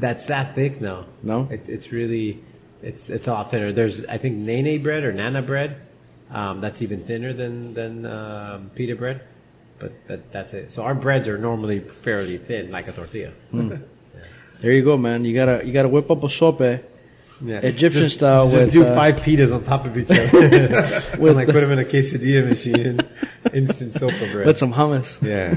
that's 0.00 0.26
that 0.26 0.54
thick. 0.54 0.80
No, 0.80 1.04
No? 1.22 1.48
It, 1.50 1.68
it's 1.68 1.92
really 1.92 2.42
it's 2.82 3.08
it's 3.08 3.26
a 3.26 3.32
lot 3.32 3.50
thinner. 3.50 3.72
There's 3.72 4.04
I 4.04 4.18
think 4.18 4.36
nene 4.36 4.82
bread 4.82 5.02
or 5.04 5.12
nana 5.12 5.40
bread. 5.42 5.76
Um, 6.30 6.60
that's 6.60 6.80
even 6.82 7.04
thinner 7.04 7.32
than 7.32 7.72
than 7.74 8.04
um, 8.06 8.70
pita 8.74 8.96
bread, 8.96 9.20
but 9.78 9.92
but 10.08 10.32
that's 10.32 10.54
it. 10.54 10.70
So 10.70 10.82
our 10.82 10.94
breads 10.94 11.28
are 11.28 11.38
normally 11.38 11.80
fairly 11.80 12.38
thin, 12.38 12.70
like 12.70 12.88
a 12.88 12.92
tortilla. 12.92 13.32
there 13.52 14.72
you 14.72 14.82
go, 14.84 14.96
man. 14.96 15.24
You 15.24 15.34
gotta, 15.34 15.66
you 15.66 15.72
gotta 15.72 15.88
whip 15.88 16.10
up 16.10 16.22
a 16.24 16.28
sope. 16.28 16.60
Yeah. 16.60 17.58
Egyptian 17.58 18.02
Just- 18.04 18.14
style 18.16 18.48
Just 18.48 18.66
with, 18.66 18.72
do 18.72 18.84
uh, 18.86 18.94
five 18.94 19.16
pitas 19.16 19.52
on 19.54 19.64
top 19.64 19.84
of 19.86 19.98
each 19.98 20.08
other. 20.10 21.18
with 21.18 21.34
like 21.36 21.46
put 21.48 21.60
them 21.60 21.72
in 21.72 21.78
a 21.80 21.84
quesadilla 21.84 22.48
machine, 22.48 23.00
instant 23.52 23.94
sopa 23.94 24.32
bread. 24.32 24.46
With 24.46 24.56
some 24.58 24.72
hummus. 24.72 25.20
yeah. 25.20 25.56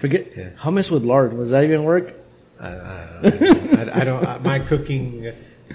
Forget 0.00 0.32
Yeah. 0.36 0.50
hummus 0.58 0.90
with 0.90 1.04
lard. 1.04 1.32
Does 1.32 1.50
that 1.50 1.64
even 1.64 1.84
work? 1.84 2.14
I, 2.60 2.68
I, 2.68 3.20
don't. 3.30 3.78
I, 3.78 4.00
I 4.00 4.04
don't. 4.04 4.42
My 4.42 4.58
cooking 4.60 5.32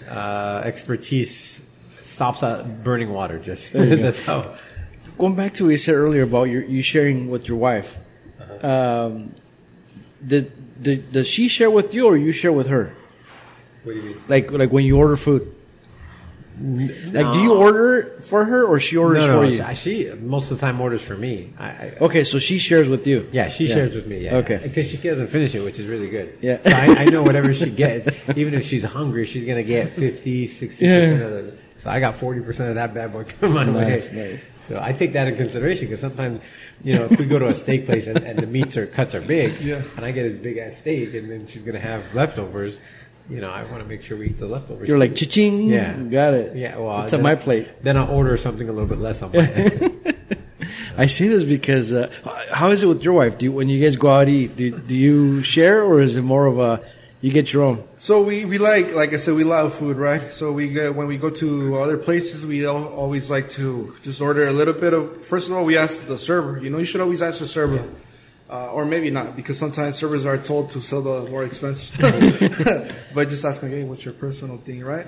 uh, 0.09 0.61
expertise 0.65 1.61
stops 2.03 2.41
at 2.43 2.83
burning 2.83 3.09
water. 3.13 3.37
Just 3.39 3.71
that's 3.73 4.25
how. 4.25 4.55
Going 5.17 5.35
back 5.35 5.53
to 5.55 5.65
what 5.65 5.69
you 5.69 5.77
said 5.77 5.95
earlier 5.95 6.23
about 6.23 6.43
your, 6.45 6.63
you 6.63 6.81
sharing 6.81 7.29
with 7.29 7.47
your 7.47 7.57
wife. 7.57 7.97
Um, 8.61 9.33
did, 10.25 10.51
did, 10.81 11.11
does 11.11 11.27
she 11.27 11.47
share 11.47 11.69
with 11.69 11.93
you 11.93 12.07
or 12.07 12.17
you 12.17 12.31
share 12.31 12.51
with 12.51 12.67
her? 12.67 12.93
What 13.83 13.93
do 13.93 13.99
you 13.99 14.05
mean? 14.05 14.21
Like, 14.27 14.51
like 14.51 14.71
when 14.71 14.85
you 14.85 14.97
order 14.97 15.17
food? 15.17 15.53
Like, 16.59 17.33
do 17.33 17.39
you 17.41 17.53
order 17.55 18.19
for 18.21 18.45
her 18.45 18.63
or 18.63 18.79
she 18.79 18.95
orders 18.95 19.25
no, 19.25 19.39
for 19.39 19.43
no. 19.43 19.49
you? 19.49 19.75
She, 19.75 20.03
she 20.09 20.13
most 20.13 20.51
of 20.51 20.59
the 20.59 20.65
time 20.65 20.79
orders 20.79 21.01
for 21.01 21.15
me. 21.17 21.51
I, 21.59 21.65
I, 21.65 21.93
Okay, 21.99 22.23
so 22.23 22.37
she 22.37 22.59
shares 22.59 22.87
with 22.87 23.07
you. 23.07 23.27
yeah, 23.31 23.49
she 23.49 23.65
Yeah. 23.67 23.73
shares 23.75 23.95
with 23.95 24.05
me. 24.05 24.19
Yeah, 24.19 24.35
Okay. 24.37 24.59
because 24.61 24.87
she 24.89 24.97
doesn't 24.97 25.27
finish 25.27 25.55
it, 25.55 25.63
which 25.63 25.79
is 25.79 25.87
really 25.87 26.09
good. 26.09 26.37
Yeah. 26.41 26.59
so 26.63 26.69
I, 26.71 26.95
I 27.01 27.05
know 27.05 27.23
whatever 27.23 27.53
she 27.55 27.71
gets, 27.71 28.07
even 28.37 28.53
if 28.53 28.65
she's 28.67 28.83
hungry, 28.83 29.25
she's 29.25 29.45
gonna 29.45 29.63
get 29.63 29.93
50, 29.93 30.45
60 30.47 30.85
percent 30.85 31.19
Yeah. 31.19 31.25
of 31.25 31.33
it. 31.33 31.59
So 31.79 31.89
I 31.89 31.99
got 31.99 32.15
forty 32.17 32.39
percent 32.39 32.69
of 32.69 32.75
that 32.75 32.93
bad 32.93 33.11
boy 33.11 33.23
coming 33.41 33.73
my 33.73 33.81
Nice, 33.83 34.09
way. 34.11 34.31
nice. 34.33 34.52
So 34.67 34.79
I 34.81 34.93
take 34.93 35.13
that 35.13 35.27
in 35.27 35.35
consideration 35.35 35.87
because 35.87 35.99
sometimes, 35.99 36.41
you 36.83 36.95
know, 36.95 37.05
if 37.05 37.19
we 37.19 37.25
go 37.25 37.37
to 37.39 37.47
a 37.47 37.55
steak 37.55 37.85
place 37.85 38.07
and, 38.07 38.17
and 38.19 38.39
the 38.39 38.47
meats 38.47 38.77
or 38.77 38.87
cuts 38.87 39.13
are 39.13 39.21
big, 39.21 39.59
Yeah. 39.61 39.81
and 39.97 40.05
I 40.05 40.11
get 40.11 40.23
this 40.23 40.37
big 40.37 40.57
ass 40.57 40.77
steak, 40.77 41.13
and 41.13 41.29
then 41.29 41.47
she's 41.47 41.61
gonna 41.63 41.79
have 41.79 42.01
leftovers. 42.15 42.77
You 43.29 43.39
know, 43.39 43.49
I 43.49 43.63
want 43.63 43.81
to 43.81 43.87
make 43.87 44.03
sure 44.03 44.17
we 44.17 44.27
eat 44.27 44.37
the 44.39 44.47
leftovers. 44.47 44.89
You're 44.89 44.97
like, 44.97 45.15
too. 45.15 45.25
cha-ching. 45.25 45.67
Yeah. 45.69 45.93
Got 45.97 46.33
it. 46.33 46.57
Yeah, 46.57 46.77
well, 46.77 47.03
It's 47.03 47.13
on 47.13 47.21
my 47.21 47.35
plate. 47.35 47.69
Then 47.81 47.95
I'll 47.95 48.11
order 48.11 48.35
something 48.35 48.67
a 48.67 48.71
little 48.73 48.87
bit 48.89 48.97
less 48.99 49.21
on 49.21 49.31
my 49.31 49.47
end. 49.47 50.15
I 50.97 51.05
say 51.07 51.29
this 51.29 51.43
because, 51.43 51.93
uh, 51.93 52.11
how 52.51 52.71
is 52.71 52.83
it 52.83 52.87
with 52.87 53.01
your 53.03 53.13
wife? 53.13 53.37
Do 53.37 53.45
you, 53.45 53.51
when 53.53 53.69
you 53.69 53.79
guys 53.79 53.95
go 53.95 54.09
out 54.09 54.25
to 54.25 54.31
eat, 54.31 54.55
do, 54.57 54.77
do 54.77 54.95
you 54.95 55.41
share 55.43 55.83
or 55.83 56.01
is 56.01 56.17
it 56.17 56.21
more 56.21 56.45
of 56.47 56.59
a, 56.59 56.81
you 57.23 57.31
get 57.31 57.53
your 57.53 57.63
own? 57.63 57.81
So 57.99 58.21
we, 58.21 58.43
we 58.43 58.57
like 58.57 58.93
like 58.93 59.13
I 59.13 59.15
said 59.15 59.35
we 59.35 59.45
love 59.45 59.73
food 59.75 59.95
right. 59.95 60.33
So 60.33 60.51
we 60.51 60.67
get, 60.67 60.93
when 60.93 61.07
we 61.07 61.17
go 61.17 61.29
to 61.29 61.77
other 61.77 61.97
places 61.97 62.45
we 62.45 62.67
al- 62.67 62.89
always 62.89 63.29
like 63.29 63.49
to 63.51 63.95
just 64.03 64.19
order 64.19 64.45
a 64.45 64.51
little 64.51 64.73
bit 64.73 64.93
of. 64.93 65.25
First 65.25 65.47
of 65.47 65.55
all, 65.55 65.63
we 65.63 65.77
ask 65.77 66.05
the 66.05 66.17
server. 66.17 66.59
You 66.59 66.69
know, 66.69 66.79
you 66.79 66.85
should 66.85 66.99
always 66.99 67.21
ask 67.21 67.39
the 67.39 67.47
server, 67.47 67.87
uh, 68.49 68.73
or 68.73 68.83
maybe 68.83 69.09
not 69.09 69.37
because 69.37 69.57
sometimes 69.57 69.95
servers 69.95 70.25
are 70.25 70.37
told 70.37 70.71
to 70.71 70.81
sell 70.81 71.01
the 71.01 71.29
more 71.31 71.45
expensive 71.45 71.87
stuff. 71.95 72.91
but 73.15 73.29
just 73.29 73.45
ask 73.45 73.61
hey, 73.61 73.85
what's 73.85 74.03
your 74.03 74.15
personal 74.15 74.57
thing, 74.57 74.83
right? 74.83 75.07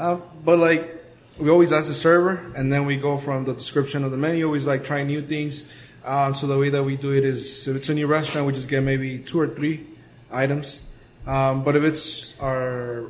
Um, 0.00 0.20
but 0.44 0.58
like 0.58 1.00
we 1.38 1.48
always 1.48 1.72
ask 1.72 1.86
the 1.86 1.94
server, 1.94 2.44
and 2.56 2.72
then 2.72 2.86
we 2.86 2.96
go 2.96 3.18
from 3.18 3.44
the 3.44 3.54
description 3.54 4.02
of 4.02 4.10
the 4.10 4.16
menu. 4.16 4.46
Always 4.46 4.66
like 4.66 4.84
trying 4.84 5.06
new 5.06 5.22
things. 5.22 5.62
Um, 6.04 6.34
so 6.34 6.48
the 6.48 6.58
way 6.58 6.70
that 6.70 6.82
we 6.82 6.96
do 6.96 7.12
it 7.12 7.24
is, 7.24 7.68
if 7.68 7.76
it's 7.76 7.88
a 7.88 7.94
new 7.94 8.08
restaurant, 8.08 8.48
we 8.48 8.52
just 8.52 8.68
get 8.68 8.82
maybe 8.82 9.20
two 9.20 9.38
or 9.38 9.46
three 9.46 9.86
items. 10.28 10.82
Um, 11.26 11.62
but 11.64 11.76
if 11.76 11.84
it's 11.84 12.34
our 12.40 13.04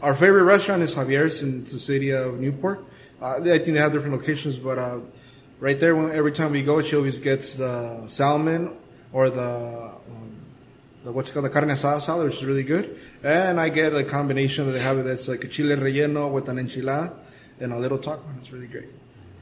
our 0.00 0.14
favorite 0.14 0.44
restaurant 0.44 0.82
is 0.82 0.94
Javier's 0.94 1.42
in 1.42 1.64
the 1.64 1.78
city 1.78 2.10
of 2.10 2.40
Newport. 2.40 2.84
Uh, 3.20 3.36
I 3.40 3.58
think 3.58 3.64
they 3.66 3.78
have 3.78 3.92
different 3.92 4.16
locations, 4.16 4.58
but 4.58 4.76
uh, 4.78 4.98
right 5.60 5.78
there, 5.78 5.94
when, 5.94 6.10
every 6.10 6.32
time 6.32 6.50
we 6.50 6.62
go, 6.62 6.82
she 6.82 6.96
always 6.96 7.20
gets 7.20 7.54
the 7.54 8.08
salmon 8.08 8.72
or 9.12 9.30
the 9.30 9.92
um, 10.10 10.36
the 11.04 11.12
what's 11.12 11.30
it 11.30 11.34
called 11.34 11.44
the 11.44 11.50
carne 11.50 11.68
asada 11.68 12.00
salad, 12.00 12.26
which 12.26 12.38
is 12.38 12.44
really 12.44 12.64
good. 12.64 12.98
And 13.22 13.60
I 13.60 13.68
get 13.68 13.94
a 13.94 14.02
combination 14.02 14.66
that 14.66 14.72
they 14.72 14.80
have 14.80 15.04
that's 15.04 15.28
like 15.28 15.44
a 15.44 15.48
chile 15.48 15.76
relleno 15.76 16.32
with 16.32 16.48
an 16.48 16.56
enchilada 16.56 17.12
and 17.60 17.72
a 17.72 17.78
little 17.78 17.98
taco. 17.98 18.24
and 18.28 18.38
It's 18.40 18.50
really 18.50 18.66
great. 18.66 18.88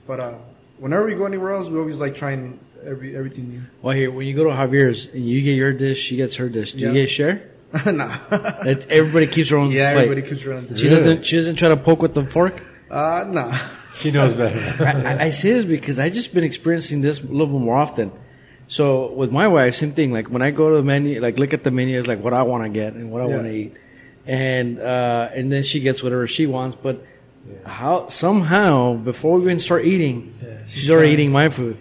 But 0.06 0.20
uh, 0.20 0.34
whenever 0.78 1.06
we 1.06 1.14
go 1.14 1.24
anywhere 1.24 1.52
else, 1.52 1.68
we 1.68 1.78
always 1.78 1.98
like 2.00 2.16
trying 2.16 2.58
every 2.84 3.16
everything 3.16 3.48
new. 3.48 3.62
Well, 3.80 3.94
here, 3.96 4.10
when 4.10 4.26
you 4.26 4.34
go 4.34 4.44
to 4.44 4.50
Javier's 4.50 5.06
and 5.06 5.24
you 5.24 5.40
get 5.40 5.52
your 5.54 5.72
dish, 5.72 6.00
she 6.02 6.16
gets 6.16 6.36
her 6.36 6.48
dish. 6.50 6.72
Do 6.74 6.80
Yeah. 6.80 6.92
you 6.92 7.00
guys 7.02 7.10
share? 7.10 7.49
nah. 7.86 8.16
That 8.30 8.86
everybody 8.90 9.26
keeps 9.28 9.48
her 9.50 9.56
own 9.56 9.70
yeah, 9.70 9.92
plate. 9.92 10.04
everybody 10.04 10.28
keeps 10.28 10.44
around. 10.44 10.76
She 10.78 10.88
doesn't. 10.88 11.24
She 11.24 11.36
doesn't 11.36 11.56
try 11.56 11.68
to 11.68 11.76
poke 11.76 12.02
with 12.02 12.14
the 12.14 12.24
fork. 12.24 12.62
Uh, 12.90 13.24
no. 13.28 13.52
she 13.94 14.10
knows 14.10 14.34
better. 14.34 14.84
I, 14.84 14.92
I- 15.14 15.24
I 15.26 15.30
say 15.30 15.52
this 15.52 15.64
because 15.64 15.98
I 15.98 16.10
just 16.10 16.34
been 16.34 16.42
experiencing 16.44 17.00
this 17.00 17.20
a 17.20 17.26
little 17.26 17.46
bit 17.46 17.60
more 17.64 17.76
often. 17.76 18.10
So 18.66 19.12
with 19.12 19.30
my 19.32 19.46
wife, 19.48 19.74
same 19.76 19.92
thing. 19.92 20.12
Like 20.12 20.28
when 20.30 20.42
I 20.42 20.50
go 20.50 20.70
to 20.70 20.76
the 20.76 20.82
menu, 20.82 21.20
like 21.20 21.38
look 21.38 21.52
at 21.52 21.62
the 21.64 21.70
menu, 21.70 21.98
it's 21.98 22.08
like 22.08 22.22
what 22.22 22.32
I 22.34 22.42
want 22.42 22.64
to 22.64 22.70
get 22.70 22.94
and 22.94 23.10
what 23.12 23.22
I 23.22 23.26
Yeah. 23.28 23.34
want 23.34 23.46
to 23.46 23.52
eat, 23.52 23.76
and 24.26 24.78
uh, 24.80 25.28
and 25.34 25.50
then 25.52 25.62
she 25.62 25.80
gets 25.80 26.02
whatever 26.02 26.26
she 26.26 26.46
wants. 26.46 26.76
But 26.82 27.04
how 27.64 28.08
somehow 28.08 28.94
before 28.94 29.38
we 29.38 29.42
even 29.44 29.58
start 29.60 29.84
eating, 29.84 30.34
she's 30.66 30.90
already 30.90 31.12
eating 31.12 31.32
my 31.32 31.48
food. 31.48 31.78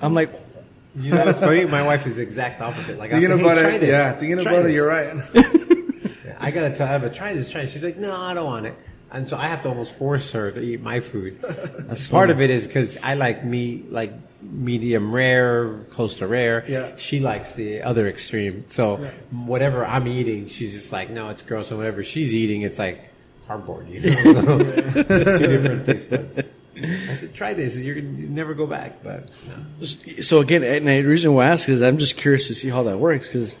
I'm 0.00 0.14
like, 0.14 0.30
You 0.98 1.12
know 1.12 1.24
what's 1.24 1.40
funny? 1.40 1.64
My 1.66 1.82
wife 1.82 2.06
is 2.06 2.16
the 2.16 2.22
exact 2.22 2.60
opposite. 2.60 2.98
Like 2.98 3.12
I 3.12 3.20
Thinking 3.20 3.38
say, 3.38 3.44
hey, 3.44 3.50
about 3.52 3.60
try 3.62 3.70
it, 3.74 3.78
this. 3.80 3.88
yeah. 3.88 4.12
Thinking 4.12 4.38
Try 4.42 4.52
about 4.52 4.66
it, 4.66 4.74
you're 4.74 4.88
right. 4.88 5.14
Yeah, 6.24 6.36
I 6.40 6.50
gotta 6.50 6.70
tell 6.70 6.86
her, 6.86 6.98
but 6.98 7.14
try 7.14 7.32
this, 7.34 7.50
try. 7.50 7.62
This. 7.62 7.72
She's 7.72 7.84
like, 7.84 7.96
no, 7.96 8.14
I 8.14 8.34
don't 8.34 8.44
want 8.46 8.66
it, 8.66 8.74
and 9.10 9.28
so 9.28 9.36
I 9.36 9.46
have 9.46 9.62
to 9.62 9.68
almost 9.68 9.94
force 9.94 10.32
her 10.32 10.50
to 10.50 10.60
eat 10.60 10.80
my 10.80 11.00
food. 11.00 11.40
That's 11.42 12.06
Part 12.10 12.30
of 12.30 12.40
it 12.40 12.50
is 12.50 12.66
because 12.66 12.96
I 13.02 13.14
like 13.14 13.44
meat, 13.44 13.90
like 13.92 14.12
medium 14.42 15.12
rare, 15.12 15.78
close 15.90 16.14
to 16.16 16.26
rare. 16.26 16.64
Yeah. 16.68 16.96
She 16.96 17.20
likes 17.20 17.52
the 17.52 17.82
other 17.82 18.08
extreme. 18.08 18.64
So 18.68 18.96
whatever 19.30 19.84
I'm 19.84 20.06
eating, 20.06 20.46
she's 20.48 20.72
just 20.74 20.92
like, 20.92 21.10
no, 21.10 21.28
it's 21.30 21.42
gross. 21.42 21.70
And 21.70 21.78
whatever 21.78 22.02
she's 22.02 22.34
eating, 22.34 22.62
it's 22.62 22.78
like 22.78 23.08
cardboard. 23.46 23.88
You 23.88 24.00
know, 24.00 24.14
so 24.22 24.58
it's 24.58 25.38
two 25.40 25.46
different 25.46 25.86
taste 25.86 26.10
buds. 26.10 26.40
I 26.84 27.14
said, 27.14 27.34
try 27.34 27.54
this. 27.54 27.76
You're 27.76 27.94
gonna 27.96 28.08
never 28.08 28.54
go 28.54 28.66
back. 28.66 29.02
But 29.02 29.30
no. 29.46 29.84
so 30.22 30.40
again, 30.40 30.62
and 30.64 30.86
the 30.86 31.02
reason 31.02 31.34
why 31.34 31.44
I 31.46 31.48
ask 31.50 31.68
is 31.68 31.82
I'm 31.82 31.98
just 31.98 32.16
curious 32.16 32.46
to 32.48 32.54
see 32.54 32.68
how 32.68 32.82
that 32.84 32.98
works 32.98 33.28
because 33.28 33.56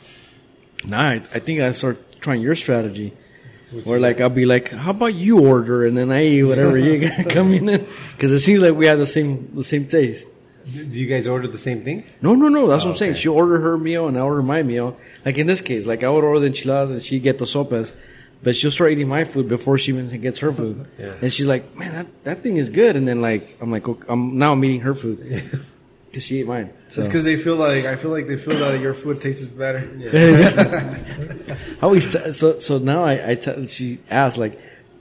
now 0.84 1.00
I, 1.06 1.14
I 1.34 1.38
think 1.38 1.60
I 1.60 1.72
start 1.72 2.20
trying 2.20 2.40
your 2.42 2.54
strategy. 2.56 3.12
Or 3.84 3.98
like 3.98 4.18
I'll 4.20 4.30
be 4.30 4.46
like, 4.46 4.70
"How 4.70 4.92
about 4.92 5.12
you 5.14 5.46
order?" 5.46 5.84
and 5.84 5.94
then 5.94 6.10
I 6.10 6.24
eat 6.24 6.42
whatever 6.44 6.78
you 6.78 7.06
got 7.06 7.28
coming 7.36 7.68
in 7.68 7.86
because 8.12 8.32
it 8.32 8.38
seems 8.40 8.62
like 8.62 8.74
we 8.74 8.86
have 8.86 8.98
the 8.98 9.06
same 9.06 9.50
the 9.54 9.62
same 9.64 9.86
taste. 9.86 10.26
Do 10.72 10.84
you 10.84 11.06
guys 11.06 11.26
order 11.26 11.48
the 11.48 11.58
same 11.58 11.82
things? 11.82 12.14
No, 12.22 12.34
no, 12.34 12.48
no. 12.48 12.66
That's 12.66 12.84
what 12.84 12.90
I'm 12.90 12.94
Oh, 12.94 12.98
saying. 12.98 13.12
okay. 13.12 13.20
She 13.20 13.28
order 13.28 13.58
her 13.60 13.76
meal 13.76 14.06
and 14.08 14.16
I 14.16 14.20
order 14.20 14.42
my 14.42 14.62
meal. 14.62 14.96
Like 15.24 15.36
in 15.38 15.46
this 15.46 15.60
case, 15.60 15.84
like 15.86 16.02
I 16.02 16.08
would 16.08 16.24
order 16.24 16.40
the 16.40 16.46
enchiladas 16.46 16.92
and 16.92 17.02
she 17.02 17.18
get 17.18 17.36
the 17.38 17.44
sopas, 17.46 17.92
but 18.42 18.54
she'll 18.56 18.70
start 18.70 18.92
eating 18.92 19.08
my 19.08 19.24
food 19.24 19.48
before 19.48 19.78
she 19.78 19.92
even 19.92 20.08
gets 20.20 20.38
her 20.40 20.52
food. 20.52 20.86
Yeah. 20.98 21.14
And 21.22 21.32
she's 21.32 21.46
like, 21.46 21.76
"Man, 21.76 21.92
that, 21.92 22.06
that 22.24 22.42
thing 22.42 22.56
is 22.56 22.70
good." 22.70 22.96
And 22.96 23.06
then 23.06 23.20
like 23.20 23.56
I'm 23.60 23.70
like, 23.70 23.88
okay, 23.88 24.06
I'm 24.08 24.38
now 24.38 24.52
I'm 24.52 24.64
eating 24.64 24.80
her 24.82 24.94
food 24.94 25.18
because 26.06 26.22
she 26.24 26.40
ate 26.40 26.46
mine. 26.46 26.70
So. 26.88 27.00
It's 27.00 27.08
because 27.08 27.24
they 27.24 27.36
feel 27.36 27.56
like 27.56 27.84
I 27.84 27.96
feel 27.96 28.10
like 28.10 28.26
they 28.26 28.36
feel 28.38 28.58
that 28.58 28.80
your 28.80 28.94
food 28.94 29.20
tastes 29.20 29.50
better. 29.50 29.82
I 31.80 31.82
always 31.82 32.12
t- 32.12 32.32
so 32.32 32.58
so 32.58 32.78
now 32.78 33.04
I, 33.04 33.36
I 33.36 33.66
she 33.66 33.98
asked 34.10 34.38
like, 34.38 34.58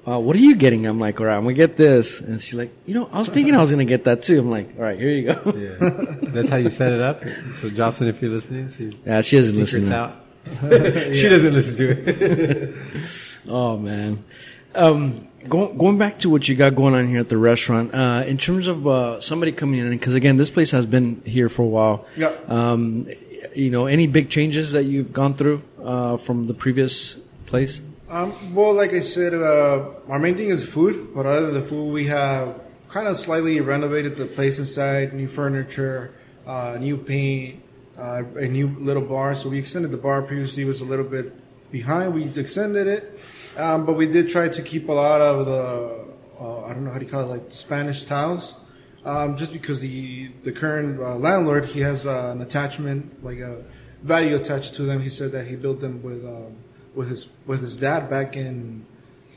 uh, 0.07 0.19
"What 0.19 0.35
are 0.35 0.39
you 0.39 0.55
getting?" 0.55 0.85
I'm 0.85 0.99
like, 0.99 1.19
"All 1.19 1.25
right, 1.27 1.35
I'm 1.37 1.43
gonna 1.43 1.53
get 1.53 1.77
this," 1.77 2.19
and 2.19 2.41
she's 2.41 2.53
like, 2.55 2.71
"You 2.85 2.93
know, 2.93 3.09
I 3.11 3.19
was 3.19 3.29
thinking 3.29 3.55
I 3.55 3.61
was 3.61 3.71
gonna 3.71 3.85
get 3.85 4.03
that 4.05 4.21
too." 4.23 4.39
I'm 4.39 4.49
like, 4.51 4.69
"All 4.77 4.83
right, 4.83 4.97
here 4.99 5.09
you 5.09 5.33
go." 5.33 5.53
Yeah, 5.55 6.29
that's 6.33 6.49
how 6.49 6.57
you 6.57 6.69
set 6.69 6.93
it 6.93 7.01
up. 7.01 7.23
So 7.55 7.69
Jocelyn, 7.69 8.09
if 8.09 8.21
you're 8.21 8.31
listening, 8.31 8.69
she 8.69 8.97
Yeah, 9.05 9.21
she 9.21 9.37
doesn't 9.37 9.55
listen. 9.55 9.85
secrets 9.85 9.89
now. 9.89 10.03
out. 10.05 10.15
she 11.13 11.29
doesn't 11.29 11.53
listen 11.53 11.77
to 11.77 11.89
it. 11.89 12.75
Oh 13.49 13.77
man. 13.77 14.25
Um, 14.75 15.27
go, 15.47 15.73
going 15.73 15.97
back 15.97 16.19
to 16.19 16.29
what 16.29 16.47
you 16.49 16.55
got 16.55 16.75
going 16.75 16.93
on 16.93 17.07
here 17.07 17.19
at 17.19 17.29
the 17.29 17.37
restaurant, 17.37 17.93
uh, 17.93 18.23
in 18.27 18.37
terms 18.37 18.67
of 18.67 18.85
uh, 18.85 19.21
somebody 19.21 19.51
coming 19.51 19.79
in, 19.79 19.89
because 19.91 20.13
again, 20.13 20.35
this 20.35 20.51
place 20.51 20.71
has 20.71 20.85
been 20.85 21.21
here 21.25 21.47
for 21.47 21.63
a 21.63 21.65
while. 21.65 22.05
Yeah. 22.17 22.35
Um, 22.47 23.07
you 23.55 23.71
know, 23.71 23.85
any 23.85 24.07
big 24.07 24.29
changes 24.29 24.73
that 24.73 24.83
you've 24.83 25.13
gone 25.13 25.33
through 25.33 25.63
uh, 25.81 26.17
from 26.17 26.43
the 26.43 26.53
previous 26.53 27.15
place? 27.45 27.81
Um, 28.09 28.33
well, 28.53 28.73
like 28.73 28.93
I 28.93 29.01
said, 29.01 29.33
uh, 29.33 29.89
our 30.07 30.19
main 30.19 30.37
thing 30.37 30.49
is 30.49 30.63
food, 30.63 31.13
but 31.13 31.25
other 31.25 31.47
than 31.47 31.55
the 31.55 31.67
food, 31.67 31.91
we 31.91 32.05
have 32.05 32.59
kind 32.89 33.07
of 33.07 33.17
slightly 33.17 33.59
renovated 33.59 34.15
the 34.15 34.25
place 34.25 34.59
inside, 34.59 35.13
new 35.13 35.27
furniture, 35.27 36.13
uh, 36.45 36.77
new 36.79 36.97
paint, 36.97 37.61
uh, 37.97 38.23
a 38.35 38.47
new 38.47 38.75
little 38.79 39.01
bar. 39.03 39.35
So 39.35 39.49
we 39.49 39.59
extended 39.59 39.91
the 39.91 39.97
bar. 39.97 40.21
Previously, 40.21 40.63
it 40.63 40.67
was 40.67 40.81
a 40.81 40.85
little 40.85 41.05
bit 41.05 41.33
behind. 41.71 42.13
We 42.13 42.23
extended 42.39 42.87
it, 42.87 43.19
um, 43.57 43.85
but 43.85 43.93
we 43.93 44.05
did 44.07 44.29
try 44.29 44.49
to 44.49 44.61
keep 44.61 44.89
a 44.89 44.93
lot 44.93 45.21
of 45.21 45.45
the 45.45 46.07
uh, 46.39 46.65
I 46.65 46.73
don't 46.73 46.85
know 46.85 46.91
how 46.91 46.99
do 46.99 47.05
you 47.05 47.11
call 47.11 47.21
it, 47.21 47.25
like 47.25 47.49
the 47.49 47.55
Spanish 47.55 48.03
tiles. 48.03 48.53
Um, 49.05 49.37
just 49.37 49.53
because 49.53 49.79
the 49.79 50.27
the 50.43 50.51
current 50.51 50.99
uh, 50.99 51.15
landlord 51.15 51.65
he 51.65 51.79
has 51.81 52.05
uh, 52.05 52.31
an 52.35 52.41
attachment 52.41 53.23
like 53.23 53.39
a 53.39 53.63
value 54.03 54.35
attached 54.35 54.75
to 54.75 54.83
them. 54.83 55.01
He 55.01 55.09
said 55.09 55.31
that 55.31 55.47
he 55.47 55.55
built 55.55 55.79
them 55.79 56.03
with 56.03 56.25
um, 56.25 56.57
with 56.93 57.09
his 57.09 57.27
with 57.45 57.61
his 57.61 57.77
dad 57.77 58.09
back 58.09 58.35
in 58.35 58.85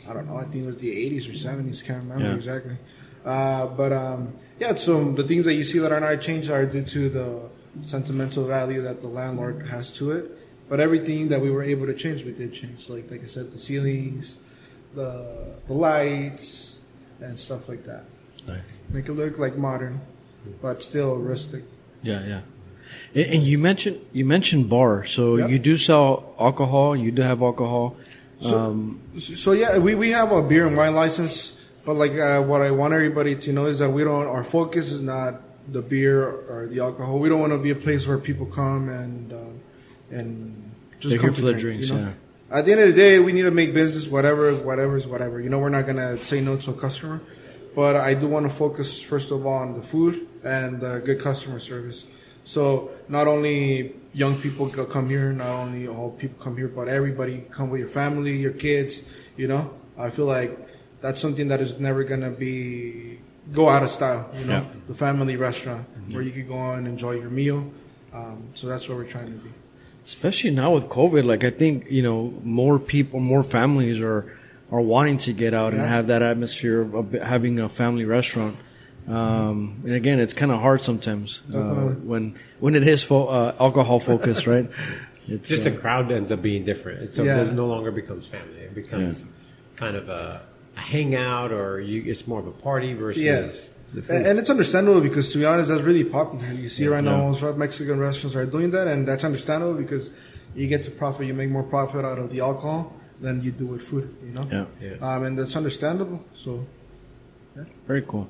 I 0.09 0.13
don't 0.13 0.27
know 0.27 0.37
I 0.37 0.43
think 0.43 0.65
it 0.65 0.67
was 0.67 0.77
the 0.79 0.91
80s 0.91 1.29
or 1.29 1.33
70s. 1.33 1.85
Can't 1.85 2.03
remember 2.03 2.25
Yeah. 2.25 2.35
exactly. 2.35 2.77
Uh, 3.25 3.67
but 3.67 3.93
um, 3.93 4.35
yeah, 4.59 4.75
so 4.75 5.13
the 5.13 5.23
things 5.25 5.45
that 5.45 5.55
you 5.55 5.63
see 5.65 5.79
that 5.79 5.93
are 5.93 6.01
not 6.01 6.21
changed 6.21 6.51
are 6.51 6.65
due 6.67 6.83
to 6.83 7.09
the 7.09 7.51
sentimental 7.83 8.47
value 8.47 8.83
that 8.83 9.01
the 9.01 9.09
landlord 9.09 9.67
has 9.69 9.91
to 9.93 10.11
it. 10.13 10.31
But 10.69 10.79
everything 10.81 11.29
that 11.29 11.41
we 11.41 11.51
were 11.51 11.63
able 11.65 11.87
to 11.87 11.95
change, 11.95 12.25
we 12.25 12.33
did 12.33 12.53
change. 12.53 12.89
Like 12.89 13.11
like 13.11 13.23
I 13.25 13.27
said, 13.27 13.51
the 13.51 13.59
ceilings, 13.59 14.37
the 14.95 15.55
the 15.67 15.73
lights, 15.73 16.77
and 17.21 17.39
stuff 17.39 17.69
like 17.69 17.85
that. 17.85 18.05
Nice. 18.47 18.81
Make 18.91 19.09
it 19.09 19.13
look 19.13 19.39
like 19.39 19.57
modern, 19.57 20.01
but 20.63 20.83
still 20.83 21.17
rustic. 21.17 21.65
Yeah, 22.03 22.25
yeah. 22.27 22.41
And, 23.15 23.27
and 23.35 23.43
you 23.43 23.59
mentioned 23.59 24.01
you 24.13 24.25
mentioned 24.25 24.71
bar, 24.71 25.05
so 25.05 25.37
Yep. 25.37 25.51
you 25.51 25.59
do 25.59 25.77
sell 25.77 26.35
alcohol. 26.39 26.97
You 26.97 27.11
do 27.11 27.23
have 27.23 27.43
alcohol. 27.43 27.97
Um, 28.45 29.01
So, 29.19 29.35
so 29.35 29.53
yeah, 29.53 29.77
we, 29.79 29.95
we 29.95 30.11
have 30.13 30.33
a 30.33 30.41
beer 30.41 30.67
and 30.67 30.77
wine 30.77 30.95
license, 30.95 31.53
but 31.85 31.95
like 31.95 32.13
uh, 32.13 32.41
what 32.43 32.63
I 32.63 32.71
want 32.71 32.95
everybody 32.95 33.35
to 33.37 33.53
know 33.53 33.67
is 33.67 33.81
that 33.81 33.91
we 33.91 34.03
don't. 34.05 34.27
Our 34.27 34.45
focus 34.45 34.91
is 34.93 35.03
not 35.03 35.43
the 35.73 35.83
beer 35.83 36.27
or 36.27 36.67
the 36.67 36.81
alcohol. 36.81 37.19
We 37.19 37.29
don't 37.29 37.41
want 37.41 37.53
to 37.53 37.59
be 37.59 37.71
a 37.71 37.75
place 37.77 38.07
where 38.07 38.19
people 38.19 38.47
come 38.47 38.89
and 38.89 39.33
uh, 39.33 39.37
and 40.11 40.73
just 40.99 41.13
They're 41.13 41.21
come 41.21 41.33
for 41.33 41.43
the 41.43 41.53
drink, 41.53 41.63
drinks, 41.63 41.89
You 41.89 41.95
know? 41.95 42.01
yeah. 42.03 42.13
At 42.59 42.65
the 42.65 42.73
end 42.73 42.81
of 42.81 42.89
the 42.89 42.95
day, 42.95 43.21
we 43.21 43.33
need 43.33 43.43
to 43.43 43.51
make 43.53 43.73
business. 43.73 44.07
Whatever, 44.09 44.55
whatever 44.55 44.97
is 44.97 45.07
whatever. 45.07 45.41
You 45.41 45.49
know, 45.49 45.59
we're 45.59 45.69
not 45.69 45.87
gonna 45.87 46.23
say 46.23 46.41
no 46.41 46.57
to 46.57 46.71
a 46.71 46.75
customer, 46.75 47.21
but 47.75 47.97
I 47.97 48.15
do 48.15 48.27
want 48.27 48.49
to 48.49 48.55
focus 48.55 49.01
first 49.01 49.31
of 49.31 49.47
all 49.47 49.55
on 49.55 49.75
the 49.75 49.83
food 49.83 50.27
and 50.43 50.81
the 50.81 51.01
good 51.01 51.21
customer 51.21 51.61
service. 51.61 52.05
So 52.45 52.91
not 53.09 53.29
only 53.29 53.95
young 54.13 54.41
people 54.41 54.69
come 54.69 55.09
here, 55.09 55.33
not 55.33 55.51
only 55.51 55.87
all 55.87 56.11
people 56.11 56.43
come 56.43 56.57
here, 56.57 56.69
but 56.69 56.89
everybody 56.89 57.47
come 57.51 57.71
with 57.71 57.81
your 57.81 57.89
family, 57.89 58.37
your 58.37 58.53
kids. 58.53 59.03
You 59.37 59.47
know, 59.47 59.71
I 59.97 60.11
feel 60.11 60.27
like 60.27 60.59
that's 61.01 61.21
something 61.21 61.49
that 61.49 61.61
is 61.61 61.79
never 61.79 62.03
gonna 62.03 62.31
be 62.31 63.21
go 63.53 63.69
out 63.69 63.83
of 63.83 63.91
style. 63.91 64.29
You 64.39 64.45
know, 64.45 64.53
Yeah. 64.53 64.65
the 64.89 64.95
family 64.95 65.37
restaurant 65.37 65.85
where 66.13 66.23
you 66.23 66.31
could 66.31 66.49
go 66.49 66.59
and 66.73 66.87
enjoy 66.87 67.13
your 67.13 67.31
meal. 67.31 67.65
Um, 68.13 68.45
so 68.55 68.67
that's 68.67 68.89
what 68.89 68.99
we're 68.99 69.05
trying 69.05 69.27
to 69.27 69.39
be. 69.39 69.51
especially 70.07 70.51
now 70.51 70.73
with 70.75 70.87
COVID, 70.89 71.25
like 71.25 71.45
I 71.45 71.51
think 71.51 71.91
you 71.93 72.03
know 72.03 72.33
more 72.43 72.79
people, 72.79 73.21
more 73.21 73.43
families 73.45 74.01
are 74.01 74.23
are 74.73 74.81
wanting 74.81 75.17
to 75.19 75.33
get 75.33 75.53
out 75.55 75.73
and 75.75 75.83
have 75.83 76.07
that 76.09 76.23
atmosphere 76.23 76.81
of, 76.81 76.95
of 76.95 77.13
having 77.13 77.59
a 77.61 77.69
family 77.69 78.05
restaurant. 78.05 78.57
Um, 79.09 79.81
and 79.85 79.95
again, 79.95 80.21
it's 80.21 80.35
kind 80.35 80.53
of 80.53 80.61
hard 80.61 80.83
sometimes 80.83 81.41
uh, 81.53 81.95
when 82.11 82.35
when 82.61 82.75
it 82.75 82.87
is 82.87 83.03
fo- 83.03 83.27
uh, 83.27 83.55
alcohol 83.61 83.99
focused, 84.01 84.47
right? 84.47 84.69
It's 85.29 85.49
Just 85.49 85.65
uh, 85.65 85.71
the 85.71 85.77
crowd 85.77 86.11
ends 86.11 86.33
up 86.33 86.43
being 86.43 86.65
different. 86.65 87.15
So 87.15 87.23
Yeah. 87.23 87.43
it 87.43 87.53
no 87.53 87.67
longer 87.67 87.93
becomes 87.93 88.27
family. 88.27 88.63
It 88.63 88.75
becomes 88.75 89.25
kind 89.77 89.95
of 89.95 90.09
a, 90.09 90.43
a 90.50 90.50
hangout, 90.81 91.53
or 91.53 91.81
you, 91.81 92.03
it's 92.11 92.27
more 92.27 92.41
of 92.41 92.47
a 92.47 92.53
party 92.53 92.95
versus 92.95 93.23
Yes. 93.23 93.71
the 93.95 94.03
food. 94.03 94.17
And, 94.17 94.27
and 94.27 94.39
it's 94.39 94.51
understandable 94.51 95.01
because, 95.01 95.29
to 95.33 95.39
be 95.39 95.45
honest, 95.45 95.69
that's 95.69 95.83
really 95.83 96.05
popular. 96.05 96.47
You 96.53 96.69
see 96.69 96.87
right 96.89 97.05
now, 97.05 97.19
most 97.29 97.43
Mexican 97.57 97.99
restaurants 97.99 98.35
are 98.37 98.47
doing 98.47 98.71
that, 98.71 98.87
and 98.89 99.07
that's 99.07 99.25
understandable 99.25 99.75
because 99.75 100.11
you 100.55 100.67
get 100.67 100.83
to 100.85 100.91
profit, 100.91 101.27
you 101.27 101.35
make 101.35 101.51
more 101.51 101.63
profit 101.63 102.05
out 102.05 102.19
of 102.19 102.31
the 102.31 102.41
alcohol 102.41 102.93
than 103.21 103.43
you 103.43 103.51
do 103.53 103.67
with 103.67 103.83
food, 103.83 104.15
you 104.25 104.33
know? 104.33 104.47
yeah, 104.51 104.65
Yeah. 104.81 104.97
Um, 105.15 105.25
and 105.25 105.39
that's 105.39 105.55
understandable. 105.55 106.25
So, 106.35 106.67
very 107.87 108.03
cool. 108.03 108.29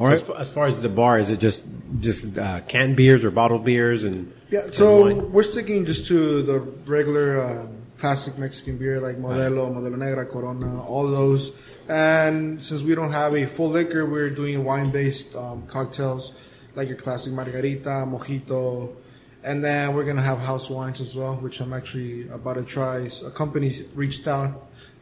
All 0.00 0.08
So 0.08 0.12
as, 0.14 0.22
far, 0.22 0.36
as 0.40 0.48
far 0.50 0.66
as 0.66 0.80
the 0.80 0.88
bar, 0.88 1.18
is 1.18 1.30
it 1.30 1.38
just 1.38 1.62
just 2.00 2.36
uh, 2.36 2.60
canned 2.66 2.96
beers 2.96 3.24
or 3.24 3.30
bottled 3.30 3.64
beers 3.64 4.02
and 4.04 4.32
yeah, 4.50 4.60
and 4.64 4.74
so 4.74 5.02
wine? 5.02 5.32
we're 5.32 5.42
sticking 5.44 5.84
just 5.86 6.06
to 6.08 6.42
the 6.42 6.58
regular 6.86 7.40
uh, 7.40 7.66
classic 8.02 8.36
Mexican 8.36 8.78
beer 8.78 9.00
like 9.00 9.16
Modelo, 9.16 9.70
Modelo 9.72 9.96
Negra, 9.96 10.26
Corona, 10.26 10.84
all 10.84 11.08
those. 11.08 11.52
And 11.88 12.60
since 12.60 12.82
we 12.82 12.96
don't 12.96 13.12
have 13.12 13.32
a 13.36 13.46
full 13.46 13.70
liquor, 13.70 14.04
we're 14.04 14.28
doing 14.28 14.64
wine 14.64 14.90
based 14.90 15.36
um, 15.36 15.68
cocktails 15.68 16.32
like 16.74 16.88
your 16.88 16.96
classic 16.96 17.32
margarita, 17.32 18.04
mojito. 18.12 18.96
And 19.44 19.62
then 19.62 19.94
we're 19.94 20.02
going 20.02 20.16
to 20.16 20.22
have 20.22 20.38
house 20.38 20.68
wines 20.68 21.00
as 21.00 21.14
well, 21.14 21.36
which 21.36 21.60
I'm 21.60 21.72
actually 21.72 22.28
about 22.28 22.54
to 22.54 22.64
try. 22.64 23.08
A 23.24 23.30
company 23.30 23.72
reached 23.94 24.26
out 24.26 24.50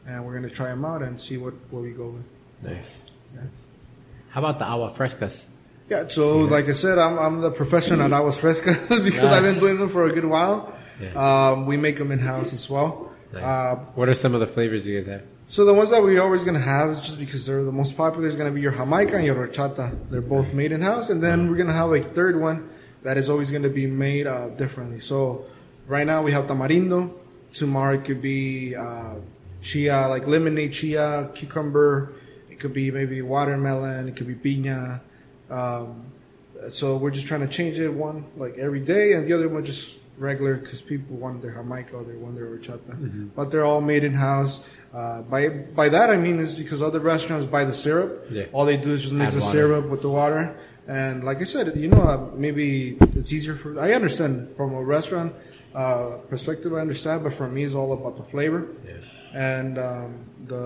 and 0.07 0.27
we're 0.27 0.37
going 0.39 0.51
to 0.51 0.55
try 0.55 0.67
them 0.67 0.85
out 0.85 1.01
and 1.01 1.19
see 1.19 1.39
what, 1.39 1.55
what 1.71 1.81
we 1.83 1.93
go 1.93 2.09
with. 2.11 2.29
nice. 2.63 3.03
Yeah. 3.35 3.45
How 4.29 4.41
about 4.43 4.59
the 4.59 4.67
agua 4.67 4.91
frescas? 4.91 5.47
Yeah, 5.89 6.07
so 6.09 6.41
like 6.41 6.69
I 6.69 6.75
said, 6.75 6.99
I'm, 6.99 7.19
I'm 7.19 7.41
the 7.41 7.51
professional 7.51 8.03
at 8.13 8.13
Aguas 8.13 8.37
Frescas 8.37 8.89
because 9.05 9.33
I've 9.33 9.43
been 9.43 9.59
doing 9.59 9.79
them 9.79 9.89
for 9.89 10.05
a 10.07 10.13
good 10.13 10.27
while. 10.27 10.77
Yeah. 11.01 11.51
Um, 11.51 11.67
we 11.67 11.77
make 11.77 11.97
them 11.97 12.13
in 12.13 12.19
house 12.19 12.53
as 12.53 12.69
well. 12.69 13.11
Nice. 13.33 13.43
Uh, 13.43 13.77
what 13.95 14.09
are 14.09 14.15
some 14.15 14.35
of 14.35 14.41
the 14.41 14.47
flavors 14.47 14.87
you 14.87 14.99
get 14.99 15.07
there? 15.07 15.23
so 15.51 15.65
the 15.65 15.75
ones 15.75 15.91
that 15.91 16.01
we're 16.01 16.23
always 16.23 16.45
going 16.45 16.55
to 16.55 16.61
have, 16.61 16.91
is 16.91 17.01
just 17.01 17.19
because 17.19 17.45
they're 17.45 17.65
the 17.65 17.73
most 17.73 17.97
popular, 17.97 18.29
is 18.29 18.37
going 18.37 18.49
to 18.49 18.55
be 18.55 18.61
your 18.61 18.71
Jamaica 18.71 19.17
and 19.17 19.25
your 19.25 19.35
Horchata. 19.35 19.99
They're 20.09 20.21
both 20.21 20.55
made 20.55 20.71
in 20.71 20.81
house, 20.81 21.11
and 21.11 21.21
then 21.21 21.51
we're 21.51 21.57
going 21.57 21.67
to 21.67 21.75
have 21.75 21.91
a 21.91 22.01
third 22.01 22.41
one 22.41 22.71
that 23.03 23.17
is 23.17 23.29
always 23.29 23.51
going 23.51 23.65
to 23.65 23.69
be 23.69 23.89
made 23.89 24.29
uh, 24.29 24.51
differently. 24.51 25.01
So 25.01 25.47
right 25.89 26.07
now 26.07 26.23
we 26.23 26.31
have 26.31 26.45
Tamarindo. 26.45 27.13
Tomorrow 27.53 27.95
it 27.95 28.05
could 28.05 28.23
be 28.23 28.77
uh, 28.77 29.15
chia, 29.61 30.07
like 30.07 30.29
lemonade 30.29 30.73
chia, 30.73 31.29
cucumber. 31.35 32.13
It 32.49 32.61
could 32.61 32.73
be 32.73 32.93
maybe 32.93 33.21
watermelon. 33.21 34.07
It 34.07 34.15
could 34.15 34.29
be 34.29 34.37
piña. 34.37 35.01
Um, 35.51 36.13
so 36.71 36.97
we're 36.97 37.11
just 37.11 37.27
trying 37.27 37.41
to 37.41 37.49
change 37.49 37.77
it 37.77 37.89
one 37.89 38.25
like 38.37 38.57
every 38.57 38.79
day, 38.79 39.15
and 39.15 39.27
the 39.27 39.33
other 39.33 39.49
one 39.49 39.65
just 39.65 39.97
regular 40.21 40.55
because 40.57 40.81
people 40.83 41.17
want 41.17 41.41
their 41.43 41.53
Jamaica 41.53 41.97
or 41.97 42.05
they 42.05 42.15
want 42.15 42.35
their 42.37 42.47
horchata. 42.47 43.31
But 43.35 43.51
they're 43.51 43.65
all 43.65 43.81
made 43.81 44.05
in 44.05 44.15
house. 44.15 44.61
Uh, 44.93 45.23
by 45.23 45.49
by 45.49 45.89
that 45.89 46.11
I 46.11 46.17
mean 46.17 46.39
is 46.39 46.55
because 46.57 46.81
other 46.83 47.01
restaurants 47.01 47.47
buy 47.47 47.65
the 47.65 47.75
syrup. 47.75 48.27
Yeah. 48.31 48.45
All 48.53 48.65
they 48.65 48.77
do 48.77 48.93
is 48.93 49.01
just 49.03 49.15
mix 49.15 49.33
Add 49.35 49.41
the 49.41 49.45
water. 49.45 49.57
syrup 49.59 49.85
with 49.89 50.03
the 50.03 50.11
water. 50.11 50.55
And 50.87 51.25
like 51.25 51.39
I 51.41 51.45
said, 51.45 51.77
you 51.77 51.89
know, 51.89 52.03
uh, 52.03 52.29
maybe 52.35 52.97
it's 53.19 53.33
easier 53.33 53.55
for. 53.57 53.79
I 53.81 53.93
understand 53.93 54.55
from 54.57 54.75
a 54.75 54.83
restaurant 54.83 55.35
uh, 55.75 56.19
perspective. 56.29 56.73
I 56.75 56.81
understand, 56.81 57.23
but 57.25 57.33
for 57.35 57.49
me, 57.49 57.65
it's 57.65 57.75
all 57.75 57.93
about 57.93 58.17
the 58.17 58.25
flavor 58.25 58.67
Yeah. 58.85 58.97
and 59.57 59.79
um, 59.79 60.11
the 60.47 60.65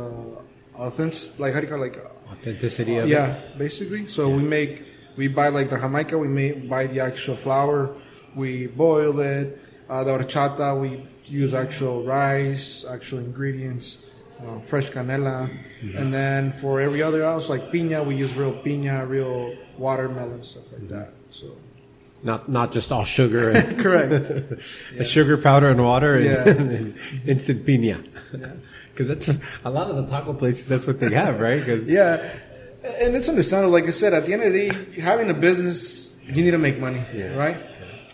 authentic. 0.77 1.39
Like 1.39 1.53
how 1.55 1.61
do 1.61 1.67
you 1.67 1.73
call 1.73 1.83
it? 1.83 1.93
like 1.97 2.11
Authenticity 2.33 2.97
of 2.99 3.09
yeah, 3.09 3.35
it? 3.37 3.59
basically. 3.59 4.07
So 4.07 4.29
we 4.29 4.43
make, 4.43 4.83
we 5.17 5.29
buy 5.29 5.49
like 5.49 5.69
the 5.71 5.77
jamaica, 5.79 6.17
we 6.19 6.27
make, 6.29 6.69
buy 6.69 6.87
the 6.87 7.01
actual 7.01 7.37
flour, 7.37 7.95
we 8.37 8.67
boil 8.67 9.21
it. 9.21 9.59
Uh, 9.89 10.03
the 10.05 10.11
horchata, 10.19 10.81
we 10.81 11.07
use 11.27 11.53
actual 11.55 12.05
rice, 12.05 12.85
actual 12.89 13.19
ingredients, 13.19 13.99
uh, 14.45 14.59
fresh 14.61 14.91
canela, 14.91 15.49
and 15.97 16.13
then 16.13 16.53
for 16.61 16.81
every 16.81 17.03
other 17.03 17.23
else 17.23 17.49
like 17.49 17.71
piña, 17.71 18.05
we 18.05 18.17
use 18.17 18.35
real 18.35 18.53
piña, 18.53 19.07
real 19.09 19.55
watermelon 19.79 20.43
stuff 20.43 20.65
like 20.73 20.89
that. 20.89 21.13
So 21.31 21.57
Not 22.23 22.49
not 22.49 22.73
just 22.73 22.91
all 22.93 23.05
sugar 23.05 23.51
and 23.51 23.79
correct. 23.85 24.31
a 24.99 25.05
sugar 25.05 25.37
powder 25.37 25.69
and 25.69 25.83
water 25.85 26.15
and, 26.15 26.25
Yeah. 26.25 26.49
and 26.49 26.95
instant 27.27 27.65
piña. 27.67 28.03
Because 28.91 29.09
that's 29.09 29.29
a 29.65 29.71
lot 29.71 29.91
of 29.91 29.97
the 29.97 30.07
taco 30.07 30.33
places. 30.33 30.67
That's 30.67 30.87
what 30.87 31.01
they 31.01 31.13
have, 31.15 31.41
right? 31.41 31.63
'Cause- 31.65 31.87
Yeah, 31.87 32.23
and 33.01 33.15
it's 33.17 33.29
understandable. 33.29 33.73
Like 33.73 33.85
I 33.89 33.91
said, 33.91 34.15
at 34.15 34.25
the 34.27 34.33
end 34.33 34.43
of 34.43 34.53
the 34.53 34.71
day, 34.71 35.01
having 35.01 35.29
a 35.31 35.35
business, 35.35 36.15
you 36.27 36.43
need 36.43 36.53
to 36.53 36.59
make 36.59 36.79
money, 36.79 37.03
Yeah. 37.15 37.35
right? 37.35 37.57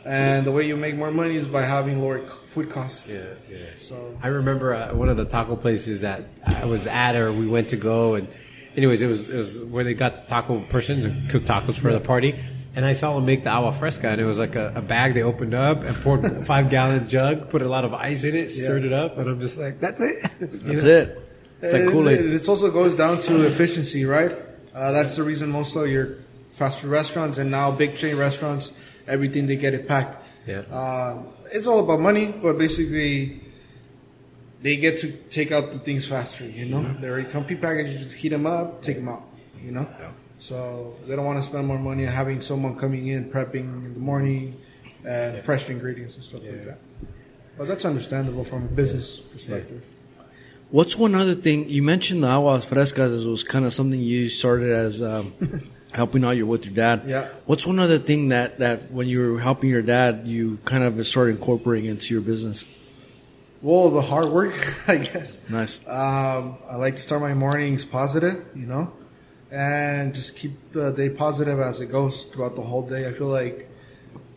And 0.05 0.46
the 0.46 0.53
way 0.53 0.66
you 0.66 0.76
make 0.76 0.96
more 0.96 1.11
money 1.11 1.36
is 1.36 1.46
by 1.46 1.62
having 1.62 2.01
lower 2.01 2.26
food 2.55 2.70
costs. 2.70 3.07
yeah, 3.07 3.24
yeah. 3.51 3.59
So 3.76 4.18
I 4.22 4.28
remember 4.28 4.74
uh, 4.74 4.94
one 4.94 5.09
of 5.09 5.16
the 5.16 5.24
taco 5.24 5.57
places 5.57 6.01
that 6.01 6.24
I 6.44 6.64
was 6.64 6.86
at 6.86 7.16
or 7.16 7.32
we 7.32 7.46
went 7.46 7.68
to 7.70 7.76
go 7.76 8.14
and 8.14 8.28
anyways, 8.76 9.03
it 9.03 9.07
was, 9.07 9.28
it 9.28 9.36
was 9.36 9.62
where 9.64 9.84
they 9.84 9.94
got 9.94 10.22
the 10.22 10.28
taco 10.28 10.61
person 10.61 11.03
to 11.03 11.28
cook 11.30 11.44
tacos 11.44 11.76
for 11.76 11.92
the 11.92 12.01
party. 12.01 12.34
And 12.74 12.84
I 12.84 12.92
saw 12.92 13.14
them 13.14 13.26
make 13.26 13.42
the 13.42 13.51
agua 13.51 13.72
fresca 13.72 14.09
and 14.09 14.20
it 14.20 14.24
was 14.24 14.38
like 14.38 14.55
a, 14.55 14.72
a 14.76 14.80
bag 14.80 15.14
they 15.14 15.22
opened 15.22 15.55
up 15.55 15.82
and 15.82 15.94
poured 15.96 16.24
a 16.24 16.44
five 16.51 16.70
gallon 16.70 17.09
jug, 17.09 17.51
put 17.51 17.62
a 17.62 17.68
lot 17.68 17.84
of 17.84 17.92
ice 17.94 18.24
in 18.24 18.34
it, 18.34 18.51
stirred 18.51 18.84
it 18.84 18.92
up. 18.92 19.18
And 19.18 19.28
I'm 19.28 19.40
just 19.40 19.59
like, 19.59 19.80
that's 19.80 20.01
it. 20.01 20.24
You 20.40 20.46
That's 20.46 20.84
know? 20.84 20.90
it. 20.90 21.28
It's 21.62 21.72
like 21.74 21.88
Kool-Aid. 21.88 22.20
It, 22.20 22.32
it 22.32 22.48
also 22.48 22.70
goes 22.70 22.94
down 22.94 23.20
to 23.22 23.42
efficiency, 23.42 24.07
right? 24.07 24.32
Uh, 24.74 24.92
that's 24.92 25.16
the 25.16 25.22
reason 25.22 25.51
most 25.51 25.76
of 25.76 25.88
your 25.88 26.16
fast 26.53 26.78
food 26.80 26.90
restaurants 26.90 27.36
and 27.38 27.51
now 27.51 27.70
big 27.70 27.96
chain 27.96 28.16
restaurants, 28.16 28.72
everything 29.11 29.46
they 29.46 29.56
get 29.56 29.74
it 29.74 29.86
packed. 29.88 30.16
Yeah. 30.46 30.61
Uh, 30.70 31.22
it's 31.52 31.66
all 31.66 31.80
about 31.80 32.00
money, 32.00 32.32
but 32.42 32.56
basically, 32.56 33.40
they 34.62 34.76
get 34.76 34.98
to 34.98 35.12
take 35.30 35.52
out 35.52 35.72
the 35.72 35.78
things 35.78 36.06
faster. 36.06 36.44
You 36.46 36.66
know, 36.66 36.78
Mm-hmm. 36.78 37.02
they 37.02 37.08
already 37.08 37.28
come 37.28 37.44
pre-packaged. 37.44 37.92
You 37.92 37.98
just 37.98 38.14
heat 38.14 38.28
them 38.30 38.46
up, 38.46 38.82
take 38.82 38.96
them 38.96 39.08
out. 39.08 39.24
You 39.62 39.72
know, 39.72 39.86
so 40.38 40.94
they 41.06 41.14
don't 41.16 41.26
want 41.26 41.38
to 41.38 41.44
spend 41.44 41.66
more 41.66 41.78
money 41.78 42.06
on 42.06 42.12
having 42.12 42.40
someone 42.40 42.76
coming 42.78 43.08
in 43.08 43.30
prepping 43.30 43.84
in 43.84 43.92
the 43.94 44.00
morning 44.00 44.56
and 45.06 45.42
fresh 45.44 45.68
ingredients 45.68 46.14
and 46.16 46.24
stuff 46.24 46.42
like 46.42 46.64
that. 46.64 46.78
But 47.58 47.68
that's 47.68 47.84
understandable 47.84 48.44
from 48.46 48.64
a 48.64 48.68
business 48.68 49.18
perspective. 49.18 49.82
What's 50.70 50.96
one 50.96 51.14
other 51.14 51.34
thing 51.34 51.68
you 51.68 51.82
mentioned? 51.82 52.22
The 52.22 52.28
aguas 52.28 52.64
frescas 52.64 53.26
was 53.28 53.44
kind 53.44 53.64
of 53.66 53.74
something 53.74 54.00
you 54.00 54.28
started 54.30 54.70
as 54.72 55.02
um, 55.02 55.34
helping 55.93 56.24
out 56.24 56.36
your 56.36 56.47
with 56.47 56.64
your 56.64 56.74
dad. 56.74 57.03
Yeah. 57.07 57.28
What's 57.47 57.66
one 57.66 57.78
other 57.78 57.99
thing 57.99 58.28
that 58.28 58.59
that 58.59 58.91
when 58.91 59.09
you 59.09 59.32
were 59.32 59.41
helping 59.41 59.70
your 59.70 59.82
dad, 59.82 60.22
you 60.26 60.59
kind 60.64 60.84
of 60.84 61.07
started 61.07 61.36
incorporating 61.36 61.91
into 61.91 62.14
your 62.14 62.22
business? 62.22 62.64
Well, 63.62 63.91
the 63.91 64.01
hard 64.01 64.28
work, 64.28 64.55
I 64.88 64.97
guess. 64.97 65.38
Nice. 65.51 65.80
Um, 65.86 66.57
I 66.68 66.76
like 66.76 66.97
to 66.97 67.03
start 67.03 67.20
my 67.20 67.34
mornings 67.34 67.84
positive, 67.84 68.43
you 68.55 68.66
know, 68.66 68.93
and 69.51 70.14
just 70.14 70.36
keep 70.36 70.72
the 70.72 70.93
day 70.93 71.11
positive 71.11 71.61
as 71.61 71.80
it 71.80 71.91
goes 71.91 72.24
throughout 72.24 72.57
the 72.57 72.62
whole 72.62 72.88
day. 72.88 73.07
I 73.07 73.12
feel 73.12 73.26
like 73.26 73.68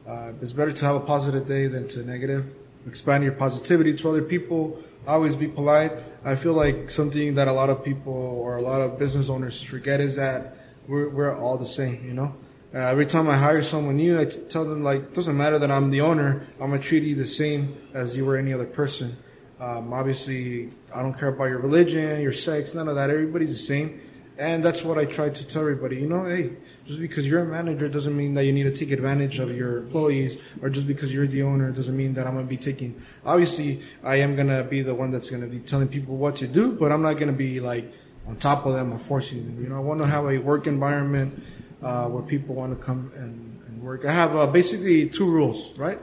uh, 0.07 0.33
it's 0.41 0.51
better 0.51 0.73
to 0.73 0.85
have 0.85 0.95
a 0.95 0.99
positive 0.99 1.47
day 1.47 1.67
than 1.67 1.87
to 1.89 2.03
negative. 2.03 2.53
Expand 2.85 3.23
your 3.23 3.33
positivity 3.33 3.93
to 3.95 4.09
other 4.09 4.21
people. 4.21 4.83
Always 5.07 5.37
be 5.37 5.47
polite. 5.47 5.93
I 6.25 6.35
feel 6.35 6.53
like 6.53 6.89
something 6.89 7.35
that 7.35 7.47
a 7.47 7.53
lot 7.53 7.69
of 7.69 7.83
people 7.83 8.13
or 8.13 8.57
a 8.57 8.61
lot 8.61 8.81
of 8.81 8.99
business 8.99 9.29
owners 9.29 9.61
forget 9.61 10.01
is 10.01 10.17
that 10.17 10.57
we're, 10.87 11.09
we're 11.09 11.35
all 11.35 11.57
the 11.57 11.65
same, 11.65 12.05
you 12.05 12.13
know. 12.13 12.35
Uh, 12.73 12.79
every 12.79 13.05
time 13.05 13.29
I 13.29 13.37
hire 13.37 13.61
someone 13.61 13.97
new, 13.97 14.19
I 14.19 14.25
tell 14.25 14.65
them 14.65 14.83
like, 14.83 15.13
doesn't 15.13 15.37
matter 15.37 15.59
that 15.59 15.69
I'm 15.69 15.91
the 15.91 16.01
owner. 16.01 16.47
I'm 16.59 16.71
gonna 16.71 16.81
treat 16.81 17.03
you 17.03 17.15
the 17.15 17.27
same 17.27 17.77
as 17.93 18.17
you 18.17 18.25
were 18.25 18.35
any 18.35 18.51
other 18.51 18.65
person. 18.65 19.15
Um, 19.59 19.93
obviously, 19.93 20.71
I 20.93 21.01
don't 21.01 21.17
care 21.17 21.29
about 21.29 21.45
your 21.45 21.59
religion, 21.59 22.19
your 22.21 22.33
sex, 22.33 22.73
none 22.73 22.87
of 22.87 22.95
that. 22.95 23.09
Everybody's 23.09 23.51
the 23.51 23.59
same. 23.59 24.01
And 24.37 24.63
that's 24.63 24.83
what 24.83 24.97
I 24.97 25.05
try 25.05 25.29
to 25.29 25.47
tell 25.47 25.61
everybody. 25.61 25.97
You 25.97 26.07
know, 26.07 26.25
hey, 26.25 26.53
just 26.85 26.99
because 26.99 27.27
you're 27.27 27.41
a 27.41 27.45
manager 27.45 27.87
doesn't 27.87 28.17
mean 28.17 28.33
that 28.33 28.45
you 28.45 28.51
need 28.51 28.63
to 28.63 28.73
take 28.73 28.91
advantage 28.91 29.37
of 29.37 29.55
your 29.55 29.77
employees, 29.77 30.37
or 30.61 30.69
just 30.69 30.87
because 30.87 31.13
you're 31.13 31.27
the 31.27 31.43
owner 31.43 31.71
doesn't 31.71 31.95
mean 31.95 32.15
that 32.15 32.25
I'm 32.25 32.33
going 32.33 32.45
to 32.45 32.49
be 32.49 32.57
taking. 32.57 32.99
Obviously, 33.23 33.83
I 34.03 34.15
am 34.17 34.35
going 34.35 34.47
to 34.47 34.63
be 34.63 34.81
the 34.81 34.95
one 34.95 35.11
that's 35.11 35.29
going 35.29 35.43
to 35.43 35.47
be 35.47 35.59
telling 35.59 35.87
people 35.87 36.17
what 36.17 36.35
to 36.37 36.47
do, 36.47 36.71
but 36.71 36.91
I'm 36.91 37.03
not 37.03 37.13
going 37.13 37.27
to 37.27 37.37
be 37.37 37.59
like 37.59 37.93
on 38.27 38.37
top 38.37 38.65
of 38.65 38.73
them 38.73 38.93
or 38.93 38.99
forcing 38.99 39.45
them. 39.45 39.63
You 39.63 39.69
know, 39.69 39.75
I 39.75 39.79
want 39.79 39.99
to 39.99 40.07
have 40.07 40.25
a 40.25 40.37
work 40.37 40.67
environment 40.67 41.43
uh, 41.81 42.07
where 42.07 42.23
people 42.23 42.55
want 42.55 42.77
to 42.77 42.83
come 42.83 43.11
and, 43.15 43.61
and 43.67 43.81
work. 43.81 44.05
I 44.05 44.11
have 44.11 44.35
uh, 44.35 44.47
basically 44.47 45.09
two 45.09 45.29
rules, 45.29 45.77
right? 45.77 45.99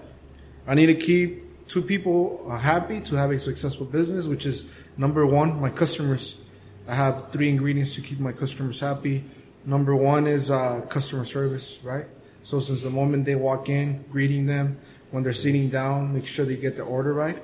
I 0.67 0.75
need 0.75 0.87
to 0.87 0.95
keep 0.95 1.69
two 1.69 1.83
people 1.83 2.45
uh, 2.49 2.59
happy 2.59 3.01
to 3.01 3.15
have 3.15 3.31
a 3.31 3.39
successful 3.39 3.87
business, 3.87 4.27
which 4.27 4.45
is 4.45 4.65
number 4.97 5.25
one, 5.25 5.61
my 5.61 5.71
customers. 5.71 6.37
I 6.87 6.95
have 6.95 7.31
three 7.31 7.49
ingredients 7.49 7.95
to 7.95 8.01
keep 8.01 8.19
my 8.19 8.33
customers 8.33 8.81
happy. 8.81 9.25
Number 9.65 9.95
one 9.95 10.27
is 10.27 10.51
uh, 10.51 10.81
customer 10.89 11.25
service, 11.25 11.79
right? 11.83 12.07
So 12.43 12.59
since 12.59 12.83
the 12.83 12.91
moment 12.91 13.25
they 13.25 13.35
walk 13.35 13.69
in, 13.69 14.05
greeting 14.11 14.47
them, 14.47 14.79
when 15.11 15.23
they're 15.23 15.33
sitting 15.33 15.69
down, 15.69 16.15
make 16.15 16.27
sure 16.27 16.45
they 16.45 16.57
get 16.57 16.77
their 16.77 16.85
order 16.85 17.13
right. 17.13 17.39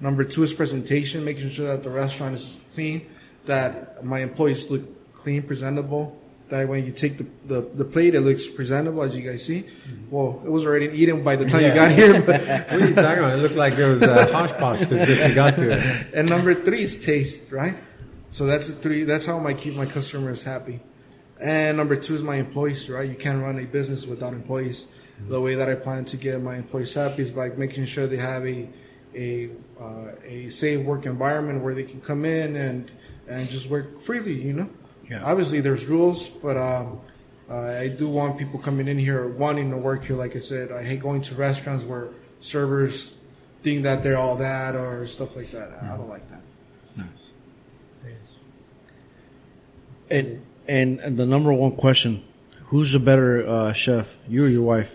Number 0.00 0.24
two 0.24 0.42
is 0.42 0.52
presentation, 0.52 1.24
making 1.24 1.50
sure 1.50 1.68
that 1.68 1.82
the 1.82 1.90
restaurant 1.90 2.34
is 2.34 2.58
clean, 2.74 3.06
that 3.46 4.04
my 4.04 4.20
employees 4.20 4.70
look 4.70 4.82
clean, 5.14 5.42
presentable. 5.42 6.18
That 6.48 6.68
when 6.68 6.84
you 6.84 6.92
take 6.92 7.16
the, 7.16 7.26
the, 7.46 7.60
the 7.62 7.84
plate, 7.84 8.14
it 8.14 8.20
looks 8.20 8.46
presentable, 8.46 9.02
as 9.02 9.16
you 9.16 9.22
guys 9.22 9.42
see. 9.42 9.62
Mm-hmm. 9.62 10.10
Well, 10.10 10.42
it 10.44 10.50
was 10.50 10.66
already 10.66 10.86
eaten 10.88 11.22
by 11.22 11.36
the 11.36 11.46
time 11.46 11.62
you 11.62 11.72
got 11.72 11.90
here. 11.92 12.20
But 12.20 12.42
What 12.46 12.72
are 12.72 12.88
you 12.88 12.94
talking 12.94 13.24
about? 13.24 13.38
It 13.38 13.42
looked 13.42 13.54
like 13.54 13.74
there 13.74 13.88
was 13.88 14.02
a 14.02 14.30
hosh 14.30 14.52
posh 14.58 14.80
because 14.80 15.34
got 15.34 15.54
to 15.56 15.72
it. 15.72 16.14
and 16.14 16.28
number 16.28 16.54
three 16.54 16.82
is 16.82 17.02
taste, 17.02 17.50
right? 17.50 17.74
So 18.30 18.44
that's 18.44 18.68
the 18.68 18.74
three. 18.74 19.04
That's 19.04 19.24
how 19.24 19.46
I 19.46 19.54
keep 19.54 19.74
my 19.74 19.86
customers 19.86 20.42
happy. 20.42 20.80
And 21.40 21.78
number 21.78 21.96
two 21.96 22.14
is 22.14 22.22
my 22.22 22.36
employees, 22.36 22.88
right? 22.88 23.08
You 23.08 23.16
can't 23.16 23.42
run 23.42 23.58
a 23.58 23.64
business 23.64 24.06
without 24.06 24.34
employees. 24.34 24.86
Mm-hmm. 24.86 25.30
The 25.30 25.40
way 25.40 25.54
that 25.54 25.70
I 25.70 25.74
plan 25.74 26.04
to 26.06 26.16
get 26.18 26.40
my 26.42 26.56
employees 26.56 26.92
happy 26.92 27.22
is 27.22 27.30
by 27.30 27.48
making 27.48 27.86
sure 27.86 28.06
they 28.06 28.18
have 28.18 28.46
a 28.46 28.68
a 29.14 29.50
uh, 29.80 30.12
a 30.24 30.48
safe 30.50 30.84
work 30.84 31.06
environment 31.06 31.62
where 31.62 31.74
they 31.74 31.82
can 31.82 32.00
come 32.00 32.24
in 32.24 32.56
and 32.56 32.90
and 33.28 33.48
just 33.48 33.68
work 33.68 34.00
freely. 34.02 34.34
You 34.34 34.52
know, 34.52 34.68
Yeah. 35.10 35.22
obviously 35.24 35.60
there's 35.60 35.86
rules, 35.86 36.28
but 36.28 36.56
um, 36.56 37.00
uh, 37.50 37.56
I 37.84 37.88
do 37.88 38.08
want 38.08 38.38
people 38.38 38.58
coming 38.58 38.88
in 38.88 38.98
here 38.98 39.26
wanting 39.28 39.70
to 39.70 39.76
work 39.76 40.04
here. 40.06 40.16
Like 40.16 40.36
I 40.36 40.40
said, 40.40 40.72
I 40.72 40.82
hate 40.82 41.00
going 41.00 41.22
to 41.22 41.34
restaurants 41.34 41.84
where 41.84 42.08
servers 42.40 43.14
think 43.62 43.82
that 43.84 44.02
they're 44.02 44.16
all 44.16 44.36
that 44.36 44.74
or 44.74 45.06
stuff 45.06 45.36
like 45.36 45.50
that. 45.52 45.70
I 45.82 45.96
don't 45.96 46.08
like 46.08 46.28
that. 46.30 46.40
And, 50.10 50.42
and 50.68 51.00
and 51.00 51.16
the 51.16 51.24
number 51.26 51.52
one 51.52 51.72
question: 51.72 52.22
Who's 52.66 52.94
a 52.94 53.00
better 53.00 53.48
uh, 53.48 53.72
chef, 53.72 54.16
you 54.28 54.44
or 54.44 54.48
your 54.48 54.62
wife? 54.62 54.94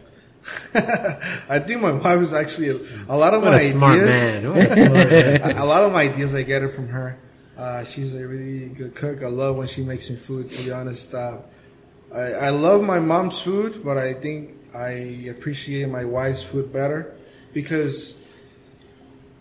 I 0.76 1.60
think 1.60 1.82
my 1.82 1.92
wife 1.92 2.20
is 2.22 2.34
actually 2.34 2.70
a, 2.70 2.78
a 3.10 3.18
lot 3.18 3.34
of 3.34 3.42
What 3.42 3.52
my 3.52 3.58
a 3.58 3.60
ideas. 3.60 3.72
smart 3.74 3.98
man. 4.00 4.50
What 4.54 4.58
a 4.58 4.74
smart 4.88 5.10
man. 5.10 5.58
a 5.58 5.66
lot 5.66 5.84
of 5.84 5.92
my 5.92 6.04
ideas 6.04 6.34
I 6.36 6.44
get 6.44 6.62
it 6.64 6.76
from 6.76 6.90
her. 6.90 7.18
Uh, 7.58 7.84
she's 7.84 8.14
a 8.14 8.28
really 8.28 8.68
good 8.68 8.94
cook. 8.94 9.24
I 9.24 9.28
love 9.28 9.56
when 9.56 9.68
she 9.68 9.82
makes 9.84 10.10
me 10.10 10.16
food. 10.16 10.52
To 10.52 10.64
be 10.64 10.72
honest, 10.72 11.14
uh, 11.16 11.38
I, 12.14 12.20
I 12.20 12.50
love 12.50 12.84
my 12.84 13.00
mom's 13.00 13.40
food, 13.42 13.84
but 13.84 13.98
I 13.98 14.14
think 14.14 14.52
I 14.76 15.26
appreciate 15.30 15.90
my 15.90 16.06
wife's 16.06 16.44
food 16.44 16.72
better 16.72 17.16
because 17.54 18.16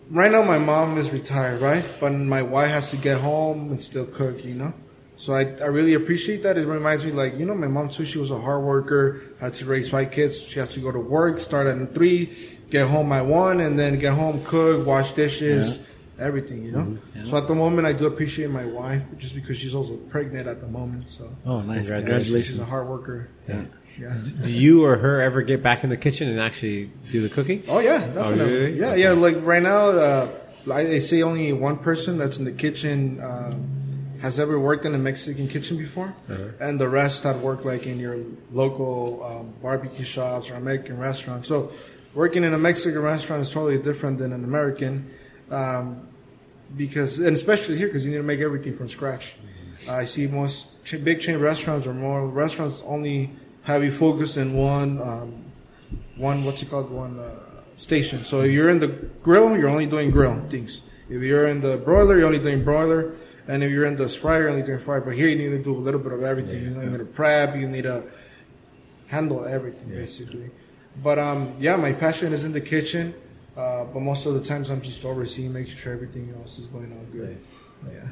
right 0.09 0.31
now 0.31 0.41
my 0.41 0.57
mom 0.57 0.97
is 0.97 1.11
retired, 1.11 1.61
right? 1.61 1.85
But 1.99 2.11
my 2.11 2.41
wife 2.41 2.69
has 2.69 2.89
to 2.89 2.97
get 2.97 3.21
home 3.21 3.71
and 3.71 3.83
still 3.83 4.05
cook, 4.05 4.43
you 4.43 4.55
know. 4.55 4.73
So 5.17 5.33
I, 5.33 5.41
I 5.61 5.65
really 5.65 5.93
appreciate 5.93 6.43
that. 6.43 6.57
It 6.57 6.67
reminds 6.67 7.03
me, 7.03 7.11
like 7.11 7.37
you 7.37 7.45
know, 7.45 7.55
my 7.55 7.67
mom 7.67 7.89
too. 7.89 8.05
She 8.05 8.17
was 8.17 8.31
a 8.31 8.39
hard 8.39 8.63
worker. 8.63 9.21
Had 9.39 9.53
to 9.55 9.65
raise 9.65 9.89
five 9.89 10.11
kids. 10.11 10.41
She 10.41 10.59
had 10.59 10.69
to 10.71 10.79
go 10.79 10.91
to 10.91 10.99
work, 10.99 11.39
start 11.39 11.67
at 11.67 11.93
three, 11.93 12.29
get 12.69 12.87
home 12.87 13.11
at 13.11 13.25
one, 13.25 13.59
and 13.59 13.77
then 13.77 13.97
get 13.99 14.13
home, 14.13 14.43
cook, 14.43 14.85
wash 14.85 15.11
dishes, 15.13 15.79
everything. 16.19 16.63
You 16.65 16.71
know. 16.71 16.97
So 17.25 17.37
at 17.37 17.47
the 17.47 17.55
moment, 17.55 17.87
I 17.87 17.93
do 17.93 18.05
appreciate 18.07 18.49
my 18.49 18.65
wife, 18.65 19.01
just 19.17 19.35
because 19.35 19.57
she's 19.57 19.75
also 19.75 19.95
pregnant 19.95 20.47
at 20.47 20.61
the 20.61 20.67
moment. 20.67 21.09
So 21.09 21.29
Oh, 21.45 21.61
nice! 21.61 21.89
congratulations! 21.89 22.25
she's 22.47 22.57
Congratulations! 22.57 22.59
a 22.59 22.65
hard 22.65 22.87
worker. 22.87 23.29
Yeah. 23.47 23.63
Yeah. 23.99 24.15
Do 24.43 24.51
you 24.51 24.85
or 24.85 24.97
her 24.97 25.21
ever 25.21 25.41
get 25.41 25.63
back 25.63 25.83
in 25.83 25.89
the 25.89 25.97
kitchen 25.97 26.29
and 26.29 26.39
actually 26.39 26.91
do 27.11 27.19
the 27.21 27.29
cooking? 27.29 27.63
Oh 27.67 27.79
yeah, 27.79 27.99
definitely. 28.07 28.45
really? 28.45 28.79
Yeah, 28.79 28.93
yeah. 28.95 29.11
Like 29.13 29.37
right 29.41 29.61
now, 29.63 29.87
uh, 29.89 30.29
I, 30.71 30.79
I 30.81 30.99
say 30.99 31.23
only 31.23 31.51
one 31.53 31.77
person 31.79 32.17
that's 32.17 32.37
in 32.37 32.45
the 32.45 32.51
kitchen 32.51 33.19
uh, 33.19 33.51
has 34.21 34.39
ever 34.39 34.59
worked 34.59 34.85
in 34.85 34.93
a 34.93 34.99
Mexican 34.99 35.47
kitchen 35.47 35.77
before, 35.77 36.13
and 36.59 36.79
the 36.79 36.87
rest 36.87 37.23
had 37.23 37.41
worked 37.41 37.65
like 37.65 37.87
in 37.87 37.99
your 37.99 38.17
local 38.51 39.23
um, 39.23 39.53
barbecue 39.63 40.05
shops 40.05 40.51
or 40.51 40.55
American 40.55 40.99
restaurants. 40.99 41.47
So 41.47 41.71
working 42.13 42.43
in 42.43 42.53
a 42.53 42.57
Mexican 42.59 43.01
restaurant 43.01 43.41
is 43.41 43.49
totally 43.49 43.79
different 43.81 44.19
than 44.19 44.31
an 44.31 44.43
American, 44.43 45.09
um, 45.51 46.07
because 46.75 47.19
and 47.19 47.35
especially 47.35 47.77
here 47.77 47.87
because 47.87 48.03
you 48.05 48.11
need 48.11 48.17
to 48.17 48.23
make 48.23 48.39
everything 48.39 48.75
from 48.75 48.89
scratch. 48.89 49.35
I 49.89 50.05
see 50.05 50.27
most 50.27 50.67
ch- 50.83 51.03
big 51.03 51.21
chain 51.21 51.37
restaurants 51.39 51.85
or 51.87 51.93
more 51.93 52.27
restaurants 52.27 52.81
only 52.85 53.31
have 53.63 53.83
you 53.83 53.91
focused 53.91 54.37
in 54.37 54.53
one 54.53 55.01
um, 55.01 55.45
one 56.17 56.43
what's 56.43 56.61
it 56.61 56.69
called 56.69 56.89
one 56.91 57.19
uh, 57.19 57.29
station. 57.75 58.25
So 58.25 58.41
if 58.41 58.51
you're 58.51 58.69
in 58.69 58.79
the 58.79 58.87
grill, 58.87 59.57
you're 59.57 59.69
only 59.69 59.85
doing 59.85 60.11
grill 60.11 60.39
things. 60.49 60.81
If 61.09 61.21
you're 61.21 61.47
in 61.47 61.61
the 61.61 61.77
broiler, 61.77 62.17
you're 62.17 62.25
only 62.25 62.39
doing 62.39 62.63
broiler, 62.63 63.13
And 63.47 63.63
if 63.63 63.71
you're 63.71 63.85
in 63.85 63.95
the 63.95 64.09
Sprite, 64.09 64.41
you're 64.41 64.49
only 64.49 64.63
doing 64.63 64.79
fry. 64.79 64.99
But 64.99 65.13
here, 65.15 65.29
you 65.29 65.37
need 65.37 65.55
to 65.55 65.63
do 65.63 65.73
a 65.73 65.79
little 65.79 66.01
bit 66.01 66.11
of 66.11 66.21
everything. 66.23 66.63
you 66.63 66.69
know, 66.71 66.81
you 66.81 66.89
need 66.89 66.97
to 66.97 67.05
prep. 67.05 67.55
You 67.55 67.67
need 67.69 67.83
to 67.83 68.03
handle 69.07 69.45
everything 69.45 69.89
basically. 69.89 70.49
But 71.01 71.17
um, 71.19 71.53
yeah, 71.59 71.75
my 71.77 71.93
passion 71.93 72.33
is 72.33 72.43
in 72.43 72.51
the 72.51 72.61
kitchen. 72.61 73.13
Uh, 73.57 73.85
but 73.85 74.01
most 74.01 74.27
of 74.27 74.35
the 74.35 74.41
times, 74.41 74.69
I'm 74.69 74.81
just 74.81 75.03
overseeing, 75.03 75.51
making 75.51 75.75
sure 75.75 75.91
everything 75.91 76.31
else 76.39 76.59
is 76.59 76.67
going 76.67 76.91
on 76.91 77.05
good. 77.11 77.37
Yeah. 77.91 78.07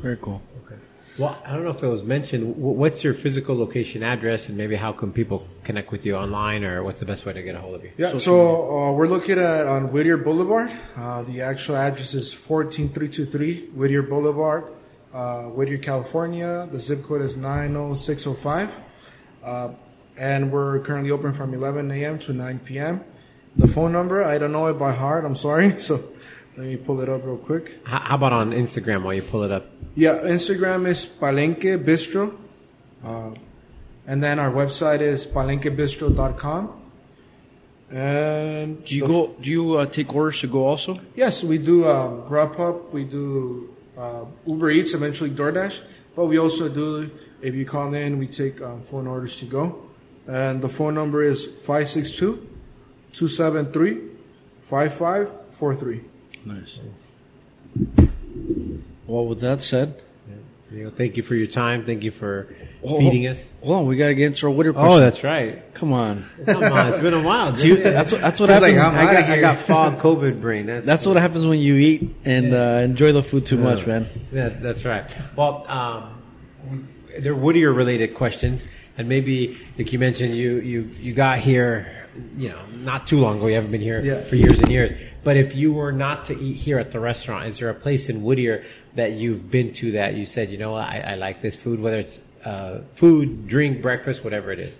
Very 0.00 0.16
cool. 0.16 0.40
Okay. 0.64 0.80
Well, 1.18 1.38
I 1.46 1.52
don't 1.52 1.64
know 1.64 1.70
if 1.70 1.82
it 1.82 1.86
was 1.86 2.02
mentioned. 2.02 2.56
What's 2.56 3.04
your 3.04 3.12
physical 3.12 3.58
location 3.58 4.02
address, 4.02 4.48
and 4.48 4.56
maybe 4.56 4.74
how 4.74 4.92
can 4.92 5.12
people 5.12 5.46
connect 5.64 5.90
with 5.92 6.06
you 6.06 6.16
online, 6.16 6.64
or 6.64 6.82
what's 6.82 7.00
the 7.00 7.06
best 7.06 7.26
way 7.26 7.34
to 7.34 7.42
get 7.42 7.54
a 7.54 7.60
hold 7.60 7.74
of 7.74 7.84
you? 7.84 7.90
Yeah, 7.98 8.18
so 8.18 8.70
uh, 8.70 8.92
we're 8.92 9.06
looking 9.06 9.38
at 9.38 9.66
on 9.66 9.92
Whittier 9.92 10.16
Boulevard. 10.16 10.70
Uh, 10.96 11.22
the 11.24 11.42
actual 11.42 11.76
address 11.76 12.14
is 12.14 12.32
14323 12.32 13.68
Whittier 13.74 14.02
Boulevard, 14.02 14.64
uh, 15.12 15.44
Whittier, 15.44 15.78
California. 15.78 16.68
The 16.70 16.80
zip 16.80 17.02
code 17.02 17.22
is 17.22 17.36
90605. 17.36 18.70
Uh, 19.42 19.72
and 20.18 20.50
we're 20.50 20.80
currently 20.80 21.10
open 21.10 21.34
from 21.34 21.52
11 21.52 21.90
a.m. 21.90 22.18
to 22.20 22.32
9 22.32 22.58
p.m. 22.60 23.04
The 23.58 23.68
phone 23.68 23.92
number, 23.92 24.22
I 24.22 24.38
don't 24.38 24.52
know 24.52 24.66
it 24.66 24.74
by 24.74 24.92
heart. 24.92 25.24
I'm 25.24 25.34
sorry. 25.36 25.78
So 25.80 26.02
let 26.56 26.66
me 26.66 26.76
pull 26.76 27.00
it 27.00 27.08
up 27.08 27.24
real 27.24 27.36
quick. 27.36 27.68
H- 27.68 27.76
How 27.84 28.14
about 28.16 28.32
on 28.32 28.52
Instagram 28.52 29.02
while 29.02 29.14
you 29.14 29.22
pull 29.22 29.42
it 29.42 29.50
up? 29.52 29.66
Yeah, 29.94 30.18
Instagram 30.24 30.86
is 30.86 31.04
Palenque 31.06 31.76
Bistro. 31.84 32.34
Uh, 33.04 33.30
and 34.06 34.22
then 34.22 34.38
our 34.38 34.50
website 34.50 35.00
is 35.00 35.26
palenquebistro.com. 35.26 36.82
And 37.90 38.84
Do 38.84 38.94
you 38.96 39.02
the- 39.02 39.06
go? 39.08 39.34
Do 39.40 39.50
you 39.50 39.74
uh, 39.76 39.86
take 39.86 40.14
orders 40.14 40.40
to 40.40 40.46
go 40.48 40.66
also? 40.66 40.98
Yes, 41.14 41.44
we 41.44 41.58
do 41.58 41.86
um, 41.88 42.22
Grubhub, 42.22 42.90
we 42.90 43.04
do 43.04 43.74
uh, 43.96 44.24
Uber 44.46 44.70
Eats, 44.70 44.92
eventually 44.94 45.30
DoorDash, 45.30 45.80
but 46.16 46.26
we 46.26 46.38
also 46.38 46.68
do, 46.68 47.10
if 47.42 47.54
you 47.54 47.64
call 47.64 47.94
in, 47.94 48.18
we 48.18 48.26
take 48.26 48.60
um, 48.60 48.82
phone 48.90 49.06
orders 49.06 49.36
to 49.38 49.44
go. 49.44 49.82
And 50.26 50.60
the 50.60 50.68
phone 50.68 50.94
number 50.94 51.22
is 51.22 51.46
562 51.46 52.48
273 53.16 54.00
5543. 54.68 56.00
Nice. 56.44 56.80
Well, 59.06 59.26
with 59.26 59.40
that 59.40 59.62
said, 59.62 60.00
You 60.70 60.90
thank 60.90 61.16
you 61.16 61.22
for 61.22 61.34
your 61.34 61.46
time. 61.46 61.84
Thank 61.86 62.02
you 62.02 62.10
for 62.10 62.48
Oh, 62.84 62.98
feeding 62.98 63.26
us. 63.26 63.42
hold 63.64 63.76
on, 63.78 63.86
we 63.86 63.96
gotta 63.96 64.14
get 64.14 64.26
into 64.26 64.46
our 64.46 64.52
Whittier 64.52 64.72
Oh, 64.76 65.00
that's 65.00 65.24
right. 65.24 65.62
Come 65.74 65.92
on. 65.92 66.24
Come 66.44 66.62
on, 66.62 66.88
it's 66.92 67.00
been 67.00 67.14
a 67.14 67.22
while. 67.22 67.50
Dude. 67.52 67.82
that's 67.82 68.12
what 68.12 68.20
that's 68.20 68.38
what 68.38 68.50
He's 68.50 68.60
like. 68.60 68.74
I'm 68.76 68.94
I 68.94 69.12
got, 69.12 69.30
I 69.30 69.38
got 69.38 69.58
fog 69.58 69.98
COVID 69.98 70.40
brain. 70.40 70.66
That's 70.66 70.84
that's 70.86 71.06
what 71.06 71.16
happens 71.16 71.46
when 71.46 71.58
you 71.58 71.74
eat 71.76 72.14
and 72.24 72.52
uh, 72.54 72.82
enjoy 72.84 73.12
the 73.12 73.22
food 73.22 73.46
too 73.46 73.56
much, 73.56 73.86
man. 73.86 74.08
Yeah, 74.30 74.50
that's 74.50 74.84
right. 74.84 75.12
Well, 75.36 75.64
um, 75.68 76.88
they're 77.18 77.34
Whittier 77.34 77.72
related 77.72 78.14
questions, 78.14 78.64
and 78.98 79.08
maybe 79.08 79.56
like 79.78 79.92
you 79.92 79.98
mentioned, 79.98 80.34
you 80.36 80.60
you 80.60 80.90
you 81.00 81.12
got 81.14 81.38
here, 81.38 82.05
you 82.38 82.48
know, 82.48 82.60
not 82.80 83.06
too 83.06 83.18
long 83.18 83.38
ago. 83.38 83.46
You 83.46 83.54
haven't 83.54 83.70
been 83.70 83.80
here 83.80 84.00
Yeah. 84.02 84.22
for 84.24 84.36
years 84.36 84.58
and 84.60 84.70
years. 84.70 84.92
But 85.24 85.36
if 85.36 85.54
you 85.54 85.72
were 85.72 85.92
not 85.92 86.24
to 86.26 86.38
eat 86.38 86.54
here 86.56 86.78
at 86.78 86.92
the 86.92 87.00
restaurant, 87.00 87.46
is 87.46 87.58
there 87.58 87.68
a 87.68 87.74
place 87.74 88.08
in 88.08 88.22
Whittier 88.22 88.64
that 88.94 89.12
you've 89.12 89.50
been 89.50 89.72
to 89.74 89.92
that 89.92 90.14
you 90.14 90.24
said, 90.26 90.50
you 90.50 90.58
know, 90.58 90.74
I, 90.74 91.02
I 91.06 91.14
like 91.14 91.42
this 91.42 91.56
food, 91.56 91.80
whether 91.80 91.98
it's 91.98 92.20
uh, 92.44 92.80
food, 92.94 93.48
drink, 93.48 93.82
breakfast, 93.82 94.22
whatever 94.24 94.52
it 94.52 94.60
is. 94.60 94.78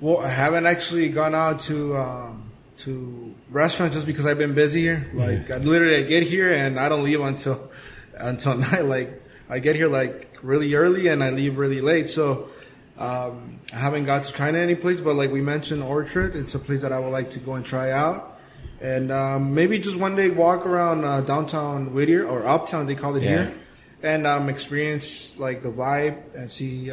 Well, 0.00 0.18
I 0.18 0.28
haven't 0.28 0.66
actually 0.66 1.08
gone 1.08 1.34
out 1.34 1.60
to 1.60 1.96
um, 1.96 2.50
to 2.78 3.34
restaurants 3.50 3.94
just 3.96 4.06
because 4.06 4.26
I've 4.26 4.36
been 4.36 4.52
busy 4.54 4.82
here. 4.82 5.06
Like 5.14 5.50
I 5.50 5.56
literally 5.56 5.96
I 5.96 6.02
get 6.02 6.22
here 6.24 6.52
and 6.52 6.78
I 6.78 6.90
don't 6.90 7.02
leave 7.04 7.20
until 7.22 7.70
until 8.14 8.56
night. 8.56 8.84
Like 8.84 9.22
I 9.48 9.58
get 9.60 9.74
here 9.76 9.88
like 9.88 10.36
really 10.42 10.74
early 10.74 11.06
and 11.08 11.24
I 11.24 11.30
leave 11.30 11.56
really 11.56 11.80
late. 11.80 12.10
So 12.10 12.50
um, 12.98 13.60
I 13.72 13.76
haven't 13.76 14.04
got 14.04 14.24
to 14.24 14.32
try 14.32 14.48
any 14.48 14.74
place. 14.74 15.00
But 15.00 15.14
like 15.16 15.30
we 15.30 15.40
mentioned, 15.40 15.82
Orchard, 15.82 16.34
it's 16.36 16.54
a 16.54 16.58
place 16.58 16.82
that 16.82 16.92
I 16.92 16.98
would 16.98 17.10
like 17.10 17.30
to 17.32 17.38
go 17.38 17.54
and 17.54 17.64
try 17.64 17.90
out. 17.90 18.38
And 18.80 19.10
um, 19.10 19.54
maybe 19.54 19.78
just 19.78 19.96
one 19.96 20.16
day 20.16 20.30
walk 20.30 20.66
around 20.66 21.04
uh, 21.04 21.20
downtown 21.22 21.94
Whittier 21.94 22.26
or 22.26 22.46
uptown, 22.46 22.86
they 22.86 22.94
call 22.94 23.16
it 23.16 23.22
Yeah. 23.22 23.28
here, 23.44 23.54
and 24.02 24.26
um, 24.26 24.48
experience 24.48 25.34
like 25.38 25.62
the 25.62 25.70
vibe 25.70 26.16
and 26.34 26.50
see 26.50 26.90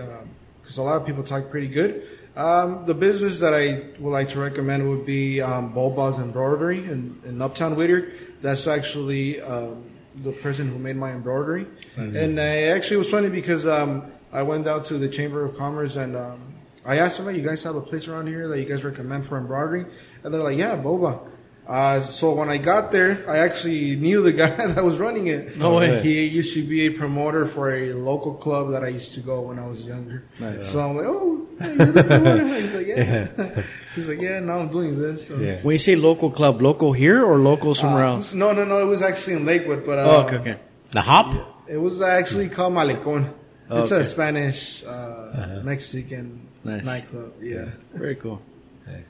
because 0.61 0.77
a 0.77 0.81
lot 0.81 0.95
of 0.95 1.05
people 1.05 1.23
talk 1.23 1.51
pretty 1.51 1.67
good. 1.67 2.07
Um, 2.35 2.85
the 2.85 2.93
business 2.95 3.39
that 3.41 3.53
I 3.53 3.83
would 3.99 4.09
like 4.11 4.29
to 4.29 4.39
recommend 4.39 4.89
would 4.89 5.05
be 5.05 5.39
um, 5.41 5.71
Bulba's 5.73 6.17
Embroidery 6.17 6.79
in, 6.79 7.21
in 7.25 7.41
Uptown 7.41 7.75
Whittier. 7.75 8.11
That's 8.41 8.65
actually 8.65 9.39
um, 9.41 9.83
the 10.15 10.31
person 10.31 10.67
who 10.71 10.79
made 10.79 10.95
my 10.95 11.11
embroidery, 11.11 11.67
and 11.95 12.39
I 12.39 12.63
actually 12.73 12.95
it 12.95 12.99
was 12.99 13.09
funny 13.09 13.29
because 13.29 13.67
um, 13.67 14.11
I 14.33 14.41
went 14.43 14.65
down 14.65 14.83
to 14.85 14.97
the 14.97 15.07
Chamber 15.07 15.45
of 15.45 15.57
Commerce 15.57 15.95
and 15.95 16.15
um, 16.15 16.39
I 16.85 16.97
asked 16.97 17.17
them, 17.17 17.27
"Hey, 17.29 17.37
"You 17.39 17.47
guys 17.47 17.63
have 17.63 17.75
a 17.75 17.81
place 17.81 18.07
around 18.07 18.27
here 18.27 18.47
that 18.49 18.59
you 18.59 18.65
guys 18.65 18.83
recommend 18.83 19.25
for 19.27 19.37
embroidery?" 19.37 19.85
And 20.23 20.33
they're 20.33 20.41
like, 20.43 20.57
"Yeah, 20.57 20.75
Boba." 20.75 21.19
Uh, 21.65 22.01
so 22.01 22.33
when 22.33 22.49
I 22.49 22.57
got 22.57 22.91
there, 22.91 23.23
I 23.25 23.37
actually 23.37 23.95
knew 23.95 24.21
the 24.21 24.33
guy 24.43 24.49
that 24.49 24.83
was 24.83 24.97
running 24.97 25.27
it. 25.27 25.55
No 25.55 25.75
way. 25.77 26.01
He 26.01 26.25
used 26.25 26.53
to 26.55 26.63
be 26.67 26.87
a 26.87 26.89
promoter 26.89 27.45
for 27.45 27.73
a 27.73 27.93
local 27.93 28.33
club 28.33 28.71
that 28.71 28.83
I 28.83 28.89
used 28.89 29.13
to 29.13 29.21
go 29.21 29.39
when 29.47 29.57
I 29.59 29.65
was 29.67 29.85
younger. 29.85 30.23
So 30.63 30.81
I'm 30.83 30.97
like, 30.97 31.05
oh, 31.07 31.47
hey, 31.61 31.75
you're 31.75 31.85
the 31.85 32.03
promoter. 32.03 32.47
He's 32.59 32.73
like, 32.73 32.87
yeah. 32.87 33.63
He's 33.95 34.09
like, 34.09 34.19
yeah. 34.19 34.41
Now 34.41 34.59
I'm 34.59 34.67
doing 34.67 34.99
this. 34.99 35.27
So. 35.27 35.37
Yeah. 35.37 35.61
When 35.61 35.71
you 35.71 35.79
say 35.79 35.95
local 35.95 36.31
club, 36.31 36.61
local 36.61 36.91
here 36.91 37.23
or 37.23 37.37
local 37.37 37.73
somewhere 37.75 38.07
Uh, 38.07 38.15
else? 38.15 38.33
No, 38.33 38.51
no, 38.51 38.65
no. 38.65 38.81
It 38.81 38.85
was 38.95 39.01
actually 39.01 39.37
in 39.37 39.45
Lakewood, 39.45 39.85
but 39.85 39.99
uh, 39.99 40.01
Oh, 40.03 40.21
okay, 40.23 40.37
okay. 40.39 40.59
The 40.91 41.01
hop. 41.01 41.33
it 41.69 41.77
was 41.77 42.01
actually 42.01 42.49
called 42.49 42.73
Malecon. 42.73 43.31
It's 43.71 43.91
a 43.91 44.03
Spanish 44.03 44.83
uh, 44.83 45.61
Mexican 45.63 46.47
Nice. 46.63 46.83
nightclub. 46.83 47.33
Yeah. 47.41 47.65
Very 47.93 48.15
cool. 48.15 48.41
Nice. 48.87 49.03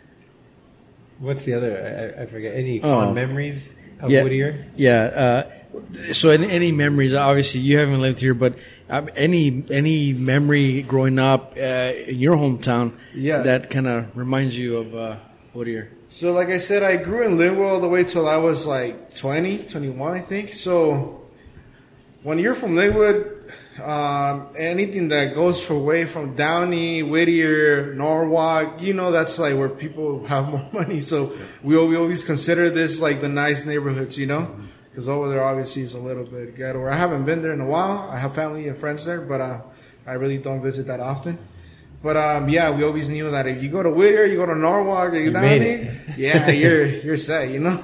What's 1.20 1.46
the 1.46 1.54
other? 1.54 2.14
I, 2.18 2.24
I 2.24 2.26
forget. 2.26 2.56
Any 2.56 2.80
fond 2.80 3.10
Oh. 3.10 3.14
memories 3.14 3.74
of 4.02 4.10
Yeah. 4.12 4.24
Whittier? 4.24 4.66
Yeah. 4.76 5.02
Uh, 5.04 6.14
so, 6.14 6.30
any, 6.30 6.50
any 6.52 6.72
memories? 6.72 7.14
Obviously, 7.14 7.62
you 7.62 7.78
haven't 7.80 8.00
lived 8.02 8.20
here, 8.20 8.34
but 8.36 8.58
um, 8.90 9.10
any 9.16 9.64
any 9.72 10.14
memory 10.14 10.84
growing 10.84 11.18
up 11.18 11.54
uh, 11.58 11.62
in 12.08 12.20
your 12.20 12.38
hometown 12.38 12.94
Yeah. 13.16 13.42
that 13.42 13.70
kind 13.72 13.88
of 13.88 14.16
reminds 14.16 14.56
you 14.58 14.78
of 14.78 14.96
uh, 14.96 15.16
Whittier? 15.54 15.90
So, 16.10 16.32
like 16.32 16.50
I 16.50 16.60
said, 16.60 16.84
I 16.84 16.98
grew 16.98 17.24
in 17.26 17.38
Lynwood 17.38 17.68
all 17.68 17.80
the 17.82 17.88
way 17.90 18.04
till 18.04 18.28
I 18.28 18.38
was 18.38 18.68
like 18.68 19.16
20, 19.16 19.64
21, 19.64 20.12
I 20.14 20.20
think. 20.20 20.54
So, 20.54 21.23
when 22.24 22.40
you're 22.40 22.56
from 22.56 22.76
Lynwood, 22.76 23.30
um, 23.82 24.50
anything 24.58 25.10
that 25.10 25.36
goes 25.36 25.70
away 25.70 26.06
from 26.06 26.36
Downey, 26.36 27.04
Whittier, 27.04 27.94
Norwalk, 27.94 28.82
you 28.82 28.94
know, 28.94 29.12
that's 29.12 29.38
like 29.38 29.56
where 29.56 29.70
people 29.70 30.26
have 30.28 30.50
more 30.50 30.68
money. 30.72 31.02
So, 31.02 31.34
we, 31.62 31.76
we 31.86 31.96
always 31.96 32.24
consider 32.24 32.70
this 32.70 33.00
like 33.00 33.22
the 33.22 33.30
nice 33.30 33.66
neighborhoods, 33.66 34.18
you 34.18 34.26
know? 34.26 34.56
Because 34.90 35.10
over 35.10 35.28
there 35.28 35.44
obviously 35.44 35.82
is 35.82 35.96
a 35.96 36.00
little 36.00 36.24
bit 36.24 36.56
ghetto. 36.56 36.88
I 36.88 36.96
haven't 36.96 37.26
been 37.26 37.42
there 37.42 37.54
in 37.54 37.62
a 37.62 37.66
while. 37.66 38.08
I 38.12 38.18
have 38.18 38.36
family 38.36 38.68
and 38.68 38.78
friends 38.78 39.06
there, 39.06 39.22
but 39.22 39.42
uh, 39.42 39.62
I 40.06 40.14
really 40.14 40.38
don't 40.38 40.62
visit 40.62 40.86
that 40.88 41.00
often. 41.00 41.40
But 42.04 42.18
um, 42.18 42.50
yeah, 42.50 42.70
we 42.70 42.84
always 42.84 43.10
knew 43.10 43.32
that 43.32 43.48
if 43.48 43.64
you 43.64 43.70
go 43.70 43.82
to 43.82 43.90
Whittier, 43.90 44.26
you 44.26 44.36
go 44.36 44.46
to 44.46 44.56
Norwalk, 44.56 45.14
you, 45.14 45.32
Downey, 45.32 45.90
yeah, 46.18 46.52
you're 46.52 46.86
you're 47.06 47.18
set, 47.18 47.50
you 47.50 47.60
know. 47.60 47.84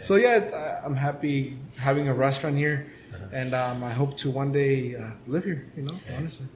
so 0.00 0.16
yeah, 0.16 0.80
I'm 0.84 0.94
happy 0.94 1.56
having 1.78 2.06
a 2.06 2.14
restaurant 2.14 2.58
here, 2.58 2.86
and 3.32 3.54
um, 3.54 3.82
I 3.84 3.92
hope 3.92 4.16
to 4.18 4.30
one 4.30 4.52
day 4.52 4.96
uh, 4.96 5.10
live 5.26 5.44
here. 5.44 5.66
You 5.76 5.84
know, 5.84 5.94
honestly. 6.16 6.46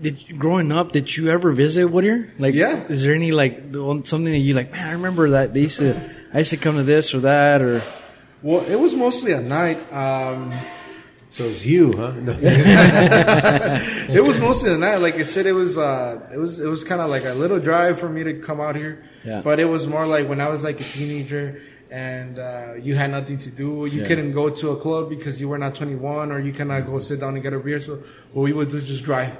Did 0.00 0.28
you, 0.28 0.36
growing 0.36 0.70
up, 0.70 0.92
did 0.92 1.16
you 1.16 1.28
ever 1.28 1.50
visit 1.52 1.88
Whittier? 1.88 2.32
Like, 2.38 2.54
Yeah. 2.54 2.84
Is 2.88 3.02
there 3.02 3.14
any 3.14 3.32
like 3.32 3.74
something 3.74 4.24
that 4.24 4.38
you 4.38 4.54
like? 4.54 4.70
Man, 4.70 4.86
I 4.88 4.92
remember 4.92 5.30
that 5.30 5.54
they 5.54 5.62
used 5.62 5.78
to. 5.78 6.00
I 6.32 6.38
used 6.38 6.50
to 6.50 6.56
come 6.56 6.76
to 6.76 6.84
this 6.84 7.14
or 7.14 7.20
that 7.20 7.62
or. 7.62 7.82
Well, 8.42 8.64
it 8.66 8.76
was 8.76 8.94
mostly 8.94 9.32
at 9.34 9.42
night. 9.42 9.78
Um, 9.92 10.52
So 11.30 11.44
was 11.46 11.66
you, 11.66 11.92
huh? 11.96 12.12
No. 12.12 12.32
it 12.40 14.22
was 14.22 14.38
mostly 14.40 14.72
at 14.72 14.78
night. 14.78 14.96
Like 14.96 15.16
I 15.16 15.24
said, 15.24 15.46
it 15.46 15.52
was 15.52 15.76
uh, 15.76 16.28
it 16.32 16.38
was 16.38 16.60
it 16.60 16.68
was 16.68 16.84
kind 16.84 17.00
of 17.00 17.10
like 17.10 17.24
a 17.24 17.34
little 17.34 17.58
drive 17.58 17.98
for 17.98 18.08
me 18.08 18.22
to 18.24 18.34
come 18.40 18.60
out 18.60 18.76
here. 18.76 19.04
Yeah. 19.24 19.40
But 19.42 19.58
it 19.60 19.66
was 19.66 19.86
more 19.86 20.06
like 20.06 20.28
when 20.28 20.40
I 20.40 20.48
was 20.48 20.62
like 20.64 20.80
a 20.80 20.84
teenager 20.84 21.60
and 21.90 22.38
uh, 22.38 22.74
you 22.80 22.94
had 22.94 23.10
nothing 23.10 23.38
to 23.38 23.50
do. 23.50 23.86
You 23.90 24.02
Yeah. 24.02 24.06
couldn't 24.08 24.32
go 24.32 24.50
to 24.50 24.70
a 24.70 24.76
club 24.76 25.08
because 25.08 25.40
you 25.40 25.48
were 25.48 25.58
not 25.58 25.74
21, 25.74 26.30
or 26.32 26.38
you 26.40 26.52
cannot 26.52 26.86
go 26.86 26.98
sit 26.98 27.20
down 27.20 27.34
and 27.34 27.42
get 27.42 27.52
a 27.52 27.58
beer. 27.58 27.80
So 27.80 27.98
what 28.32 28.42
we 28.42 28.52
would 28.52 28.70
do 28.70 28.76
is 28.76 28.84
just 28.84 29.04
drive, 29.04 29.32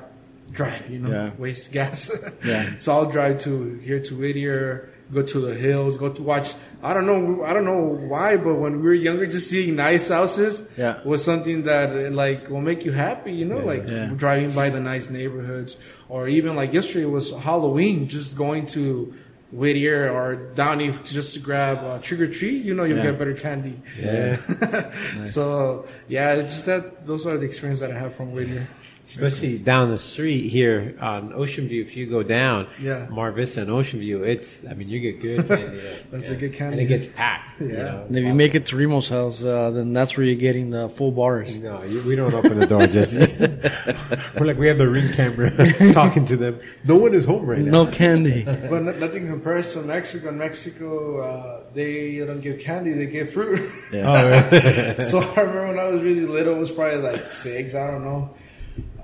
drive. 0.53 0.89
You 0.91 0.99
know, 1.01 1.11
Yeah. 1.11 1.31
waste 1.39 1.73
gas. 1.73 2.11
Yeah. 2.45 2.71
So 2.79 2.93
I'll 2.93 3.11
drive 3.11 3.39
to 3.41 3.75
here 3.83 4.01
to 4.01 4.15
Whittier, 4.15 4.89
go 5.13 5.23
to 5.23 5.41
the 5.41 5.55
hills, 5.55 5.97
go 5.97 6.09
to 6.11 6.23
watch. 6.23 6.55
I 6.83 6.93
don't 6.95 7.07
know. 7.07 7.43
I 7.45 7.53
don't 7.55 7.65
know 7.65 7.97
why, 8.09 8.37
but 8.37 8.55
when 8.57 8.77
we 8.81 8.83
were 8.83 8.95
younger, 8.95 9.27
just 9.27 9.49
seeing 9.51 9.75
nice 9.77 10.09
houses 10.09 10.63
Yeah. 10.77 11.01
was 11.05 11.25
something 11.25 11.63
that 11.65 11.91
uh, 11.91 12.11
like 12.11 12.49
will 12.51 12.61
make 12.61 12.85
you 12.85 12.93
happy. 12.93 13.33
You 13.33 13.47
know, 13.47 13.59
like 13.59 13.85
driving 14.17 14.53
by 14.53 14.69
the 14.71 14.81
nice 14.81 15.09
neighborhoods, 15.11 15.77
or 16.09 16.29
even 16.29 16.57
like 16.57 16.73
yesterday 16.73 17.05
was 17.07 17.33
Halloween, 17.33 18.07
just 18.09 18.37
going 18.37 18.67
to 18.69 19.13
Whittier 19.51 20.11
or 20.11 20.37
Downey 20.55 20.93
just 21.05 21.35
to 21.35 21.41
grab 21.41 21.79
uh, 21.85 21.99
trick 22.01 22.21
or 22.21 22.27
treat, 22.33 22.65
you 22.65 22.75
know 22.75 22.85
you'll 22.85 22.99
Yeah. 22.99 23.05
get 23.11 23.19
better 23.19 23.35
candy. 23.35 23.81
Yeah. 23.99 24.37
So 25.27 25.87
yeah, 26.09 26.35
it's 26.35 26.55
just 26.55 26.67
that 26.67 27.07
those 27.07 27.27
are 27.27 27.37
the 27.39 27.47
experience 27.47 27.81
that 27.81 27.91
I 27.91 27.99
have 27.99 28.15
from 28.15 28.33
Whittier. 28.33 28.69
Especially 29.09 29.57
down 29.59 29.91
the 29.91 29.99
street 29.99 30.49
here 30.51 30.95
on 31.01 31.33
Ocean 31.33 31.67
View, 31.67 31.81
if 31.81 31.97
you 31.97 32.05
go 32.07 32.23
down, 32.23 32.67
Yeah. 32.79 33.07
Mar 33.11 33.33
Vista 33.33 33.63
and 33.63 33.71
Ocean 33.71 34.01
View, 34.01 34.23
it's, 34.23 34.59
I 34.69 34.75
mean, 34.75 34.89
you 34.91 35.01
get 35.01 35.21
good 35.23 35.49
candy. 35.49 35.77
there. 35.79 35.97
That's 36.11 36.29
a 36.29 36.37
good 36.37 36.53
candy. 36.53 36.75
And 36.75 36.83
it 36.83 36.87
gets 36.89 37.07
packed. 37.17 37.59
you 37.61 37.69
Yeah. 37.69 37.77
know. 37.77 38.05
And 38.09 38.17
if 38.19 38.25
you 38.25 38.35
make 38.35 38.55
it 38.55 38.67
to 38.67 38.77
Remo's 38.77 39.09
house, 39.09 39.43
uh, 39.43 39.71
then 39.71 39.95
that's 39.95 40.15
where 40.17 40.27
you're 40.27 40.37
getting 40.37 40.69
the 40.71 40.91
full 40.91 41.11
bars. 41.11 41.59
No, 41.59 41.83
you, 41.85 42.03
we 42.03 42.17
don't 42.17 42.35
open 42.35 42.59
the 42.61 42.67
door, 42.67 42.87
Jesse. 42.87 43.17
We're 44.39 44.47
like, 44.47 44.59
we 44.59 44.69
have 44.69 44.79
the 44.79 44.89
ring 44.89 45.11
camera 45.15 45.51
talking 45.95 46.27
to 46.27 46.37
them. 46.37 46.61
No 46.85 46.97
one 46.97 47.15
is 47.15 47.25
home 47.25 47.47
right 47.47 47.61
now. 47.61 47.85
No 47.85 47.91
candy. 47.91 48.45
But 48.45 48.83
nothing 48.99 49.27
compares 49.27 49.73
to 49.73 49.81
Mexico. 49.83 50.29
In 50.29 50.37
Mexico, 50.39 51.21
uh, 51.23 51.63
they 51.75 52.19
don't 52.19 52.41
give 52.41 52.61
candy; 52.61 52.93
they 52.93 53.07
give 53.07 53.33
fruit. 53.33 53.71
Oh, 53.95 54.29
really? 54.29 55.03
so 55.05 55.21
I 55.21 55.41
remember 55.41 55.67
when 55.69 55.79
I 55.79 55.89
was 55.89 56.03
really 56.03 56.27
little, 56.27 56.55
it 56.57 56.59
was 56.59 56.71
probably 56.71 56.99
like 57.01 57.31
six, 57.31 57.75
I 57.75 57.87
don't 57.91 58.05
know. 58.05 58.35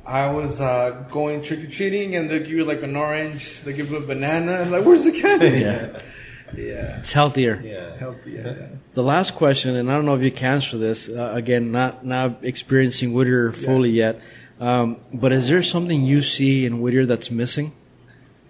I 0.06 0.30
was 0.30 0.60
uh, 0.60 1.04
going 1.10 1.42
trick 1.42 1.60
or 1.64 1.66
treating, 1.70 2.14
and 2.14 2.28
they 2.28 2.38
give 2.40 2.50
you 2.50 2.64
like 2.64 2.82
an 2.82 2.94
orange, 2.96 3.62
they 3.62 3.72
give 3.72 3.90
you 3.90 3.96
a 3.96 4.00
banana, 4.06 4.60
and 4.60 4.70
like, 4.70 4.84
where's 4.84 5.04
the 5.04 5.12
candy? 5.12 5.60
Yeah. 6.56 6.62
yeah, 6.62 6.98
It's 6.98 7.10
healthier. 7.10 7.60
yeah. 7.64 7.96
healthy. 7.98 8.32
Yeah. 8.32 8.66
The 8.92 9.02
last 9.02 9.34
question, 9.34 9.74
and 9.76 9.90
I 9.90 9.94
don't 9.94 10.04
know 10.06 10.14
if 10.14 10.22
you 10.22 10.30
can 10.30 10.54
answer 10.54 10.78
this. 10.78 11.08
Uh, 11.08 11.32
again, 11.34 11.72
not 11.72 12.04
not 12.06 12.44
experiencing 12.44 13.12
Whittier 13.12 13.50
fully 13.50 13.90
yet, 13.90 14.20
um, 14.60 14.98
but 15.12 15.32
is 15.32 15.48
there 15.48 15.62
something 15.62 16.04
you 16.04 16.22
see 16.22 16.64
in 16.64 16.80
Whittier 16.80 17.06
that's 17.06 17.28
missing 17.30 17.72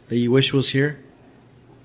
that 0.09 0.19
you 0.19 0.31
wish 0.31 0.53
was 0.53 0.69
here, 0.71 0.99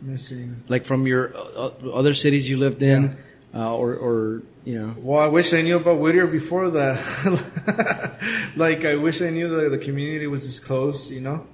Missing. 0.01 0.63
like 0.67 0.85
from 0.85 1.07
your 1.07 1.33
uh, 1.37 1.39
uh, 1.85 1.91
other 1.93 2.13
cities 2.13 2.49
you 2.49 2.57
lived 2.57 2.81
in, 2.83 3.15
uh, 3.53 3.75
or 3.75 3.95
or 3.95 4.43
you 4.65 4.79
know? 4.79 4.95
Well, 4.99 5.19
I 5.19 5.27
wish 5.27 5.53
I 5.53 5.61
knew 5.61 5.77
about 5.77 5.99
Whittier 5.99 6.27
before 6.27 6.69
that. 6.69 8.51
like, 8.55 8.85
I 8.85 8.95
wish 8.95 9.21
I 9.21 9.29
knew 9.29 9.47
that 9.47 9.69
the 9.69 9.77
community 9.77 10.27
was 10.27 10.45
this 10.45 10.59
close, 10.59 11.09
you 11.09 11.21
know. 11.21 11.47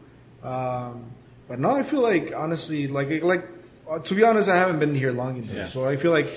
Um, 0.43 1.11
but 1.47 1.59
no, 1.59 1.71
I 1.71 1.83
feel 1.83 2.01
like 2.01 2.33
honestly, 2.35 2.87
like 2.87 3.23
like 3.23 3.47
uh, 3.89 3.99
to 3.99 4.15
be 4.15 4.23
honest, 4.23 4.49
I 4.49 4.57
haven't 4.57 4.79
been 4.79 4.95
here 4.95 5.11
long 5.11 5.37
enough, 5.37 5.69
so 5.69 5.85
I 5.85 5.95
feel 5.95 6.11
like 6.11 6.27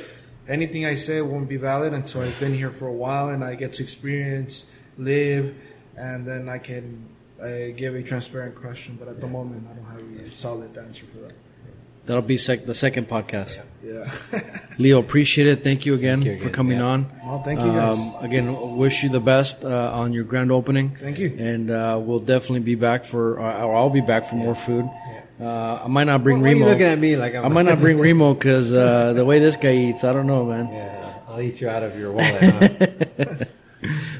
anything 0.46 0.84
I 0.84 0.94
say 0.94 1.20
won't 1.20 1.48
be 1.48 1.56
valid 1.56 1.92
until 1.92 2.22
I've 2.22 2.38
been 2.40 2.54
here 2.54 2.70
for 2.70 2.86
a 2.86 2.92
while 2.92 3.28
and 3.28 3.44
I 3.44 3.54
get 3.54 3.74
to 3.74 3.82
experience, 3.82 4.66
live, 4.96 5.54
and 5.96 6.26
then 6.26 6.48
I 6.48 6.58
can 6.58 7.08
uh, 7.40 7.74
give 7.76 7.94
a 7.94 8.02
transparent 8.02 8.54
question. 8.54 8.96
But 8.98 9.08
at 9.08 9.20
the 9.20 9.26
moment, 9.26 9.66
I 9.70 9.74
don't 9.74 10.16
have 10.16 10.26
a 10.26 10.32
solid 10.32 10.76
answer 10.76 11.06
for 11.06 11.18
that. 11.18 11.32
That'll 12.08 12.22
be 12.22 12.38
sec- 12.38 12.64
the 12.64 12.74
second 12.74 13.06
podcast. 13.06 13.60
Yeah. 13.84 14.10
Leo, 14.78 14.98
appreciate 14.98 15.46
it. 15.46 15.62
Thank 15.62 15.84
you 15.84 15.92
again 15.92 16.22
you 16.22 16.38
for 16.38 16.48
coming 16.48 16.78
yeah. 16.78 16.86
on. 16.86 17.06
well, 17.22 17.42
thank 17.42 17.60
you 17.60 17.66
guys. 17.66 17.98
Um, 17.98 18.16
again, 18.20 18.76
wish 18.78 19.02
you 19.02 19.10
the 19.10 19.20
best 19.20 19.62
uh, 19.62 19.90
on 19.92 20.14
your 20.14 20.24
grand 20.24 20.50
opening. 20.50 20.96
Thank 20.96 21.18
you. 21.18 21.36
And 21.38 21.70
uh, 21.70 22.00
we'll 22.02 22.20
definitely 22.20 22.60
be 22.60 22.76
back 22.76 23.04
for, 23.04 23.34
or 23.34 23.52
or 23.52 23.76
I'll 23.76 23.90
be 23.90 24.00
back 24.00 24.24
for 24.24 24.36
more 24.36 24.54
food. 24.54 24.88
Uh, 25.38 25.82
I 25.84 25.88
might 25.88 26.04
not 26.04 26.24
bring 26.24 26.40
Why 26.40 26.48
are 26.48 26.52
you 26.52 26.60
Remo. 26.60 26.72
looking 26.72 26.86
at 26.86 26.98
me 26.98 27.16
like 27.16 27.34
I'm 27.34 27.44
I 27.44 27.48
might 27.48 27.66
not 27.66 27.78
bring 27.84 27.98
Remo 27.98 28.32
because 28.32 28.72
uh, 28.72 29.12
the 29.12 29.26
way 29.26 29.38
this 29.38 29.56
guy 29.56 29.74
eats, 29.74 30.02
I 30.02 30.14
don't 30.14 30.26
know, 30.26 30.46
man. 30.46 30.72
Yeah, 30.72 31.14
I'll 31.28 31.42
eat 31.42 31.60
you 31.60 31.68
out 31.68 31.82
of 31.82 31.98
your 31.98 32.12
wallet. 32.12 33.04
Huh? 33.18 33.44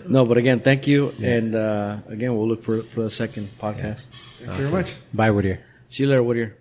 No, 0.07 0.25
but 0.25 0.37
again, 0.37 0.61
thank 0.61 0.87
you, 0.87 1.15
and 1.23 1.57
uh, 1.57 1.99
again, 2.07 2.37
we'll 2.37 2.49
look 2.49 2.63
for 2.63 2.83
for 2.83 3.03
the 3.03 3.11
second 3.11 3.49
podcast. 3.59 4.07
Thank 4.45 4.59
you 4.59 4.69
very 4.69 4.73
much. 4.73 4.95
Bye, 5.13 5.31
Whittier. 5.31 5.65
See 5.89 6.03
you 6.03 6.09
later, 6.11 6.23
Whittier. 6.23 6.57